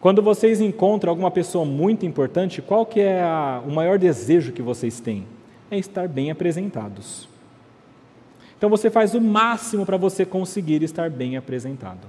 Quando 0.00 0.22
vocês 0.22 0.60
encontram 0.60 1.10
alguma 1.10 1.30
pessoa 1.30 1.64
muito 1.64 2.04
importante, 2.04 2.60
qual 2.60 2.84
que 2.84 3.00
é 3.00 3.22
a, 3.22 3.62
o 3.66 3.70
maior 3.70 3.98
desejo 3.98 4.52
que 4.52 4.62
vocês 4.62 5.00
têm? 5.00 5.26
É 5.70 5.78
estar 5.78 6.08
bem 6.08 6.30
apresentados. 6.30 7.28
Então 8.56 8.70
você 8.70 8.90
faz 8.90 9.14
o 9.14 9.20
máximo 9.20 9.84
para 9.84 9.96
você 9.96 10.24
conseguir 10.24 10.82
estar 10.82 11.10
bem 11.10 11.36
apresentado. 11.36 12.06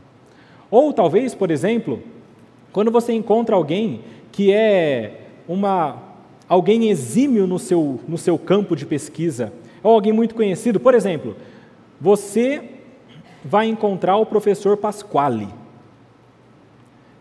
Ou 0.69 0.93
talvez, 0.93 1.33
por 1.33 1.49
exemplo, 1.51 2.03
quando 2.75 2.91
você 2.91 3.13
encontra 3.13 3.55
alguém 3.55 4.01
que 4.33 4.51
é 4.51 5.27
uma 5.47 6.03
alguém 6.49 6.89
exímio 6.89 7.47
no 7.47 7.57
seu, 7.57 8.01
no 8.05 8.17
seu 8.17 8.37
campo 8.37 8.75
de 8.75 8.85
pesquisa, 8.85 9.53
ou 9.81 9.93
alguém 9.93 10.11
muito 10.11 10.35
conhecido. 10.35 10.77
Por 10.77 10.93
exemplo, 10.93 11.37
você 12.01 12.69
vai 13.45 13.67
encontrar 13.67 14.17
o 14.17 14.25
professor 14.25 14.75
Pasquale. 14.75 15.47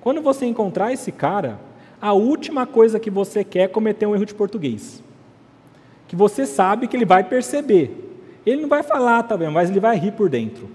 Quando 0.01 0.21
você 0.21 0.45
encontrar 0.45 0.93
esse 0.93 1.13
cara, 1.13 1.61
a 2.03 2.13
última 2.13 2.67
coisa 2.67 2.99
que 2.99 3.09
você 3.09 3.45
quer 3.45 3.61
é 3.61 3.69
cometer 3.69 4.07
um 4.07 4.15
erro 4.17 4.27
de 4.27 4.35
português. 4.35 5.05
Que 6.09 6.17
você 6.17 6.47
sabe 6.47 6.89
que 6.89 6.97
ele 6.97 7.05
vai 7.07 7.23
perceber. 7.23 8.19
Ele 8.45 8.63
não 8.63 8.69
vai 8.69 8.83
falar, 8.83 9.23
tá 9.23 9.39
mas 9.53 9.71
ele 9.71 9.79
vai 9.79 9.97
rir 9.97 10.15
por 10.15 10.29
dentro. 10.29 10.69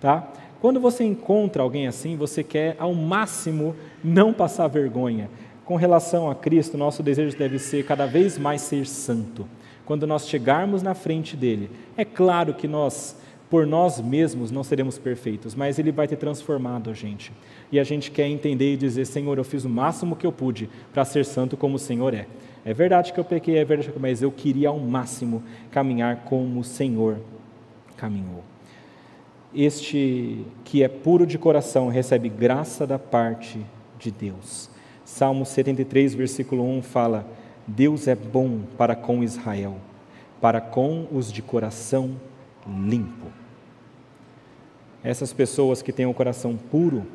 Tá? 0.00 0.26
Quando 0.60 0.80
você 0.80 1.04
encontra 1.04 1.62
alguém 1.62 1.86
assim, 1.86 2.16
você 2.16 2.42
quer 2.42 2.74
ao 2.78 2.92
máximo 2.92 3.76
não 4.02 4.32
passar 4.32 4.66
vergonha. 4.66 5.30
Com 5.64 5.76
relação 5.76 6.30
a 6.30 6.34
Cristo, 6.34 6.76
nosso 6.76 7.02
desejo 7.02 7.36
deve 7.36 7.58
ser 7.58 7.84
cada 7.84 8.06
vez 8.06 8.38
mais 8.38 8.62
ser 8.62 8.86
santo. 8.86 9.46
Quando 9.84 10.06
nós 10.06 10.28
chegarmos 10.28 10.82
na 10.82 10.94
frente 10.94 11.36
dele, 11.36 11.70
é 11.96 12.04
claro 12.04 12.54
que 12.54 12.66
nós, 12.66 13.16
por 13.48 13.66
nós 13.66 14.00
mesmos, 14.00 14.50
não 14.50 14.64
seremos 14.64 14.98
perfeitos, 14.98 15.54
mas 15.54 15.78
ele 15.78 15.92
vai 15.92 16.08
ter 16.08 16.16
transformado 16.16 16.90
a 16.90 16.94
gente. 16.94 17.32
E 17.70 17.78
a 17.78 17.84
gente 17.84 18.10
quer 18.10 18.26
entender 18.26 18.74
e 18.74 18.76
dizer: 18.76 19.04
Senhor, 19.04 19.38
eu 19.38 19.44
fiz 19.44 19.64
o 19.64 19.68
máximo 19.68 20.16
que 20.16 20.26
eu 20.26 20.32
pude 20.32 20.68
para 20.92 21.04
ser 21.04 21.24
santo 21.24 21.56
como 21.56 21.76
o 21.76 21.78
Senhor 21.78 22.12
é. 22.14 22.26
É 22.64 22.74
verdade 22.74 23.12
que 23.12 23.20
eu 23.20 23.24
pequei, 23.24 23.58
é 23.58 23.64
verdade, 23.64 23.92
mas 23.98 24.22
eu 24.22 24.32
queria 24.32 24.70
ao 24.70 24.78
máximo 24.78 25.42
caminhar 25.70 26.24
como 26.24 26.60
o 26.60 26.64
Senhor 26.64 27.18
caminhou. 27.96 28.42
Este 29.54 30.44
que 30.64 30.82
é 30.82 30.88
puro 30.88 31.26
de 31.26 31.38
coração 31.38 31.88
recebe 31.88 32.28
graça 32.28 32.86
da 32.86 32.98
parte 32.98 33.64
de 33.98 34.10
Deus. 34.10 34.68
Salmo 35.04 35.46
73, 35.46 36.14
versículo 36.14 36.62
1 36.64 36.82
fala: 36.82 37.26
Deus 37.66 38.06
é 38.06 38.14
bom 38.14 38.60
para 38.76 38.94
com 38.94 39.22
Israel, 39.22 39.76
para 40.40 40.60
com 40.60 41.06
os 41.10 41.32
de 41.32 41.40
coração 41.40 42.16
limpo. 42.66 43.26
Essas 45.02 45.32
pessoas 45.32 45.80
que 45.80 45.92
têm 45.92 46.06
o 46.06 46.12
coração 46.12 46.56
puro, 46.56 47.06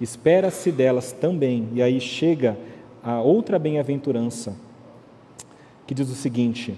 espera-se 0.00 0.70
delas 0.70 1.12
também, 1.12 1.68
e 1.72 1.82
aí 1.82 2.00
chega 2.00 2.58
a 3.02 3.20
outra 3.20 3.58
bem-aventurança, 3.58 4.54
que 5.86 5.94
diz 5.94 6.10
o 6.10 6.14
seguinte: 6.14 6.76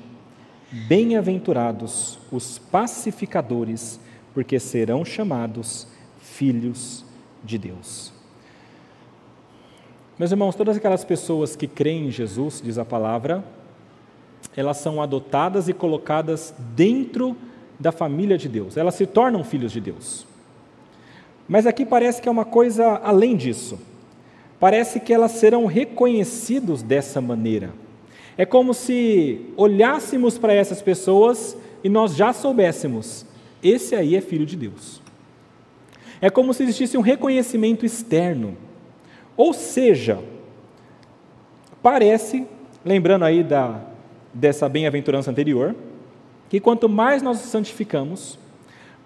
Bem-aventurados 0.71 2.17
os 2.31 2.59
pacificadores, 2.59 3.99
porque 4.35 4.59
serão 4.59 5.05
chamados 5.05 5.87
filhos 6.21 7.05
de 7.45 7.59
Deus. 7.59 8.13
Meus 10.19 10.31
irmãos, 10.31 10.55
todas 10.55 10.77
aquelas 10.77 11.05
pessoas 11.05 11.57
que 11.57 11.67
creem 11.67 12.09
em 12.09 12.11
Jesus, 12.11 12.61
diz 12.63 12.77
a 12.79 12.85
palavra, 12.85 13.43
elas 14.57 14.77
são 14.77 15.03
adotadas 15.03 15.69
e 15.69 15.73
colocadas 15.73 16.55
dentro 16.75 17.37
da 17.79 17.91
família 17.91 18.37
de 18.37 18.49
Deus, 18.49 18.77
elas 18.77 18.95
se 18.95 19.07
tornam 19.07 19.43
filhos 19.43 19.73
de 19.73 19.81
Deus. 19.81 20.27
Mas 21.49 21.67
aqui 21.67 21.85
parece 21.85 22.21
que 22.21 22.29
é 22.29 22.31
uma 22.31 22.45
coisa 22.45 23.01
além 23.03 23.37
disso. 23.37 23.79
Parece 24.61 25.01
que 25.01 25.13
elas 25.13 25.33
serão 25.33 25.65
reconhecidos 25.65 26.83
dessa 26.83 27.21
maneira. 27.21 27.73
É 28.37 28.45
como 28.45 28.75
se 28.75 29.47
olhássemos 29.57 30.39
para 30.39 30.53
essas 30.53 30.83
pessoas 30.83 31.57
e 31.83 31.89
nós 31.89 32.15
já 32.15 32.33
soubéssemos 32.33 33.25
esse 33.63 33.95
aí 33.95 34.17
é 34.17 34.21
filho 34.21 34.47
de 34.47 34.57
Deus. 34.57 35.01
É 36.21 36.29
como 36.29 36.53
se 36.53 36.63
existisse 36.63 36.97
um 36.99 37.03
reconhecimento 37.03 37.87
externo. 37.87 38.57
Ou 39.37 39.55
seja, 39.55 40.23
parece, 41.83 42.47
lembrando 42.85 43.25
aí 43.25 43.43
da, 43.43 43.81
dessa 44.33 44.69
bem-aventurança 44.69 45.31
anterior, 45.31 45.75
que 46.49 46.61
quanto 46.61 46.89
mais 46.89 47.23
nós 47.23 47.39
nos 47.39 47.51
santificamos, 47.51 48.39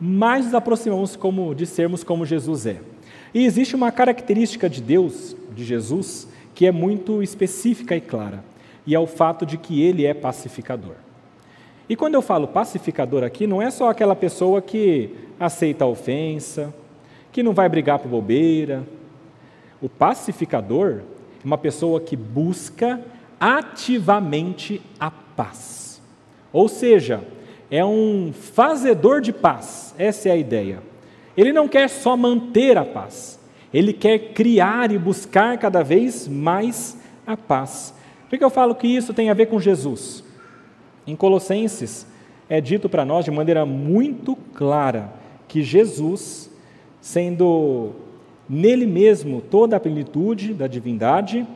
mais 0.01 0.47
nos 0.47 0.55
aproximamos 0.55 1.15
como, 1.15 1.55
de 1.55 1.67
sermos 1.67 2.03
como 2.03 2.27
Jesus 2.27 2.67
é. 2.67 2.81
E 3.33 3.45
existe 3.45 3.77
uma 3.77 3.93
característica 3.93 4.69
de 4.69 4.81
Deus, 4.81 5.37
de 5.55 5.65
Jesus, 5.65 6.29
que 6.55 6.67
é 6.67 6.73
muito 6.73 7.23
específica 7.23 7.97
e 7.97 8.01
clara, 8.01 8.45
e 8.87 8.95
é 8.95 8.99
o 8.99 9.07
fato 9.07 9.45
de 9.45 9.59
que 9.59 9.83
ele 9.83 10.05
é 10.05 10.15
pacificador. 10.15 11.04
E 11.89 11.95
quando 11.95 12.15
eu 12.15 12.23
falo 12.23 12.49
pacificador 12.49 13.23
aqui, 13.23 13.47
não 13.47 13.61
é 13.61 13.71
só 13.71 13.91
aquela 13.91 14.17
pessoa 14.17 14.63
que 14.63 15.11
aceita 15.39 15.85
a 15.85 15.89
ofensa, 15.89 16.75
que 17.31 17.43
não 17.43 17.53
vai 17.53 17.69
brigar 17.69 17.99
por 17.99 18.09
bobeira. 18.09 18.85
O 19.83 19.89
pacificador 19.89 21.03
é 21.43 21.47
uma 21.47 21.59
pessoa 21.59 22.01
que 22.01 22.17
busca 22.17 23.01
ativamente 23.39 24.81
a 24.99 25.11
paz. 25.11 26.01
Ou 26.53 26.69
seja, 26.69 27.21
é 27.71 27.85
um 27.85 28.33
fazedor 28.33 29.21
de 29.21 29.33
paz, 29.33 29.95
essa 29.99 30.29
é 30.29 30.33
a 30.33 30.37
ideia. 30.37 30.79
Ele 31.37 31.53
não 31.53 31.69
quer 31.69 31.89
só 31.89 32.17
manter 32.17 32.79
a 32.79 32.85
paz, 32.85 33.39
ele 33.73 33.93
quer 33.93 34.33
criar 34.33 34.91
e 34.93 34.97
buscar 34.97 35.59
cada 35.59 35.83
vez 35.83 36.29
mais 36.29 36.97
a 37.27 37.37
paz. 37.37 37.93
Por 38.31 38.39
que 38.39 38.45
eu 38.45 38.51
falo 38.51 38.75
que 38.75 38.87
isso 38.87 39.13
tem 39.13 39.29
a 39.29 39.35
ver 39.35 39.47
com 39.47 39.61
Jesus? 39.61 40.25
Em 41.07 41.15
Colossenses 41.15 42.07
é 42.49 42.61
dito 42.61 42.89
para 42.89 43.05
nós 43.05 43.25
de 43.25 43.31
maneira 43.31 43.65
muito 43.67 44.37
clara 44.55 45.13
que 45.49 45.63
Jesus, 45.63 46.51
sendo 47.01 47.93
nele 48.49 48.87
mesmo 48.87 49.41
toda 49.41 49.77
a 49.77 49.81
plenitude 49.81 50.55
da 50.55 50.67
divindade, 50.67 51.47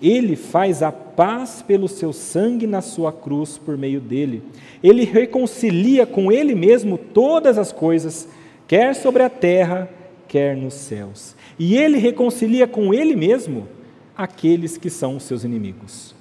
ele 0.00 0.36
faz 0.36 0.82
a 0.82 0.92
paz 0.92 1.62
pelo 1.62 1.88
seu 1.88 2.12
sangue 2.12 2.66
na 2.66 2.80
sua 2.80 3.12
cruz 3.12 3.56
por 3.56 3.76
meio 3.76 4.00
dele. 4.00 4.42
Ele 4.82 5.04
reconcilia 5.04 6.06
com 6.06 6.30
ele 6.30 6.54
mesmo 6.54 6.98
todas 6.98 7.56
as 7.56 7.72
coisas, 7.72 8.28
quer 8.66 8.94
sobre 8.94 9.22
a 9.22 9.30
terra, 9.30 9.88
quer 10.28 10.56
nos 10.56 10.74
céus. 10.74 11.34
E 11.58 11.76
ele 11.76 11.98
reconcilia 11.98 12.66
com 12.66 12.92
ele 12.92 13.14
mesmo 13.14 13.68
aqueles 14.16 14.76
que 14.76 14.90
são 14.90 15.16
os 15.16 15.22
seus 15.22 15.44
inimigos. 15.44 16.14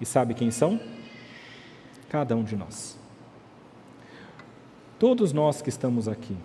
E 0.00 0.06
sabe 0.06 0.34
quem 0.34 0.50
são? 0.50 0.80
Cada 2.08 2.36
um 2.36 2.42
de 2.42 2.56
nós. 2.56 2.98
Todos 4.98 5.32
nós 5.32 5.62
que 5.62 5.68
estamos 5.68 6.08
aqui, 6.08 6.36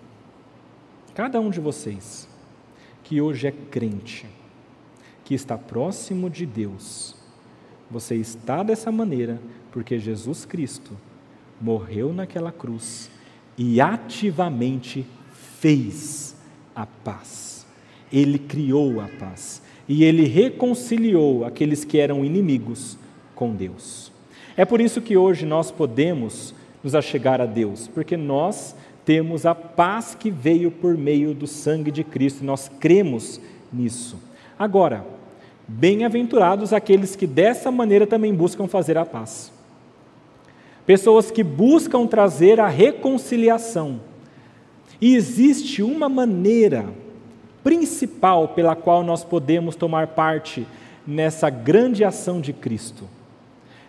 cada 1.14 1.40
um 1.40 1.50
de 1.50 1.60
vocês, 1.60 2.28
que 3.02 3.20
hoje 3.20 3.46
é 3.46 3.52
crente, 3.52 4.26
que 5.24 5.34
está 5.34 5.58
próximo 5.58 6.30
de 6.30 6.46
Deus, 6.46 7.16
você 7.90 8.14
está 8.16 8.62
dessa 8.62 8.90
maneira 8.92 9.40
porque 9.72 9.98
Jesus 9.98 10.44
Cristo 10.44 10.96
morreu 11.60 12.12
naquela 12.12 12.52
cruz 12.52 13.10
e 13.56 13.80
ativamente 13.80 15.06
fez 15.58 16.36
a 16.74 16.86
paz. 16.86 17.66
Ele 18.12 18.38
criou 18.38 19.00
a 19.00 19.08
paz 19.08 19.62
e 19.88 20.04
ele 20.04 20.24
reconciliou 20.26 21.44
aqueles 21.44 21.84
que 21.84 21.98
eram 21.98 22.24
inimigos 22.24 22.96
com 23.34 23.54
Deus. 23.54 24.03
É 24.56 24.64
por 24.64 24.80
isso 24.80 25.00
que 25.00 25.16
hoje 25.16 25.44
nós 25.44 25.70
podemos 25.70 26.54
nos 26.82 26.94
achegar 26.94 27.40
a 27.40 27.46
Deus, 27.46 27.88
porque 27.88 28.16
nós 28.16 28.76
temos 29.04 29.44
a 29.44 29.54
paz 29.54 30.14
que 30.14 30.30
veio 30.30 30.70
por 30.70 30.96
meio 30.96 31.34
do 31.34 31.46
sangue 31.46 31.90
de 31.90 32.04
Cristo 32.04 32.42
e 32.42 32.46
nós 32.46 32.70
cremos 32.80 33.40
nisso. 33.72 34.18
Agora, 34.58 35.04
bem-aventurados 35.66 36.72
aqueles 36.72 37.16
que 37.16 37.26
dessa 37.26 37.70
maneira 37.70 38.06
também 38.06 38.32
buscam 38.32 38.68
fazer 38.68 38.96
a 38.96 39.04
paz. 39.04 39.52
Pessoas 40.86 41.30
que 41.30 41.42
buscam 41.42 42.06
trazer 42.06 42.60
a 42.60 42.68
reconciliação. 42.68 44.00
E 45.00 45.16
existe 45.16 45.82
uma 45.82 46.08
maneira 46.08 46.86
principal 47.62 48.48
pela 48.48 48.76
qual 48.76 49.02
nós 49.02 49.24
podemos 49.24 49.74
tomar 49.74 50.08
parte 50.08 50.66
nessa 51.06 51.50
grande 51.50 52.04
ação 52.04 52.40
de 52.40 52.52
Cristo. 52.52 53.08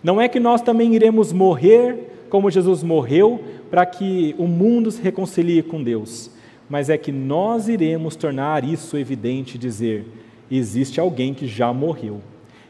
Não 0.06 0.22
é 0.22 0.30
que 0.30 0.40
nós 0.40 0.62
também 0.62 0.94
iremos 0.94 1.34
morrer 1.34 2.28
como 2.30 2.52
Jesus 2.52 2.84
morreu 2.84 3.44
para 3.72 3.88
que 3.88 4.36
o 4.38 4.46
mundo 4.46 4.92
se 4.92 5.02
reconcilie 5.02 5.64
com 5.64 5.84
Deus, 5.84 6.30
mas 6.70 6.92
é 6.92 6.96
que 6.96 7.12
nós 7.12 7.68
iremos 7.68 8.16
tornar 8.16 8.64
isso 8.64 9.00
evidente 9.00 9.58
dizer: 9.58 10.06
existe 10.52 11.00
alguém 11.00 11.34
que 11.34 11.48
já 11.48 11.74
morreu 11.74 12.22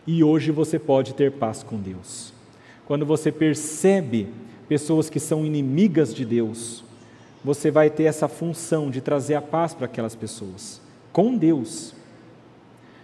e 0.07 0.23
hoje 0.23 0.49
você 0.49 0.79
pode 0.79 1.13
ter 1.13 1.33
paz 1.33 1.61
com 1.61 1.75
Deus. 1.75 2.31
Quando 2.87 3.05
você 3.05 3.33
percebe 3.33 4.29
pessoas 4.69 5.09
que 5.09 5.19
são 5.19 5.45
inimigas 5.45 6.15
de 6.15 6.23
Deus, 6.23 6.85
você 7.43 7.69
vai 7.69 7.89
ter 7.89 8.03
essa 8.03 8.29
função 8.29 8.89
de 8.89 9.01
trazer 9.01 9.35
a 9.35 9.41
paz 9.41 9.73
para 9.73 9.87
aquelas 9.87 10.15
pessoas, 10.15 10.81
com 11.11 11.35
Deus. 11.35 11.93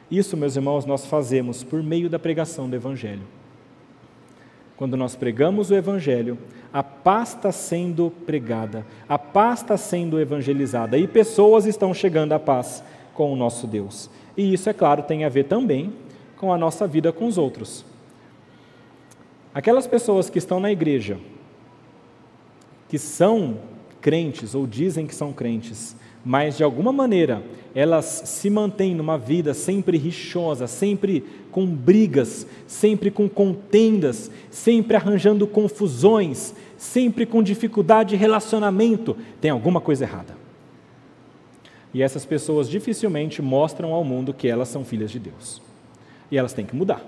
Isso, 0.10 0.38
meus 0.38 0.56
irmãos, 0.56 0.86
nós 0.86 1.06
fazemos 1.06 1.66
por 1.66 1.84
meio 1.84 2.10
da 2.10 2.18
pregação 2.18 2.70
do 2.70 2.78
Evangelho. 2.78 3.41
Quando 4.82 4.98
nós 4.98 5.16
pregamos 5.16 5.70
o 5.70 5.76
Evangelho, 5.76 6.40
a 6.74 6.82
paz 6.82 7.36
está 7.36 7.52
sendo 7.52 8.12
pregada, 8.26 8.84
a 9.08 9.16
paz 9.16 9.62
está 9.62 9.78
sendo 9.78 10.20
evangelizada 10.20 10.98
e 10.98 11.08
pessoas 11.08 11.68
estão 11.68 11.94
chegando 11.94 12.34
à 12.34 12.40
paz 12.40 12.84
com 13.14 13.32
o 13.32 13.36
nosso 13.36 13.68
Deus. 13.68 14.10
E 14.36 14.56
isso, 14.56 14.68
é 14.72 14.74
claro, 14.74 15.04
tem 15.04 15.24
a 15.24 15.30
ver 15.30 15.44
também 15.44 15.94
com 16.36 16.52
a 16.52 16.58
nossa 16.58 16.88
vida 16.88 17.12
com 17.12 17.28
os 17.28 17.38
outros. 17.38 17.86
Aquelas 19.54 19.86
pessoas 19.86 20.32
que 20.32 20.40
estão 20.40 20.60
na 20.60 20.72
igreja, 20.72 21.20
que 22.90 22.98
são 22.98 23.60
crentes 24.02 24.56
ou 24.56 24.66
dizem 24.66 25.06
que 25.06 25.14
são 25.14 25.32
crentes, 25.32 25.96
mas 26.26 26.58
de 26.58 26.64
alguma 26.64 26.92
maneira 26.92 27.44
elas 27.74 28.24
se 28.26 28.50
mantêm 28.50 28.96
numa 28.96 29.18
vida 29.18 29.54
sempre 29.54 29.98
rixosa, 29.98 30.66
sempre 30.66 31.24
com 31.52 31.66
brigas, 31.66 32.48
sempre 32.66 33.12
com 33.12 33.28
contendas, 33.30 34.32
sempre 34.50 34.96
arranjando 34.96 35.46
confusões, 35.46 36.54
sempre 36.78 37.26
com 37.26 37.44
dificuldade 37.44 38.12
de 38.12 38.16
relacionamento, 38.16 39.16
tem 39.40 39.52
alguma 39.52 39.80
coisa 39.80 40.06
errada. 40.06 40.36
E 41.94 42.02
essas 42.02 42.26
pessoas 42.26 42.70
dificilmente 42.70 43.42
mostram 43.42 43.94
ao 43.94 44.04
mundo 44.04 44.34
que 44.34 44.48
elas 44.48 44.70
são 44.70 44.84
filhas 44.86 45.12
de 45.12 45.20
Deus. 45.20 45.62
E 46.32 46.38
elas 46.38 46.54
têm 46.54 46.66
que 46.66 46.76
mudar. 46.76 47.06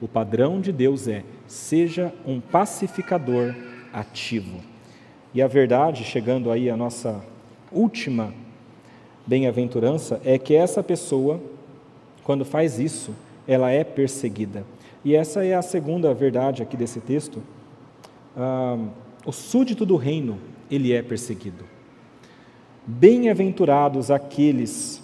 O 0.00 0.08
padrão 0.08 0.60
de 0.60 0.72
Deus 0.72 1.08
é: 1.08 1.24
seja 1.46 2.12
um 2.24 2.40
pacificador 2.40 3.54
ativo. 3.92 4.60
E 5.34 5.42
a 5.42 5.46
verdade, 5.46 6.04
chegando 6.04 6.50
aí 6.50 6.70
à 6.70 6.76
nossa 6.76 7.24
última 7.70 8.32
bem-aventurança, 9.26 10.20
é 10.24 10.38
que 10.38 10.54
essa 10.54 10.82
pessoa, 10.82 11.40
quando 12.22 12.44
faz 12.44 12.78
isso, 12.78 13.14
ela 13.46 13.70
é 13.70 13.84
perseguida. 13.84 14.64
E 15.04 15.14
essa 15.14 15.44
é 15.44 15.54
a 15.54 15.62
segunda 15.62 16.12
verdade 16.14 16.62
aqui 16.62 16.76
desse 16.76 17.00
texto. 17.00 17.42
Ah, 18.36 18.78
o 19.24 19.32
súdito 19.32 19.84
do 19.84 19.96
reino, 19.96 20.38
ele 20.70 20.92
é 20.92 21.02
perseguido. 21.02 21.64
Bem-aventurados 22.86 24.10
aqueles 24.10 25.02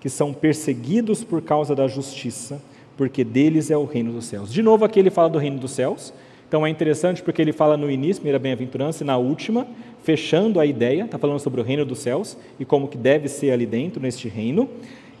que 0.00 0.08
são 0.08 0.32
perseguidos 0.32 1.22
por 1.22 1.42
causa 1.42 1.74
da 1.74 1.86
justiça, 1.86 2.62
porque 2.96 3.22
deles 3.22 3.70
é 3.70 3.76
o 3.76 3.84
reino 3.84 4.12
dos 4.12 4.24
céus. 4.24 4.52
De 4.52 4.62
novo, 4.62 4.84
aqui 4.84 4.98
ele 4.98 5.10
fala 5.10 5.28
do 5.28 5.38
reino 5.38 5.58
dos 5.58 5.72
céus. 5.72 6.12
Então 6.48 6.66
é 6.66 6.70
interessante 6.70 7.22
porque 7.22 7.40
ele 7.40 7.52
fala 7.52 7.76
no 7.76 7.90
início, 7.90 8.16
primeira 8.16 8.38
bem-aventurança, 8.38 9.04
e 9.04 9.06
na 9.06 9.16
última, 9.16 9.66
fechando 10.02 10.58
a 10.58 10.66
ideia, 10.66 11.04
está 11.04 11.18
falando 11.18 11.38
sobre 11.38 11.60
o 11.60 11.64
reino 11.64 11.84
dos 11.84 12.00
céus 12.00 12.36
e 12.58 12.64
como 12.64 12.88
que 12.88 12.98
deve 12.98 13.28
ser 13.28 13.52
ali 13.52 13.66
dentro, 13.66 14.02
neste 14.02 14.28
reino. 14.28 14.68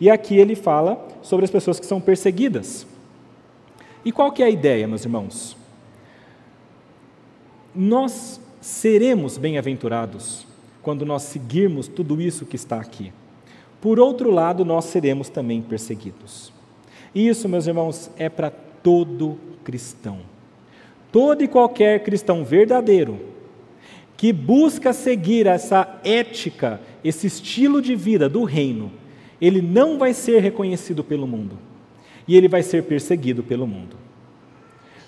E 0.00 0.08
aqui 0.08 0.36
ele 0.36 0.54
fala 0.54 1.06
sobre 1.20 1.44
as 1.44 1.50
pessoas 1.50 1.78
que 1.78 1.86
são 1.86 2.00
perseguidas. 2.00 2.86
E 4.04 4.10
qual 4.10 4.32
que 4.32 4.42
é 4.42 4.46
a 4.46 4.50
ideia, 4.50 4.88
meus 4.88 5.04
irmãos? 5.04 5.56
Nós 7.74 8.40
seremos 8.60 9.36
bem-aventurados 9.36 10.46
quando 10.82 11.04
nós 11.04 11.22
seguirmos 11.24 11.86
tudo 11.86 12.20
isso 12.20 12.46
que 12.46 12.56
está 12.56 12.80
aqui. 12.80 13.12
Por 13.80 14.00
outro 14.00 14.30
lado, 14.30 14.64
nós 14.64 14.86
seremos 14.86 15.28
também 15.28 15.60
perseguidos. 15.60 16.52
E 17.14 17.28
isso, 17.28 17.48
meus 17.48 17.66
irmãos, 17.66 18.10
é 18.16 18.28
para 18.28 18.50
todo 18.50 19.38
cristão. 19.62 20.20
Todo 21.12 21.42
e 21.42 21.48
qualquer 21.48 22.02
cristão 22.02 22.44
verdadeiro 22.44 23.18
que 24.16 24.32
busca 24.34 24.92
seguir 24.92 25.46
essa 25.46 25.98
ética, 26.04 26.78
esse 27.02 27.26
estilo 27.26 27.80
de 27.80 27.96
vida 27.96 28.28
do 28.28 28.44
reino, 28.44 28.92
ele 29.40 29.62
não 29.62 29.98
vai 29.98 30.12
ser 30.12 30.40
reconhecido 30.40 31.02
pelo 31.02 31.26
mundo 31.26 31.58
e 32.28 32.36
ele 32.36 32.48
vai 32.48 32.62
ser 32.62 32.84
perseguido 32.84 33.42
pelo 33.42 33.66
mundo. 33.66 33.96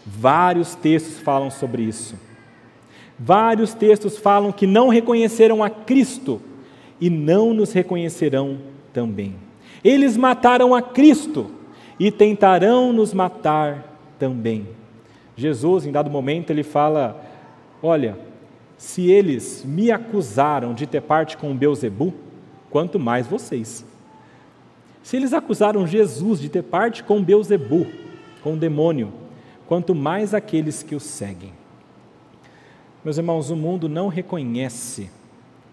Vários 0.05 0.74
textos 0.74 1.18
falam 1.20 1.51
sobre 1.51 1.83
isso. 1.83 2.16
Vários 3.18 3.74
textos 3.74 4.18
falam 4.18 4.51
que 4.51 4.66
não 4.66 4.89
reconheceram 4.89 5.62
a 5.62 5.70
Cristo 5.70 6.41
e 7.01 7.09
não 7.09 7.55
nos 7.55 7.72
reconhecerão 7.72 8.59
também. 8.93 9.37
Eles 9.85 10.16
mataram 10.16 10.74
a 10.74 10.83
Cristo 10.83 11.51
e 11.99 12.11
tentarão 12.11 12.93
nos 12.93 13.12
matar 13.12 13.99
também. 14.18 14.66
Jesus, 15.37 15.87
em 15.87 15.93
dado 15.93 16.11
momento, 16.11 16.51
ele 16.51 16.62
fala: 16.62 17.22
Olha, 17.83 18.18
se 18.76 19.11
eles 19.11 19.64
me 19.64 19.91
acusaram 19.91 20.74
de 20.74 20.87
ter 20.87 21.01
parte 21.01 21.37
com 21.37 21.57
Beuzebu, 21.57 22.12
quanto 22.70 22.99
mais 22.99 23.26
vocês. 23.26 23.85
Se 25.03 25.16
eles 25.16 25.32
acusaram 25.32 25.86
Jesus 25.86 26.40
de 26.40 26.48
ter 26.48 26.62
parte 26.62 27.03
com 27.03 27.22
Beuzebu, 27.22 27.86
com 28.42 28.55
o 28.55 28.57
demônio, 28.57 29.12
quanto 29.66 29.94
mais 29.94 30.34
aqueles 30.34 30.82
que 30.82 30.94
o 30.94 31.00
seguem. 31.00 31.53
Meus 33.05 33.18
irmãos, 33.18 33.50
o 33.50 33.57
mundo 33.57 33.88
não 33.88 34.09
reconhece, 34.09 35.11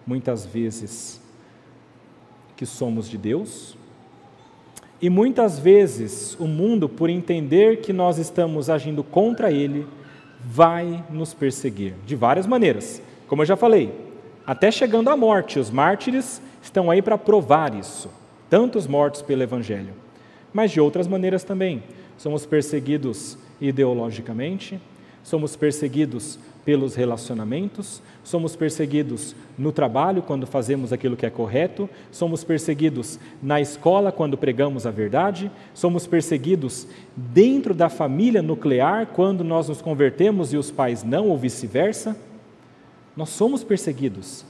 muitas 0.06 0.46
vezes, 0.46 1.22
que 2.58 2.66
somos 2.66 3.08
de 3.08 3.18
Deus, 3.18 3.78
e 5.02 5.10
muitas 5.10 5.58
vezes 5.58 6.36
o 6.40 6.46
mundo, 6.46 6.90
por 6.90 7.10
entender 7.10 7.82
que 7.82 7.94
nós 7.94 8.18
estamos 8.18 8.70
agindo 8.70 9.04
contra 9.04 9.52
Ele, 9.52 9.88
vai 10.44 11.04
nos 11.10 11.34
perseguir 11.34 11.94
de 12.06 12.16
várias 12.16 12.48
maneiras. 12.48 13.02
Como 13.28 13.42
eu 13.42 13.46
já 13.46 13.56
falei, 13.56 13.94
até 14.46 14.72
chegando 14.72 15.10
à 15.10 15.16
morte, 15.16 15.60
os 15.60 15.70
mártires 15.70 16.42
estão 16.62 16.90
aí 16.90 17.02
para 17.02 17.18
provar 17.18 17.76
isso, 17.76 18.10
tantos 18.50 18.88
mortos 18.88 19.22
pelo 19.22 19.44
Evangelho, 19.44 19.94
mas 20.54 20.72
de 20.72 20.82
outras 20.82 21.08
maneiras 21.08 21.44
também. 21.44 21.84
Somos 22.18 22.46
perseguidos 22.46 23.38
ideologicamente, 23.62 24.80
somos 25.24 25.56
perseguidos 25.56 26.40
pelos 26.66 26.96
relacionamentos, 26.96 28.02
somos 28.24 28.56
perseguidos 28.56 29.36
no 29.58 29.72
trabalho 29.72 30.22
quando 30.22 30.46
fazemos 30.46 30.92
aquilo 30.92 31.16
que 31.16 31.26
é 31.26 31.30
correto, 31.30 31.90
somos 32.12 32.44
perseguidos 32.44 33.20
na 33.42 33.62
escola 33.62 34.12
quando 34.12 34.38
pregamos 34.38 34.86
a 34.86 34.92
verdade, 34.92 35.50
somos 35.74 36.06
perseguidos 36.06 36.88
dentro 37.16 37.74
da 37.74 37.90
família 37.90 38.42
nuclear 38.42 39.08
quando 39.08 39.44
nós 39.44 39.70
nos 39.70 39.82
convertemos 39.82 40.54
e 40.54 40.58
os 40.58 40.70
pais 40.70 41.04
não, 41.04 41.30
ou 41.30 41.38
vice-versa. 41.38 42.16
Nós 43.16 43.30
somos 43.30 43.64
perseguidos. 43.64 44.46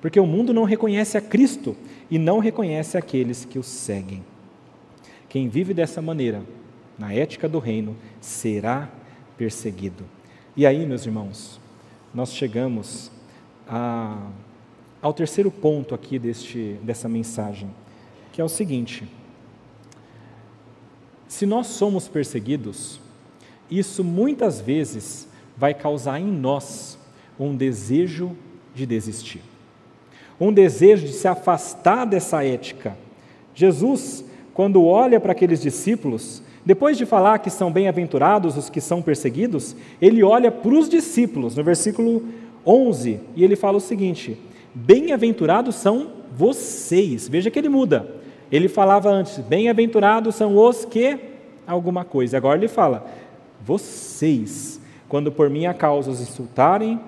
Porque 0.00 0.20
o 0.20 0.26
mundo 0.26 0.52
não 0.52 0.64
reconhece 0.64 1.16
a 1.16 1.20
Cristo 1.20 1.74
e 2.10 2.18
não 2.18 2.38
reconhece 2.38 2.96
aqueles 2.96 3.44
que 3.44 3.58
o 3.58 3.62
seguem. 3.62 4.24
Quem 5.28 5.48
vive 5.48 5.74
dessa 5.74 6.00
maneira, 6.00 6.42
na 6.98 7.12
ética 7.12 7.48
do 7.48 7.58
reino, 7.58 7.96
será 8.20 8.88
perseguido. 9.36 10.04
E 10.56 10.66
aí, 10.66 10.86
meus 10.86 11.04
irmãos, 11.04 11.60
nós 12.14 12.32
chegamos 12.32 13.10
a, 13.68 14.30
ao 15.02 15.12
terceiro 15.12 15.50
ponto 15.50 15.94
aqui 15.94 16.18
deste, 16.18 16.78
dessa 16.82 17.08
mensagem, 17.08 17.68
que 18.32 18.40
é 18.40 18.44
o 18.44 18.48
seguinte: 18.48 19.08
se 21.26 21.46
nós 21.46 21.66
somos 21.66 22.06
perseguidos, 22.06 23.00
isso 23.70 24.04
muitas 24.04 24.60
vezes 24.60 25.28
vai 25.56 25.74
causar 25.74 26.20
em 26.20 26.26
nós 26.26 26.98
um 27.38 27.56
desejo 27.56 28.36
de 28.74 28.86
desistir, 28.86 29.42
um 30.40 30.52
desejo 30.52 31.06
de 31.06 31.12
se 31.12 31.28
afastar 31.28 32.04
dessa 32.04 32.44
ética. 32.44 32.96
Jesus, 33.54 34.24
quando 34.52 34.84
olha 34.84 35.20
para 35.20 35.32
aqueles 35.32 35.60
discípulos, 35.60 36.42
depois 36.64 36.96
de 36.96 37.04
falar 37.04 37.38
que 37.38 37.50
são 37.50 37.70
bem-aventurados 37.70 38.56
os 38.56 38.70
que 38.70 38.80
são 38.80 39.02
perseguidos, 39.02 39.76
ele 40.00 40.22
olha 40.22 40.50
para 40.50 40.74
os 40.74 40.88
discípulos, 40.88 41.56
no 41.56 41.62
versículo 41.62 42.22
11, 42.66 43.20
e 43.36 43.44
ele 43.44 43.54
fala 43.54 43.76
o 43.76 43.80
seguinte: 43.80 44.38
Bem-aventurados 44.74 45.76
são 45.76 46.08
vocês. 46.34 47.28
Veja 47.28 47.50
que 47.50 47.58
ele 47.58 47.68
muda. 47.68 48.08
Ele 48.50 48.68
falava 48.68 49.10
antes: 49.10 49.38
Bem-aventurados 49.38 50.34
são 50.34 50.56
os 50.56 50.84
que 50.84 51.18
alguma 51.66 52.04
coisa. 52.04 52.36
Agora 52.36 52.58
ele 52.58 52.68
fala: 52.68 53.06
Vocês, 53.64 54.80
quando 55.08 55.30
por 55.30 55.50
minha 55.50 55.74
causa 55.74 56.10
os 56.10 56.20
insultarem 56.20 56.98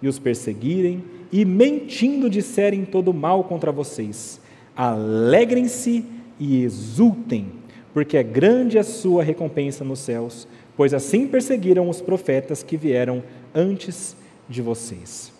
e 0.00 0.08
os 0.08 0.18
perseguirem 0.18 1.04
e 1.32 1.44
mentindo 1.44 2.28
disserem 2.28 2.84
todo 2.84 3.12
mal 3.12 3.44
contra 3.44 3.70
vocês, 3.70 4.40
alegrem-se 4.76 6.04
e 6.38 6.62
exultem 6.62 7.60
porque 7.92 8.16
é 8.16 8.22
grande 8.22 8.78
a 8.78 8.84
sua 8.84 9.22
recompensa 9.22 9.84
nos 9.84 9.98
céus, 10.00 10.46
pois 10.76 10.94
assim 10.94 11.26
perseguiram 11.26 11.88
os 11.88 12.00
profetas 12.00 12.62
que 12.62 12.76
vieram 12.76 13.22
antes 13.54 14.16
de 14.48 14.62
vocês. 14.62 15.32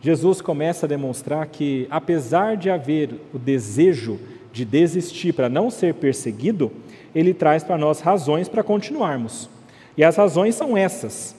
Jesus 0.00 0.40
começa 0.40 0.86
a 0.86 0.88
demonstrar 0.88 1.46
que, 1.46 1.86
apesar 1.90 2.56
de 2.56 2.70
haver 2.70 3.10
o 3.32 3.38
desejo 3.38 4.18
de 4.52 4.64
desistir 4.64 5.32
para 5.32 5.48
não 5.48 5.70
ser 5.70 5.94
perseguido, 5.94 6.72
ele 7.14 7.34
traz 7.34 7.62
para 7.62 7.76
nós 7.76 8.00
razões 8.00 8.48
para 8.48 8.62
continuarmos. 8.62 9.50
E 9.96 10.04
as 10.04 10.16
razões 10.16 10.54
são 10.54 10.76
essas. 10.76 11.35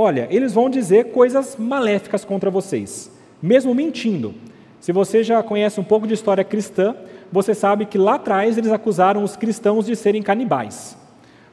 Olha, 0.00 0.28
eles 0.30 0.52
vão 0.52 0.70
dizer 0.70 1.10
coisas 1.10 1.56
maléficas 1.56 2.24
contra 2.24 2.48
vocês, 2.48 3.10
mesmo 3.42 3.74
mentindo. 3.74 4.32
Se 4.78 4.92
você 4.92 5.24
já 5.24 5.42
conhece 5.42 5.80
um 5.80 5.82
pouco 5.82 6.06
de 6.06 6.14
história 6.14 6.44
cristã, 6.44 6.94
você 7.32 7.52
sabe 7.52 7.84
que 7.84 7.98
lá 7.98 8.14
atrás 8.14 8.56
eles 8.56 8.70
acusaram 8.70 9.24
os 9.24 9.34
cristãos 9.34 9.86
de 9.86 9.96
serem 9.96 10.22
canibais, 10.22 10.96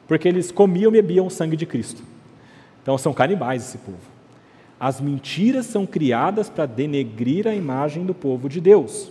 porque 0.06 0.28
eles 0.28 0.52
comiam 0.52 0.90
e 0.90 0.92
bebiam 0.92 1.26
o 1.26 1.30
sangue 1.30 1.56
de 1.56 1.66
Cristo. 1.66 2.04
Então 2.84 2.96
são 2.96 3.12
canibais 3.12 3.64
esse 3.64 3.78
povo. 3.78 3.98
As 4.78 5.00
mentiras 5.00 5.66
são 5.66 5.84
criadas 5.84 6.48
para 6.48 6.66
denegrir 6.66 7.48
a 7.48 7.52
imagem 7.52 8.06
do 8.06 8.14
povo 8.14 8.48
de 8.48 8.60
Deus. 8.60 9.10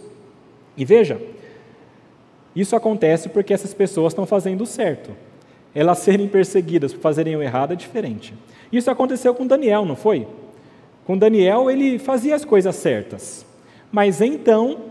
E 0.78 0.86
veja, 0.86 1.20
Isso 2.56 2.74
acontece 2.74 3.28
porque 3.28 3.54
essas 3.54 3.74
pessoas 3.74 4.14
estão 4.14 4.26
fazendo 4.26 4.66
certo. 4.66 5.12
Elas 5.76 6.00
serem 6.00 6.28
perseguidas 6.28 6.94
por 6.94 7.02
fazerem 7.02 7.36
o 7.36 7.44
errado 7.44 7.74
é 7.74 7.76
diferente. 7.76 8.34
Isso 8.72 8.90
aconteceu 8.90 9.36
com 9.36 9.46
Daniel, 9.46 9.86
não 9.86 9.96
foi? 9.96 10.26
Com 11.06 11.18
Daniel, 11.18 11.70
ele 11.70 12.00
fazia 12.00 12.34
as 12.34 12.46
coisas 12.46 12.76
certas. 12.76 13.46
Mas 13.92 14.22
então, 14.22 14.84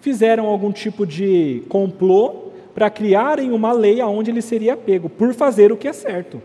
fizeram 0.00 0.46
algum 0.46 0.70
tipo 0.70 1.04
de 1.04 1.62
complô 1.68 2.44
para 2.74 2.90
criarem 2.90 3.52
uma 3.52 3.72
lei 3.72 4.00
aonde 4.00 4.30
ele 4.30 4.42
seria 4.42 4.76
pego 4.76 5.08
por 5.08 5.32
fazer 5.32 5.72
o 5.72 5.76
que 5.76 5.88
é 5.88 5.92
certo. 5.92 6.42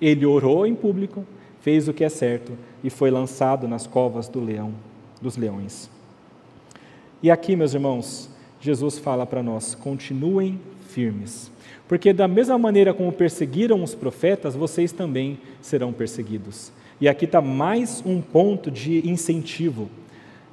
Ele 0.00 0.24
orou 0.24 0.66
em 0.66 0.74
público, 0.74 1.24
fez 1.60 1.88
o 1.88 1.92
que 1.92 2.04
é 2.04 2.08
certo 2.08 2.56
e 2.82 2.88
foi 2.88 3.10
lançado 3.10 3.68
nas 3.68 3.86
covas 3.86 4.28
do 4.28 4.42
leão, 4.42 4.72
dos 5.20 5.36
leões. 5.36 5.90
E 7.22 7.30
aqui, 7.30 7.54
meus 7.54 7.74
irmãos, 7.74 8.29
Jesus 8.60 8.98
fala 8.98 9.24
para 9.24 9.42
nós: 9.42 9.74
continuem 9.74 10.60
firmes, 10.88 11.50
porque 11.88 12.12
da 12.12 12.28
mesma 12.28 12.58
maneira 12.58 12.92
como 12.92 13.10
perseguiram 13.10 13.82
os 13.82 13.94
profetas, 13.94 14.54
vocês 14.54 14.92
também 14.92 15.38
serão 15.60 15.92
perseguidos. 15.92 16.72
E 17.00 17.08
aqui 17.08 17.24
está 17.24 17.40
mais 17.40 18.02
um 18.04 18.20
ponto 18.20 18.70
de 18.70 19.08
incentivo. 19.08 19.88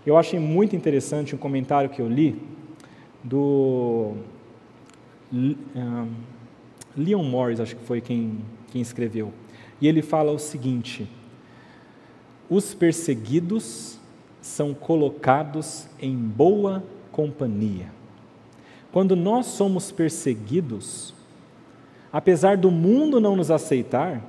Eu 0.05 0.15
achei 0.15 0.39
muito 0.39 0.75
interessante 0.75 1.35
um 1.35 1.37
comentário 1.37 1.89
que 1.89 2.01
eu 2.01 2.07
li 2.07 2.41
do 3.21 4.13
Leon 6.95 7.23
Morris, 7.23 7.59
acho 7.59 7.75
que 7.75 7.83
foi 7.83 7.99
quem, 7.99 8.37
quem 8.71 8.81
escreveu. 8.81 9.33
E 9.81 9.87
ele 9.87 10.01
fala 10.01 10.31
o 10.31 10.39
seguinte: 10.39 11.05
os 12.49 12.73
perseguidos 12.73 13.99
são 14.41 14.73
colocados 14.73 15.87
em 15.99 16.15
boa 16.15 16.81
companhia. 17.11 17.96
Quando 18.97 19.15
nós 19.15 19.45
somos 19.45 19.91
perseguidos, 19.91 21.13
apesar 22.11 22.57
do 22.57 22.71
mundo 22.71 23.19
não 23.19 23.35
nos 23.35 23.51
aceitar, 23.51 24.25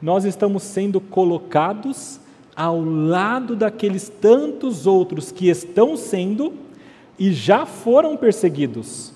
nós 0.00 0.24
estamos 0.24 0.62
sendo 0.62 1.00
colocados 1.00 2.20
ao 2.54 2.80
lado 2.80 3.56
daqueles 3.56 4.08
tantos 4.08 4.86
outros 4.86 5.32
que 5.32 5.48
estão 5.48 5.96
sendo 5.96 6.52
e 7.18 7.32
já 7.32 7.66
foram 7.66 8.16
perseguidos. 8.16 9.12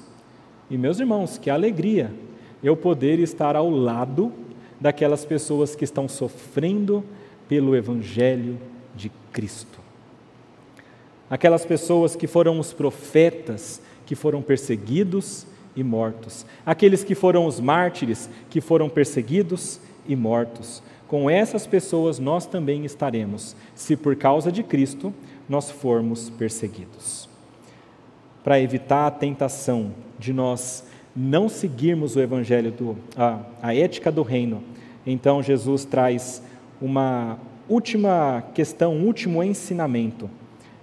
E 0.69 0.77
meus 0.77 0.99
irmãos, 0.99 1.39
que 1.39 1.51
alegria 1.51 2.13
eu 2.61 2.77
poder 2.77 3.21
estar 3.21 3.55
ao 3.55 3.71
lado 3.71 4.33
daquelas 4.81 5.25
pessoas 5.25 5.77
que 5.77 5.85
estão 5.85 6.09
sofrendo 6.09 7.05
pelo 7.49 7.77
Evangelho 7.77 8.59
de 8.97 9.13
Cristo. 9.33 9.79
Aquelas 11.31 11.65
pessoas 11.65 12.17
que 12.17 12.27
foram 12.27 12.59
os 12.59 12.73
profetas, 12.73 13.81
que 14.07 14.15
foram 14.15 14.41
perseguidos 14.41 15.47
e 15.77 15.85
mortos. 15.85 16.47
Aqueles 16.65 17.05
que 17.05 17.15
foram 17.15 17.45
os 17.47 17.61
mártires, 17.61 18.31
que 18.49 18.61
foram 18.61 18.89
perseguidos 18.89 19.79
e 20.09 20.17
mortos. 20.17 20.83
Com 21.07 21.29
essas 21.29 21.67
pessoas 21.67 22.19
nós 22.19 22.47
também 22.47 22.85
estaremos, 22.85 23.55
se 23.75 23.97
por 23.97 24.17
causa 24.17 24.51
de 24.51 24.63
Cristo 24.63 25.13
nós 25.49 25.71
formos 25.71 26.31
perseguidos. 26.31 27.29
Para 28.43 28.61
evitar 28.61 29.07
a 29.07 29.11
tentação 29.11 29.93
de 30.19 30.33
nós 30.33 30.85
não 31.15 31.49
seguirmos 31.49 32.15
o 32.17 32.21
evangelho, 32.21 32.71
do, 32.71 32.97
a, 33.17 33.41
a 33.63 33.75
ética 33.75 34.11
do 34.13 34.23
reino, 34.23 34.63
então 35.07 35.43
Jesus 35.43 35.85
traz 35.85 36.43
uma 36.81 37.39
última 37.69 38.45
questão, 38.55 38.95
um 38.95 39.07
último 39.07 39.43
ensinamento. 39.43 40.29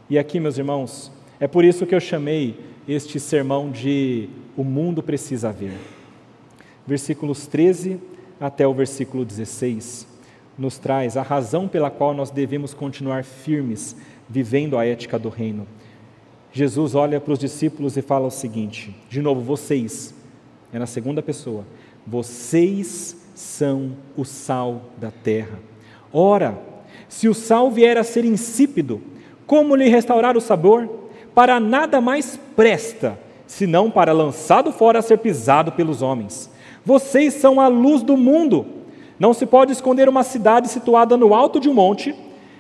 E 0.10 0.18
aqui, 0.18 0.40
meus 0.40 0.58
irmãos, 0.58 1.12
é 1.40 1.48
por 1.48 1.64
isso 1.64 1.86
que 1.86 1.94
eu 1.94 2.00
chamei 2.00 2.58
este 2.88 3.20
sermão 3.20 3.72
de 3.72 4.30
O 4.58 4.64
Mundo 4.64 5.02
Precisa 5.02 5.52
Ver. 5.52 5.78
Versículos 6.86 7.48
13 7.48 8.00
até 8.40 8.68
o 8.68 8.74
versículo 8.74 9.24
16 9.24 10.08
nos 10.58 10.78
traz 10.78 11.18
a 11.18 11.22
razão 11.22 11.68
pela 11.68 11.90
qual 11.90 12.14
nós 12.14 12.30
devemos 12.30 12.74
continuar 12.74 13.24
firmes, 13.24 13.96
vivendo 14.30 14.78
a 14.78 14.86
ética 14.86 15.18
do 15.18 15.30
reino. 15.30 15.66
Jesus 16.52 16.94
olha 16.94 17.20
para 17.20 17.34
os 17.34 17.40
discípulos 17.40 17.98
e 17.98 18.02
fala 18.02 18.28
o 18.28 18.32
seguinte: 18.32 18.96
de 19.10 19.22
novo, 19.22 19.42
vocês, 19.42 20.14
é 20.72 20.78
na 20.78 20.86
segunda 20.86 21.22
pessoa. 21.22 21.66
Vocês 22.06 23.18
são 23.34 23.94
o 24.16 24.24
sal 24.24 24.90
da 24.98 25.10
terra. 25.10 25.58
Ora, 26.12 26.62
se 27.08 27.28
o 27.28 27.34
sal 27.34 27.72
vier 27.72 27.98
a 27.98 28.04
ser 28.04 28.26
insípido, 28.26 29.02
como 29.48 29.76
lhe 29.76 29.90
restaurar 29.90 30.38
o 30.38 30.42
sabor? 30.42 31.03
Para 31.34 31.60
nada 31.60 32.00
mais 32.00 32.40
presta, 32.56 33.18
senão 33.48 33.90
para 33.90 34.12
lançado 34.12 34.72
fora 34.72 35.00
a 35.00 35.02
ser 35.02 35.18
pisado 35.18 35.72
pelos 35.72 36.02
homens. 36.02 36.50
Vocês 36.86 37.34
são 37.34 37.60
a 37.60 37.68
luz 37.68 38.04
do 38.04 38.18
mundo. 38.18 38.66
Não 39.20 39.34
se 39.34 39.46
pode 39.46 39.72
esconder 39.72 40.10
uma 40.10 40.24
cidade 40.24 40.68
situada 40.68 41.16
no 41.16 41.34
alto 41.34 41.60
de 41.60 41.70
um 41.70 41.74
monte, 41.74 42.14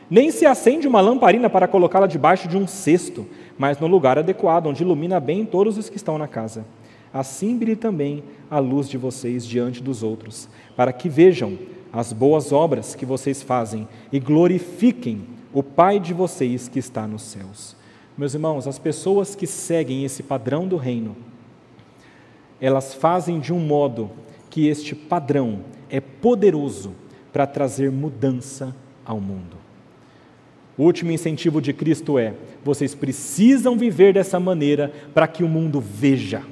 nem 0.09 0.31
se 0.31 0.45
acende 0.45 0.87
uma 0.87 1.01
lamparina 1.01 1.49
para 1.49 1.67
colocá-la 1.67 2.07
debaixo 2.07 2.47
de 2.47 2.57
um 2.57 2.67
cesto, 2.67 3.25
mas 3.57 3.79
no 3.79 3.87
lugar 3.87 4.17
adequado, 4.17 4.67
onde 4.67 4.83
ilumina 4.83 5.19
bem 5.19 5.45
todos 5.45 5.77
os 5.77 5.89
que 5.89 5.97
estão 5.97 6.17
na 6.17 6.27
casa 6.27 6.65
assim 7.13 7.55
brilhe 7.55 7.75
também 7.75 8.23
a 8.49 8.57
luz 8.57 8.89
de 8.89 8.97
vocês 8.97 9.45
diante 9.45 9.83
dos 9.83 10.01
outros, 10.01 10.49
para 10.75 10.91
que 10.91 11.07
vejam 11.07 11.57
as 11.91 12.11
boas 12.11 12.51
obras 12.51 12.95
que 12.95 13.05
vocês 13.05 13.43
fazem 13.43 13.87
e 14.11 14.19
glorifiquem 14.19 15.21
o 15.53 15.61
Pai 15.61 15.99
de 15.99 16.11
vocês 16.11 16.67
que 16.67 16.79
está 16.79 17.05
nos 17.05 17.21
céus. 17.21 17.75
Meus 18.17 18.33
irmãos, 18.33 18.67
as 18.67 18.77
pessoas 18.77 19.35
que 19.35 19.47
seguem 19.47 20.05
esse 20.05 20.21
padrão 20.21 20.67
do 20.67 20.77
reino, 20.77 21.15
elas 22.61 22.93
fazem 22.93 23.39
de 23.39 23.51
um 23.51 23.59
modo 23.59 24.11
que 24.49 24.67
este 24.67 24.93
padrão 24.93 25.61
é 25.89 25.99
poderoso 25.99 26.93
para 27.31 27.47
trazer 27.47 27.91
mudança 27.91 28.75
ao 29.03 29.19
mundo. 29.19 29.57
O 30.77 30.83
último 30.83 31.11
incentivo 31.11 31.61
de 31.61 31.73
Cristo 31.73 32.17
é: 32.17 32.35
vocês 32.63 32.95
precisam 32.95 33.77
viver 33.77 34.13
dessa 34.13 34.39
maneira 34.39 34.93
para 35.13 35.27
que 35.27 35.43
o 35.43 35.49
mundo 35.49 35.81
veja 35.81 36.43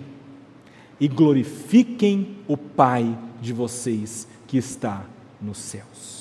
e 1.00 1.08
glorifiquem 1.08 2.38
o 2.48 2.56
Pai 2.58 3.18
de 3.42 3.54
vocês 3.54 4.28
que 4.48 4.58
está 4.58 5.06
nos 5.42 5.58
céus. 5.58 6.21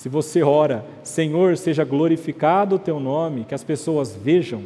Se 0.00 0.08
você 0.08 0.42
ora, 0.42 0.82
Senhor, 1.02 1.58
seja 1.58 1.84
glorificado 1.84 2.76
o 2.76 2.78
teu 2.78 2.98
nome, 2.98 3.44
que 3.44 3.54
as 3.54 3.62
pessoas 3.62 4.16
vejam, 4.16 4.62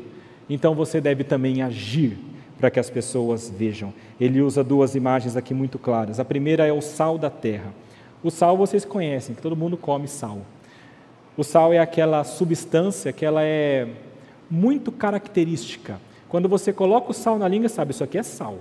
então 0.49 0.77
você 0.77 1.01
deve 1.01 1.25
também 1.25 1.61
agir 1.61 2.17
para 2.57 2.71
que 2.71 2.79
as 2.79 2.89
pessoas 2.89 3.51
vejam. 3.51 3.93
Ele 4.21 4.41
usa 4.41 4.63
duas 4.63 4.95
imagens 4.95 5.37
aqui 5.37 5.53
muito 5.53 5.77
claras. 5.77 6.21
A 6.21 6.25
primeira 6.25 6.69
é 6.69 6.73
o 6.73 6.81
sal 6.81 7.19
da 7.19 7.31
terra. 7.31 7.75
O 8.23 8.31
sal 8.31 8.57
vocês 8.57 8.85
conhecem, 8.85 9.35
que 9.35 9.43
todo 9.43 9.57
mundo 9.57 9.77
come 9.77 10.07
sal. 10.07 10.39
O 11.37 11.43
sal 11.43 11.73
é 11.73 11.81
aquela 11.81 12.23
substância 12.23 13.13
que 13.13 13.27
ela 13.27 13.43
é 13.43 13.89
muito 14.49 14.93
característica 14.93 15.99
quando 16.29 16.49
você 16.49 16.73
coloca 16.73 17.11
o 17.11 17.13
sal 17.13 17.41
na 17.41 17.49
língua, 17.49 17.69
sabe, 17.69 17.91
isso 17.91 18.05
aqui 18.05 18.19
é 18.19 18.23
sal. 18.23 18.59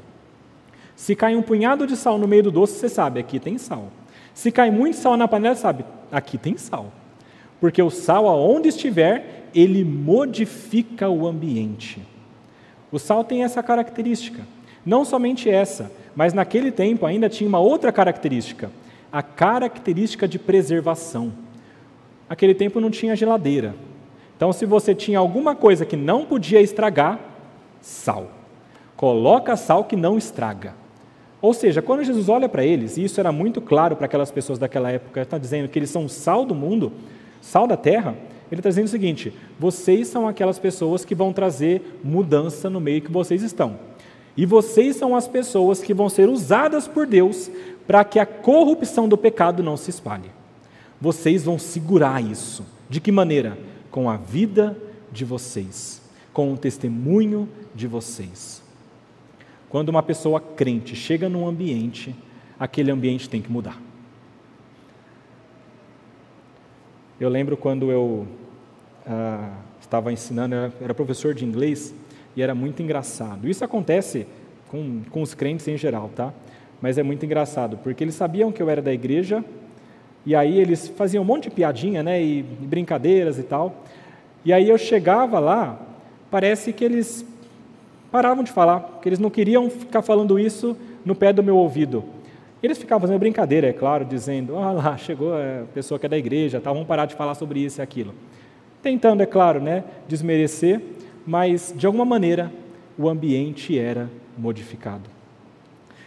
Se 0.96 1.16
cai 1.16 1.36
um 1.36 1.44
punhado 1.44 1.86
de 1.86 1.96
sal 1.96 2.18
no 2.18 2.28
meio 2.28 2.42
do 2.42 2.52
doce, 2.52 2.80
você 2.80 2.90
sabe, 2.90 3.20
aqui 3.20 3.40
tem 3.40 3.60
sal. 3.60 3.92
Se 4.34 4.52
cai 4.52 4.72
muito 4.72 4.98
sal 4.98 5.16
na 5.16 5.28
panela, 5.28 5.56
sabe, 5.56 5.86
aqui 6.12 6.38
tem 6.38 6.58
sal. 6.58 6.92
Porque 7.60 7.82
o 7.82 7.90
sal, 7.90 8.28
aonde 8.28 8.70
estiver, 8.70 9.50
ele 9.54 9.84
modifica 9.86 11.10
o 11.10 11.28
ambiente. 11.28 12.02
O 12.92 13.00
sal 13.00 13.24
tem 13.24 13.44
essa 13.44 13.64
característica. 13.64 14.42
Não 14.86 15.06
somente 15.06 15.50
essa, 15.50 15.92
mas 16.16 16.34
naquele 16.34 16.72
tempo 16.72 17.06
ainda 17.06 17.30
tinha 17.30 17.48
uma 17.48 17.60
outra 17.60 17.92
característica, 17.92 18.70
a 19.12 19.22
característica 19.22 20.28
de 20.28 20.38
preservação. 20.38 21.32
Naquele 22.28 22.54
tempo 22.54 22.80
não 22.80 22.90
tinha 22.90 23.16
geladeira. 23.16 23.76
Então, 24.36 24.52
se 24.52 24.66
você 24.66 24.94
tinha 24.94 25.20
alguma 25.20 25.56
coisa 25.56 25.86
que 25.86 25.96
não 25.96 26.26
podia 26.26 26.60
estragar, 26.60 27.20
sal. 27.80 28.30
Coloca 28.98 29.56
sal 29.56 29.86
que 29.86 29.96
não 29.96 30.18
estraga. 30.18 30.74
Ou 31.44 31.54
seja, 31.54 31.82
quando 31.82 32.06
Jesus 32.06 32.30
olha 32.30 32.48
para 32.48 32.64
eles, 32.64 32.96
e 32.96 33.04
isso 33.04 33.20
era 33.20 33.30
muito 33.30 33.60
claro 33.60 33.98
para 33.98 34.06
aquelas 34.06 34.32
pessoas 34.32 34.58
daquela 34.58 34.90
época, 34.90 35.22
está 35.22 35.38
dizendo 35.38 35.68
que 35.68 35.78
eles 35.78 35.90
são 35.90 36.08
sal 36.08 36.46
do 36.46 36.56
mundo, 36.56 36.94
sal 37.42 37.68
da 37.68 37.76
terra, 37.76 38.16
ele 38.50 38.62
está 38.62 38.70
dizendo 38.70 38.86
o 38.86 38.90
seguinte: 38.90 39.34
vocês 39.60 40.08
são 40.08 40.26
aquelas 40.26 40.58
pessoas 40.58 41.04
que 41.04 41.14
vão 41.14 41.34
trazer 41.34 42.00
mudança 42.02 42.70
no 42.70 42.80
meio 42.80 43.02
que 43.02 43.12
vocês 43.12 43.44
estão. 43.44 43.78
E 44.38 44.46
vocês 44.46 44.96
são 44.96 45.18
as 45.18 45.28
pessoas 45.28 45.82
que 45.82 45.94
vão 45.94 46.08
ser 46.08 46.30
usadas 46.30 46.88
por 46.88 47.06
Deus 47.06 47.52
para 47.86 48.06
que 48.06 48.20
a 48.20 48.26
corrupção 48.26 49.10
do 49.10 49.18
pecado 49.18 49.62
não 49.62 49.76
se 49.76 49.90
espalhe. 49.90 50.32
Vocês 51.02 51.44
vão 51.44 51.60
segurar 51.60 52.24
isso. 52.24 52.66
De 52.90 53.02
que 53.02 53.12
maneira? 53.12 53.58
Com 53.92 54.10
a 54.10 54.16
vida 54.16 54.78
de 55.12 55.26
vocês, 55.26 56.02
com 56.32 56.54
o 56.54 56.58
testemunho 56.58 57.50
de 57.76 57.86
vocês. 57.86 58.63
Quando 59.74 59.90
uma 59.90 60.04
pessoa 60.04 60.40
crente 60.40 60.96
chega 60.96 61.28
num 61.28 61.48
ambiente, 61.48 62.16
aquele 62.60 62.92
ambiente 62.92 63.28
tem 63.28 63.42
que 63.42 63.52
mudar. 63.52 63.82
Eu 67.20 67.28
lembro 67.28 67.58
quando 67.58 67.92
eu 67.92 68.28
ah, 69.04 69.50
estava 69.82 70.14
ensinando, 70.14 70.54
eu 70.54 70.72
era 70.80 70.94
professor 70.94 71.34
de 71.34 71.44
inglês, 71.44 71.92
e 72.36 72.44
era 72.44 72.54
muito 72.54 72.84
engraçado. 72.84 73.50
Isso 73.50 73.66
acontece 73.66 74.28
com, 74.68 75.02
com 75.10 75.24
os 75.24 75.34
crentes 75.34 75.68
em 75.68 75.76
geral, 75.76 76.12
tá? 76.16 76.32
Mas 76.80 77.00
é 77.00 77.02
muito 77.02 77.26
engraçado, 77.26 77.78
porque 77.78 78.04
eles 78.04 78.14
sabiam 78.14 78.52
que 78.52 78.62
eu 78.62 78.70
era 78.70 78.80
da 78.80 78.94
igreja, 78.94 79.44
e 80.24 80.36
aí 80.36 80.60
eles 80.60 80.88
faziam 80.88 81.24
um 81.24 81.26
monte 81.26 81.46
de 81.46 81.50
piadinha, 81.50 82.04
né, 82.04 82.22
e, 82.22 82.42
e 82.42 82.68
brincadeiras 82.68 83.40
e 83.40 83.44
tal. 83.44 83.84
E 84.46 84.54
aí 84.54 84.70
eu 84.70 84.78
chegava 84.78 85.40
lá, 85.40 85.82
parece 86.30 86.72
que 86.72 86.86
eles 86.86 87.26
paravam 88.14 88.44
de 88.44 88.52
falar, 88.52 89.00
que 89.02 89.10
eles 89.10 89.18
não 89.18 89.32
queriam 89.32 89.68
ficar 89.72 90.04
falando 90.04 90.38
isso 90.38 90.78
no 91.04 91.16
pé 91.16 91.34
do 91.34 91.42
meu 91.42 91.58
ouvido. 91.58 92.04
Eles 92.62 92.78
ficavam 92.78 93.02
fazendo 93.02 93.18
brincadeira, 93.18 93.66
é 93.66 93.74
claro, 93.74 94.06
dizendo: 94.06 94.56
Ah 94.56 94.72
lá, 94.72 94.98
chegou 94.98 95.34
a 95.34 95.64
pessoa 95.74 95.98
que 95.98 96.06
é 96.06 96.10
da 96.10 96.18
igreja, 96.18 96.62
tá, 96.62 96.72
vamos 96.72 96.88
parar 96.88 97.08
de 97.08 97.16
falar 97.16 97.34
sobre 97.34 97.62
isso 97.62 97.82
e 97.82 97.82
aquilo. 97.82 98.14
Tentando, 98.84 99.24
é 99.24 99.26
claro, 99.26 99.60
né, 99.60 99.84
desmerecer, 100.08 100.80
mas 101.26 101.74
de 101.76 101.88
alguma 101.88 102.06
maneira 102.06 102.52
o 103.00 103.10
ambiente 103.10 103.80
era 103.80 104.08
modificado. 104.38 105.10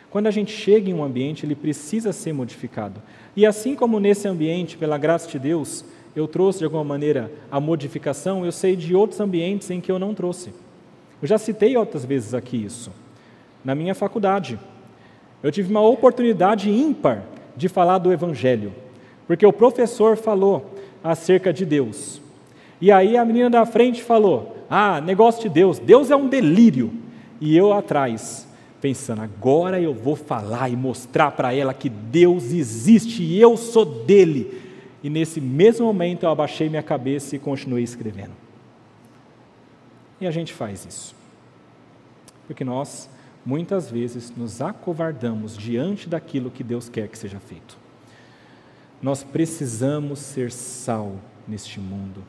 Quando 0.09 0.29
a 0.29 0.31
gente 0.31 0.53
chega 0.53 0.89
em 0.89 0.95
um 0.95 1.03
ambiente, 1.03 1.45
ele 1.45 1.57
precisa 1.57 2.13
ser 2.13 2.33
modificado. 2.33 3.03
E 3.35 3.45
assim 3.45 3.75
como 3.75 3.99
nesse 3.99 4.29
ambiente, 4.29 4.77
pela 4.77 4.97
graça 4.97 5.29
de 5.29 5.41
Deus, 5.41 5.85
eu 6.15 6.29
trouxe 6.29 6.61
de 6.61 6.67
alguma 6.67 6.85
maneira 6.85 7.33
a 7.51 7.59
modificação, 7.59 8.45
eu 8.45 8.53
sei 8.53 8.77
de 8.77 8.95
outros 8.95 9.19
ambientes 9.19 9.69
em 9.73 9.81
que 9.81 9.91
eu 9.91 9.99
não 9.99 10.15
trouxe. 10.15 10.53
Eu 11.21 11.29
já 11.29 11.39
citei 11.39 11.77
outras 11.77 12.05
vezes 12.05 12.35
aqui 12.35 12.65
isso. 12.65 12.91
Na 13.65 13.75
minha 13.75 13.95
faculdade, 13.95 14.59
eu 15.43 15.51
tive 15.51 15.71
uma 15.71 15.81
oportunidade 15.81 16.71
ímpar 16.71 17.23
de 17.57 17.69
falar 17.69 17.99
do 17.99 18.13
Evangelho, 18.13 18.73
porque 19.27 19.47
o 19.47 19.53
professor 19.53 20.17
falou 20.17 20.75
acerca 21.03 21.53
de 21.53 21.65
Deus. 21.65 22.21
E 22.81 22.93
aí 22.93 23.17
a 23.17 23.25
menina 23.25 23.49
da 23.49 23.65
frente 23.67 24.03
falou: 24.03 24.57
Ah, 24.69 25.01
negócio 25.01 25.43
de 25.43 25.49
Deus, 25.49 25.79
Deus 25.79 26.11
é 26.11 26.17
um 26.17 26.29
delírio. 26.29 26.93
E 27.41 27.57
eu 27.57 27.73
atrás, 27.73 28.47
pensando, 28.81 29.23
agora 29.23 29.81
eu 29.81 29.93
vou 29.93 30.17
falar 30.17 30.71
e 30.71 30.77
mostrar 30.77 31.31
para 31.33 31.53
ela 31.55 31.75
que 31.75 31.89
Deus 31.89 32.53
existe 32.53 33.23
e 33.23 33.41
eu 33.41 33.57
sou 33.57 33.85
dele. 33.85 34.63
E 35.03 35.11
nesse 35.11 35.41
mesmo 35.41 35.87
momento 35.87 36.25
eu 36.25 36.31
abaixei 36.31 36.69
minha 36.69 36.83
cabeça 36.83 37.37
e 37.37 37.39
continuei 37.39 37.83
escrevendo. 37.83 38.46
E 40.21 40.27
a 40.27 40.31
gente 40.31 40.53
faz 40.53 40.85
isso. 40.87 41.15
Porque 42.47 42.65
nós, 42.65 43.09
muitas 43.45 43.91
vezes, 43.91 44.33
nos 44.37 44.61
acovardamos 44.61 45.57
diante 45.57 46.09
daquilo 46.09 46.51
que 46.51 46.65
Deus 46.65 46.89
quer 46.89 47.09
que 47.09 47.19
seja 47.19 47.39
feito. 47.39 47.77
Nós 49.03 49.23
precisamos 49.23 50.19
ser 50.21 50.51
sal 50.51 51.17
neste 51.47 51.79
mundo 51.79 52.23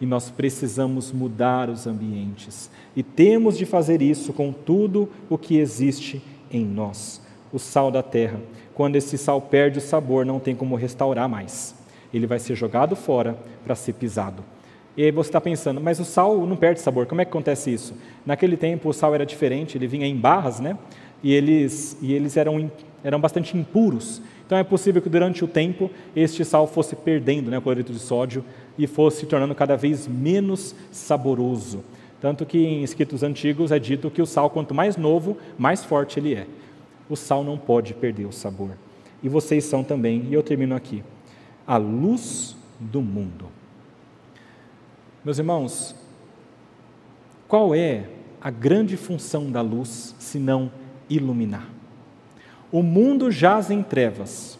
e 0.00 0.06
nós 0.06 0.30
precisamos 0.30 1.12
mudar 1.12 1.68
os 1.70 1.86
ambientes. 1.86 2.70
E 2.96 3.02
temos 3.02 3.56
de 3.56 3.64
fazer 3.64 4.02
isso 4.02 4.32
com 4.32 4.52
tudo 4.52 5.08
o 5.28 5.38
que 5.38 5.56
existe 5.58 6.22
em 6.50 6.64
nós. 6.64 7.20
O 7.52 7.58
sal 7.58 7.90
da 7.90 8.02
terra. 8.02 8.40
Quando 8.74 8.96
esse 8.96 9.16
sal 9.16 9.40
perde 9.40 9.78
o 9.78 9.82
sabor, 9.82 10.26
não 10.26 10.40
tem 10.40 10.56
como 10.56 10.74
restaurar 10.74 11.28
mais. 11.28 11.74
Ele 12.12 12.26
vai 12.26 12.38
ser 12.38 12.54
jogado 12.54 12.96
fora 12.96 13.38
para 13.64 13.74
ser 13.74 13.92
pisado. 13.92 14.42
E 14.96 15.02
aí 15.02 15.10
você 15.10 15.28
está 15.28 15.40
pensando, 15.40 15.80
mas 15.80 15.98
o 15.98 16.04
sal 16.04 16.46
não 16.46 16.56
perde 16.56 16.80
sabor, 16.80 17.06
como 17.06 17.20
é 17.20 17.24
que 17.24 17.30
acontece 17.30 17.72
isso? 17.72 17.94
Naquele 18.24 18.56
tempo 18.56 18.88
o 18.88 18.92
sal 18.92 19.14
era 19.14 19.26
diferente, 19.26 19.76
ele 19.76 19.88
vinha 19.88 20.06
em 20.06 20.16
barras, 20.16 20.60
né? 20.60 20.78
E 21.22 21.32
eles, 21.32 21.96
e 22.00 22.12
eles 22.12 22.36
eram, 22.36 22.70
eram 23.02 23.20
bastante 23.20 23.56
impuros. 23.56 24.22
Então 24.46 24.56
é 24.56 24.62
possível 24.62 25.02
que 25.02 25.08
durante 25.08 25.44
o 25.44 25.48
tempo 25.48 25.90
este 26.14 26.44
sal 26.44 26.66
fosse 26.66 26.94
perdendo 26.94 27.50
né, 27.50 27.58
o 27.58 27.62
cloreto 27.62 27.92
de 27.92 27.98
sódio 27.98 28.44
e 28.78 28.86
fosse 28.86 29.20
se 29.20 29.26
tornando 29.26 29.54
cada 29.54 29.76
vez 29.76 30.06
menos 30.06 30.76
saboroso. 30.92 31.82
Tanto 32.20 32.46
que 32.46 32.58
em 32.58 32.82
escritos 32.82 33.22
antigos 33.22 33.72
é 33.72 33.78
dito 33.78 34.10
que 34.10 34.22
o 34.22 34.26
sal, 34.26 34.48
quanto 34.48 34.74
mais 34.74 34.96
novo, 34.96 35.36
mais 35.58 35.84
forte 35.84 36.20
ele 36.20 36.34
é. 36.34 36.46
O 37.08 37.16
sal 37.16 37.42
não 37.42 37.58
pode 37.58 37.94
perder 37.94 38.26
o 38.26 38.32
sabor. 38.32 38.70
E 39.22 39.28
vocês 39.28 39.64
são 39.64 39.82
também, 39.82 40.26
e 40.30 40.34
eu 40.34 40.42
termino 40.42 40.74
aqui, 40.74 41.02
a 41.66 41.76
luz 41.76 42.56
do 42.78 43.02
mundo. 43.02 43.46
Meus 45.24 45.38
irmãos, 45.38 45.94
qual 47.48 47.74
é 47.74 48.04
a 48.42 48.50
grande 48.50 48.94
função 48.94 49.50
da 49.50 49.62
luz 49.62 50.14
se 50.18 50.38
não 50.38 50.70
iluminar? 51.08 51.66
O 52.70 52.82
mundo 52.82 53.30
jaz 53.30 53.70
em 53.70 53.82
trevas. 53.82 54.58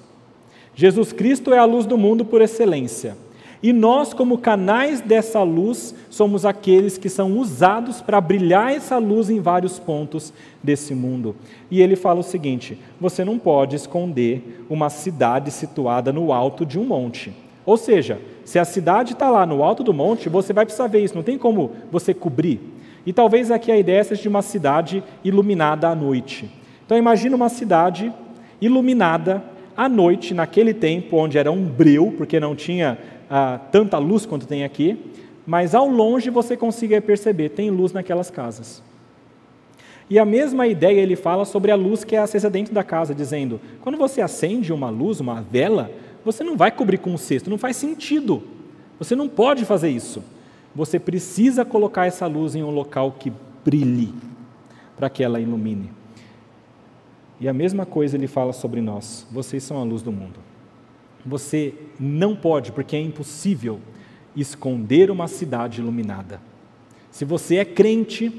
Jesus 0.75 1.13
Cristo 1.13 1.53
é 1.53 1.59
a 1.59 1.67
luz 1.67 1.85
do 1.85 1.99
mundo 1.99 2.25
por 2.25 2.41
excelência. 2.41 3.15
E 3.63 3.75
nós, 3.75 4.15
como 4.15 4.39
canais 4.39 5.03
dessa 5.03 5.43
luz, 5.43 5.95
somos 6.09 6.47
aqueles 6.47 6.97
que 6.97 7.11
são 7.11 7.37
usados 7.39 8.01
para 8.01 8.19
brilhar 8.19 8.73
essa 8.73 8.97
luz 8.97 9.29
em 9.29 9.41
vários 9.41 9.79
pontos 9.79 10.33
desse 10.63 10.95
mundo. 10.95 11.37
E 11.71 11.83
ele 11.83 11.95
fala 11.95 12.21
o 12.21 12.25
seguinte: 12.25 12.79
você 12.99 13.23
não 13.23 13.39
pode 13.39 13.77
esconder 13.77 14.65
uma 14.71 14.89
cidade 14.89 15.51
situada 15.51 16.11
no 16.11 16.33
alto 16.33 16.65
de 16.65 16.79
um 16.79 16.85
monte. 16.85 17.44
Ou 17.67 17.77
seja, 17.77 18.21
se 18.45 18.59
a 18.59 18.65
cidade 18.65 19.15
está 19.15 19.31
lá 19.31 19.47
no 19.47 19.63
alto 19.63 19.83
do 19.83 19.95
monte, 19.95 20.29
você 20.29 20.53
vai 20.53 20.65
precisar 20.65 20.87
ver 20.87 21.01
isso, 21.03 21.15
não 21.15 21.23
tem 21.23 21.39
como 21.39 21.73
você 21.91 22.13
cobrir. 22.13 22.61
E 23.07 23.13
talvez 23.13 23.51
aqui 23.51 23.71
a 23.71 23.79
ideia 23.79 24.03
seja 24.05 24.23
de 24.23 24.29
uma 24.29 24.43
cidade 24.43 25.03
iluminada 25.23 25.89
à 25.89 25.95
noite. 25.95 26.51
Então 26.85 26.97
imagine 26.97 27.35
uma 27.35 27.49
cidade 27.49 28.13
iluminada 28.61 29.43
à 29.77 29.89
noite, 29.89 30.35
naquele 30.35 30.73
tempo 30.73 31.17
onde 31.17 31.39
era 31.39 31.51
um 31.51 31.65
breu, 31.65 32.15
porque 32.17 32.39
não 32.39 32.55
tinha 32.55 32.99
ah, 33.31 33.59
tanta 33.73 33.99
luz 33.99 34.25
quanto 34.25 34.47
tem 34.47 34.65
aqui, 34.65 34.99
mas 35.47 35.75
ao 35.75 35.89
longe 35.89 36.31
você 36.31 36.57
consiga 36.57 37.01
perceber, 37.01 37.51
tem 37.51 37.71
luz 37.71 37.93
naquelas 37.93 38.31
casas. 38.31 38.83
E 40.09 40.19
a 40.19 40.25
mesma 40.25 40.67
ideia 40.67 41.01
ele 41.01 41.17
fala 41.17 41.45
sobre 41.45 41.71
a 41.71 41.75
luz 41.75 42.05
que 42.05 42.15
é 42.15 42.19
acesa 42.19 42.51
dentro 42.51 42.75
da 42.75 42.85
casa, 42.85 43.15
dizendo: 43.15 43.61
quando 43.81 43.97
você 43.97 44.21
acende 44.21 44.73
uma 44.73 44.91
luz, 44.91 45.19
uma 45.19 45.41
vela, 45.41 45.91
você 46.25 46.43
não 46.43 46.57
vai 46.57 46.71
cobrir 46.71 46.99
com 46.99 47.11
um 47.11 47.19
cesto, 47.19 47.51
não 47.51 47.59
faz 47.59 47.77
sentido. 47.77 48.43
Você 48.99 49.15
não 49.15 49.29
pode 49.29 49.65
fazer 49.65 49.91
isso. 49.91 50.23
Você 50.75 50.99
precisa 50.99 51.65
colocar 51.65 52.07
essa 52.07 52.27
luz 52.27 52.55
em 52.55 52.63
um 52.63 52.71
local 52.71 53.13
que 53.13 53.33
brilhe, 53.65 54.13
para 54.97 55.11
que 55.11 55.23
ela 55.23 55.41
ilumine. 55.41 55.91
E 57.41 57.49
a 57.49 57.53
mesma 57.53 57.85
coisa 57.85 58.17
ele 58.17 58.27
fala 58.27 58.53
sobre 58.53 58.81
nós: 58.81 59.27
vocês 59.31 59.63
são 59.63 59.79
a 59.79 59.85
luz 59.85 60.03
do 60.03 60.13
mundo. 60.13 60.41
Você 61.27 61.75
não 61.99 62.37
pode, 62.37 62.73
porque 62.73 62.97
é 62.97 63.01
impossível, 63.01 63.81
esconder 64.37 65.11
uma 65.11 65.29
cidade 65.29 65.81
iluminada. 65.81 66.41
Se 67.11 67.25
você 67.25 67.57
é 67.57 67.65
crente, 67.65 68.33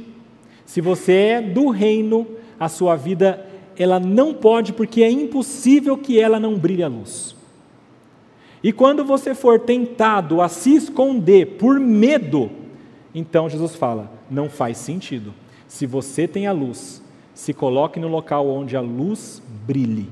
se 0.66 0.82
você 0.82 1.14
é 1.14 1.42
do 1.42 1.70
reino, 1.70 2.28
a 2.60 2.68
sua 2.68 2.96
vida 2.96 3.46
ela 3.78 4.00
não 4.00 4.34
pode, 4.34 4.74
porque 4.74 5.04
é 5.04 5.10
impossível 5.10 5.98
que 5.98 6.20
ela 6.20 6.40
não 6.40 6.58
brilhe 6.58 6.84
a 6.84 6.88
luz. 6.88 7.35
E 8.66 8.74
quando 8.74 9.06
você 9.06 9.36
for 9.36 9.60
tentado 9.60 10.42
a 10.42 10.50
se 10.50 10.74
esconder 10.74 11.58
por 11.60 11.80
medo, 11.80 12.50
então 13.14 13.48
Jesus 13.48 13.76
fala: 13.76 14.12
não 14.28 14.50
faz 14.50 14.80
sentido. 14.80 15.36
Se 15.68 15.86
você 15.86 16.28
tem 16.28 16.48
a 16.48 16.52
luz, 16.52 17.00
se 17.32 17.54
coloque 17.54 18.00
no 18.00 18.08
local 18.08 18.50
onde 18.50 18.76
a 18.76 18.82
luz 18.82 19.40
brilhe 19.68 20.10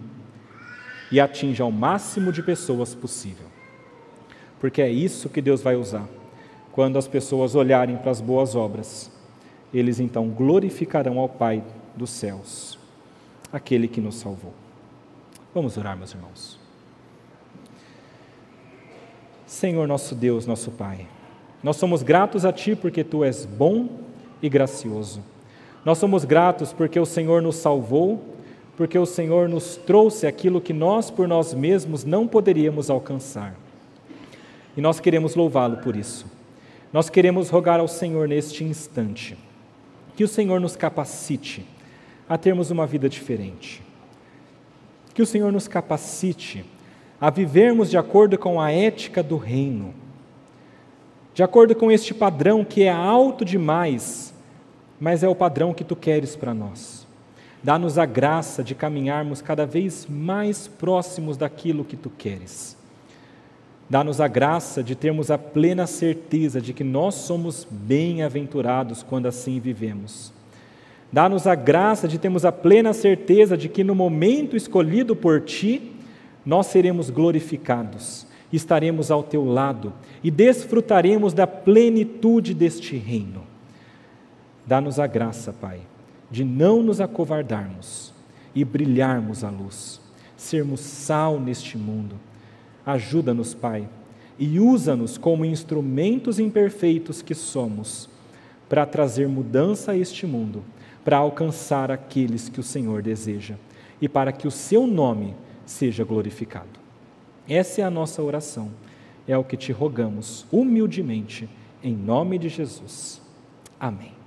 e 1.12 1.20
atinja 1.20 1.66
o 1.66 1.72
máximo 1.72 2.32
de 2.32 2.43
pessoas 2.43 2.93
possível. 2.93 3.47
Porque 4.60 4.84
é 4.84 4.89
isso 4.89 5.30
que 5.30 5.41
Deus 5.41 5.64
vai 5.64 5.76
usar. 5.76 6.08
Quando 6.72 6.99
as 6.99 7.08
pessoas 7.08 7.56
olharem 7.56 7.97
para 7.97 8.12
as 8.12 8.22
boas 8.22 8.56
obras, 8.56 9.12
eles 9.74 9.99
então 9.99 10.30
glorificarão 10.30 11.18
ao 11.18 11.28
Pai 11.28 11.64
dos 11.95 12.12
céus, 12.12 12.78
aquele 13.51 13.88
que 13.88 13.99
nos 13.99 14.14
salvou. 14.14 14.54
Vamos 15.56 15.76
orar, 15.76 15.97
meus 15.97 16.14
irmãos. 16.14 16.62
Senhor 19.54 19.88
nosso 19.88 20.16
Deus, 20.16 20.47
nosso 20.47 20.72
Pai, 20.72 21.08
nós 21.62 21.78
somos 21.78 22.01
gratos 22.01 22.43
a 22.43 22.51
Ti 22.51 22.76
porque 22.76 23.04
Tu 23.04 23.24
és 23.24 23.45
bom 23.45 23.88
e 24.41 24.49
gracioso. 24.49 25.24
Nós 25.86 25.99
somos 25.99 26.26
gratos 26.26 26.74
porque 26.74 26.99
o 26.99 27.06
Senhor 27.06 27.39
nos 27.39 27.58
salvou 27.58 28.34
porque 28.76 28.97
o 28.97 29.06
Senhor 29.06 29.47
nos 29.47 29.78
trouxe 29.78 30.26
aquilo 30.26 30.60
que 30.60 30.74
nós 30.74 31.12
por 31.12 31.28
nós 31.28 31.54
mesmos 31.54 32.04
não 32.04 32.28
poderíamos 32.28 32.89
alcançar. 32.89 33.56
E 34.76 34.82
nós 34.82 34.99
queremos 34.99 35.36
louvá-lo 35.36 35.78
por 35.78 35.95
isso. 35.95 36.26
Nós 36.91 37.08
queremos 37.08 37.51
rogar 37.51 37.80
ao 37.80 37.88
Senhor 37.88 38.28
neste 38.28 38.64
instante 38.64 39.38
que 40.16 40.24
o 40.24 40.28
Senhor 40.28 40.60
nos 40.60 40.76
capacite 40.76 41.64
a 42.28 42.39
termos 42.39 42.72
uma 42.72 42.88
vida 42.88 43.08
diferente. 43.08 43.84
Que 45.14 45.22
o 45.22 45.28
Senhor 45.28 45.51
nos 45.51 45.68
capacite 45.68 46.66
a 47.24 47.30
vivermos 47.30 47.89
de 47.89 47.97
acordo 47.97 48.38
com 48.38 48.59
a 48.59 48.69
ética 48.69 49.24
do 49.24 49.38
reino, 49.38 49.93
de 51.34 51.41
acordo 51.41 51.74
com 51.74 51.89
este 51.89 52.13
padrão 52.13 52.65
que 52.65 52.84
é 52.84 52.89
alto 52.89 53.45
demais, 53.45 54.34
mas 54.99 55.24
é 55.24 55.28
o 55.30 55.34
padrão 55.34 55.74
que 55.74 55.86
tu 55.86 55.95
queres 55.95 56.36
para 56.36 56.53
nós. 56.53 57.07
Dá-nos 57.63 57.97
a 57.97 58.05
graça 58.05 58.61
de 58.61 58.76
caminharmos 58.76 59.41
cada 59.41 59.65
vez 59.65 60.05
mais 60.05 60.67
próximos 60.67 61.38
daquilo 61.38 61.86
que 61.86 61.95
tu 61.95 62.09
queres. 62.09 62.76
Dá-nos 63.89 64.19
a 64.19 64.28
graça 64.28 64.84
de 64.84 64.93
termos 64.93 65.32
a 65.32 65.38
plena 65.38 65.88
certeza 65.88 66.59
de 66.59 66.74
que 66.74 66.84
nós 66.84 67.15
somos 67.15 67.65
bem-aventurados 67.71 69.01
quando 69.01 69.28
assim 69.28 69.61
vivemos. 69.61 70.34
Dá-nos 71.09 71.47
a 71.47 71.55
graça 71.55 72.05
de 72.05 72.17
termos 72.17 72.43
a 72.43 72.51
plena 72.51 72.91
certeza 72.91 73.55
de 73.55 73.69
que 73.69 73.82
no 73.82 73.95
momento 73.95 74.57
escolhido 74.57 75.15
por 75.15 75.39
Ti, 75.39 75.93
nós 76.46 76.68
seremos 76.68 77.10
glorificados, 77.10 78.26
estaremos 78.52 79.10
ao 79.10 79.24
Teu 79.24 79.46
lado 79.46 79.94
e 80.24 80.30
desfrutaremos 80.30 81.34
da 81.34 81.48
plenitude 81.48 82.54
deste 82.54 82.98
reino. 82.98 83.44
Dá-nos 84.66 85.00
a 85.00 85.08
graça, 85.08 85.52
Pai, 85.52 85.82
de 86.30 86.44
não 86.44 86.82
nos 86.82 87.02
acovardarmos 87.02 88.14
e 88.56 88.64
brilharmos 88.64 89.44
a 89.44 89.50
luz, 89.50 90.00
sermos 90.38 90.80
sal 90.80 91.39
neste 91.39 91.78
mundo. 91.78 92.16
Ajuda-nos, 92.86 93.54
Pai, 93.54 93.88
e 94.38 94.60
usa-nos 94.60 95.18
como 95.18 95.46
instrumentos 95.46 96.39
imperfeitos 96.39 97.22
que 97.22 97.36
somos 97.36 98.10
para 98.68 98.86
trazer 98.86 99.28
mudança 99.28 99.91
a 99.91 99.98
este 99.98 100.26
mundo 100.26 100.64
para 101.04 101.18
alcançar 101.18 101.91
aqueles 101.91 102.50
que 102.50 102.60
o 102.60 102.64
Senhor 102.64 103.02
deseja 103.02 103.56
e 104.02 104.08
para 104.08 104.32
que 104.32 104.48
o 104.48 104.52
seu 104.52 104.88
nome 104.88 105.36
seja 105.66 106.03
glorificado. 106.03 106.80
Essa 107.47 107.82
é 107.82 107.84
a 107.84 107.89
nossa 107.89 108.22
oração, 108.22 108.72
é 109.28 109.38
o 109.38 109.43
que 109.43 109.57
te 109.57 109.72
rogamos 109.72 110.45
humildemente, 110.51 111.49
em 111.84 111.93
nome 111.93 112.38
de 112.38 112.49
Jesus. 112.49 113.22
Amém. 113.80 114.22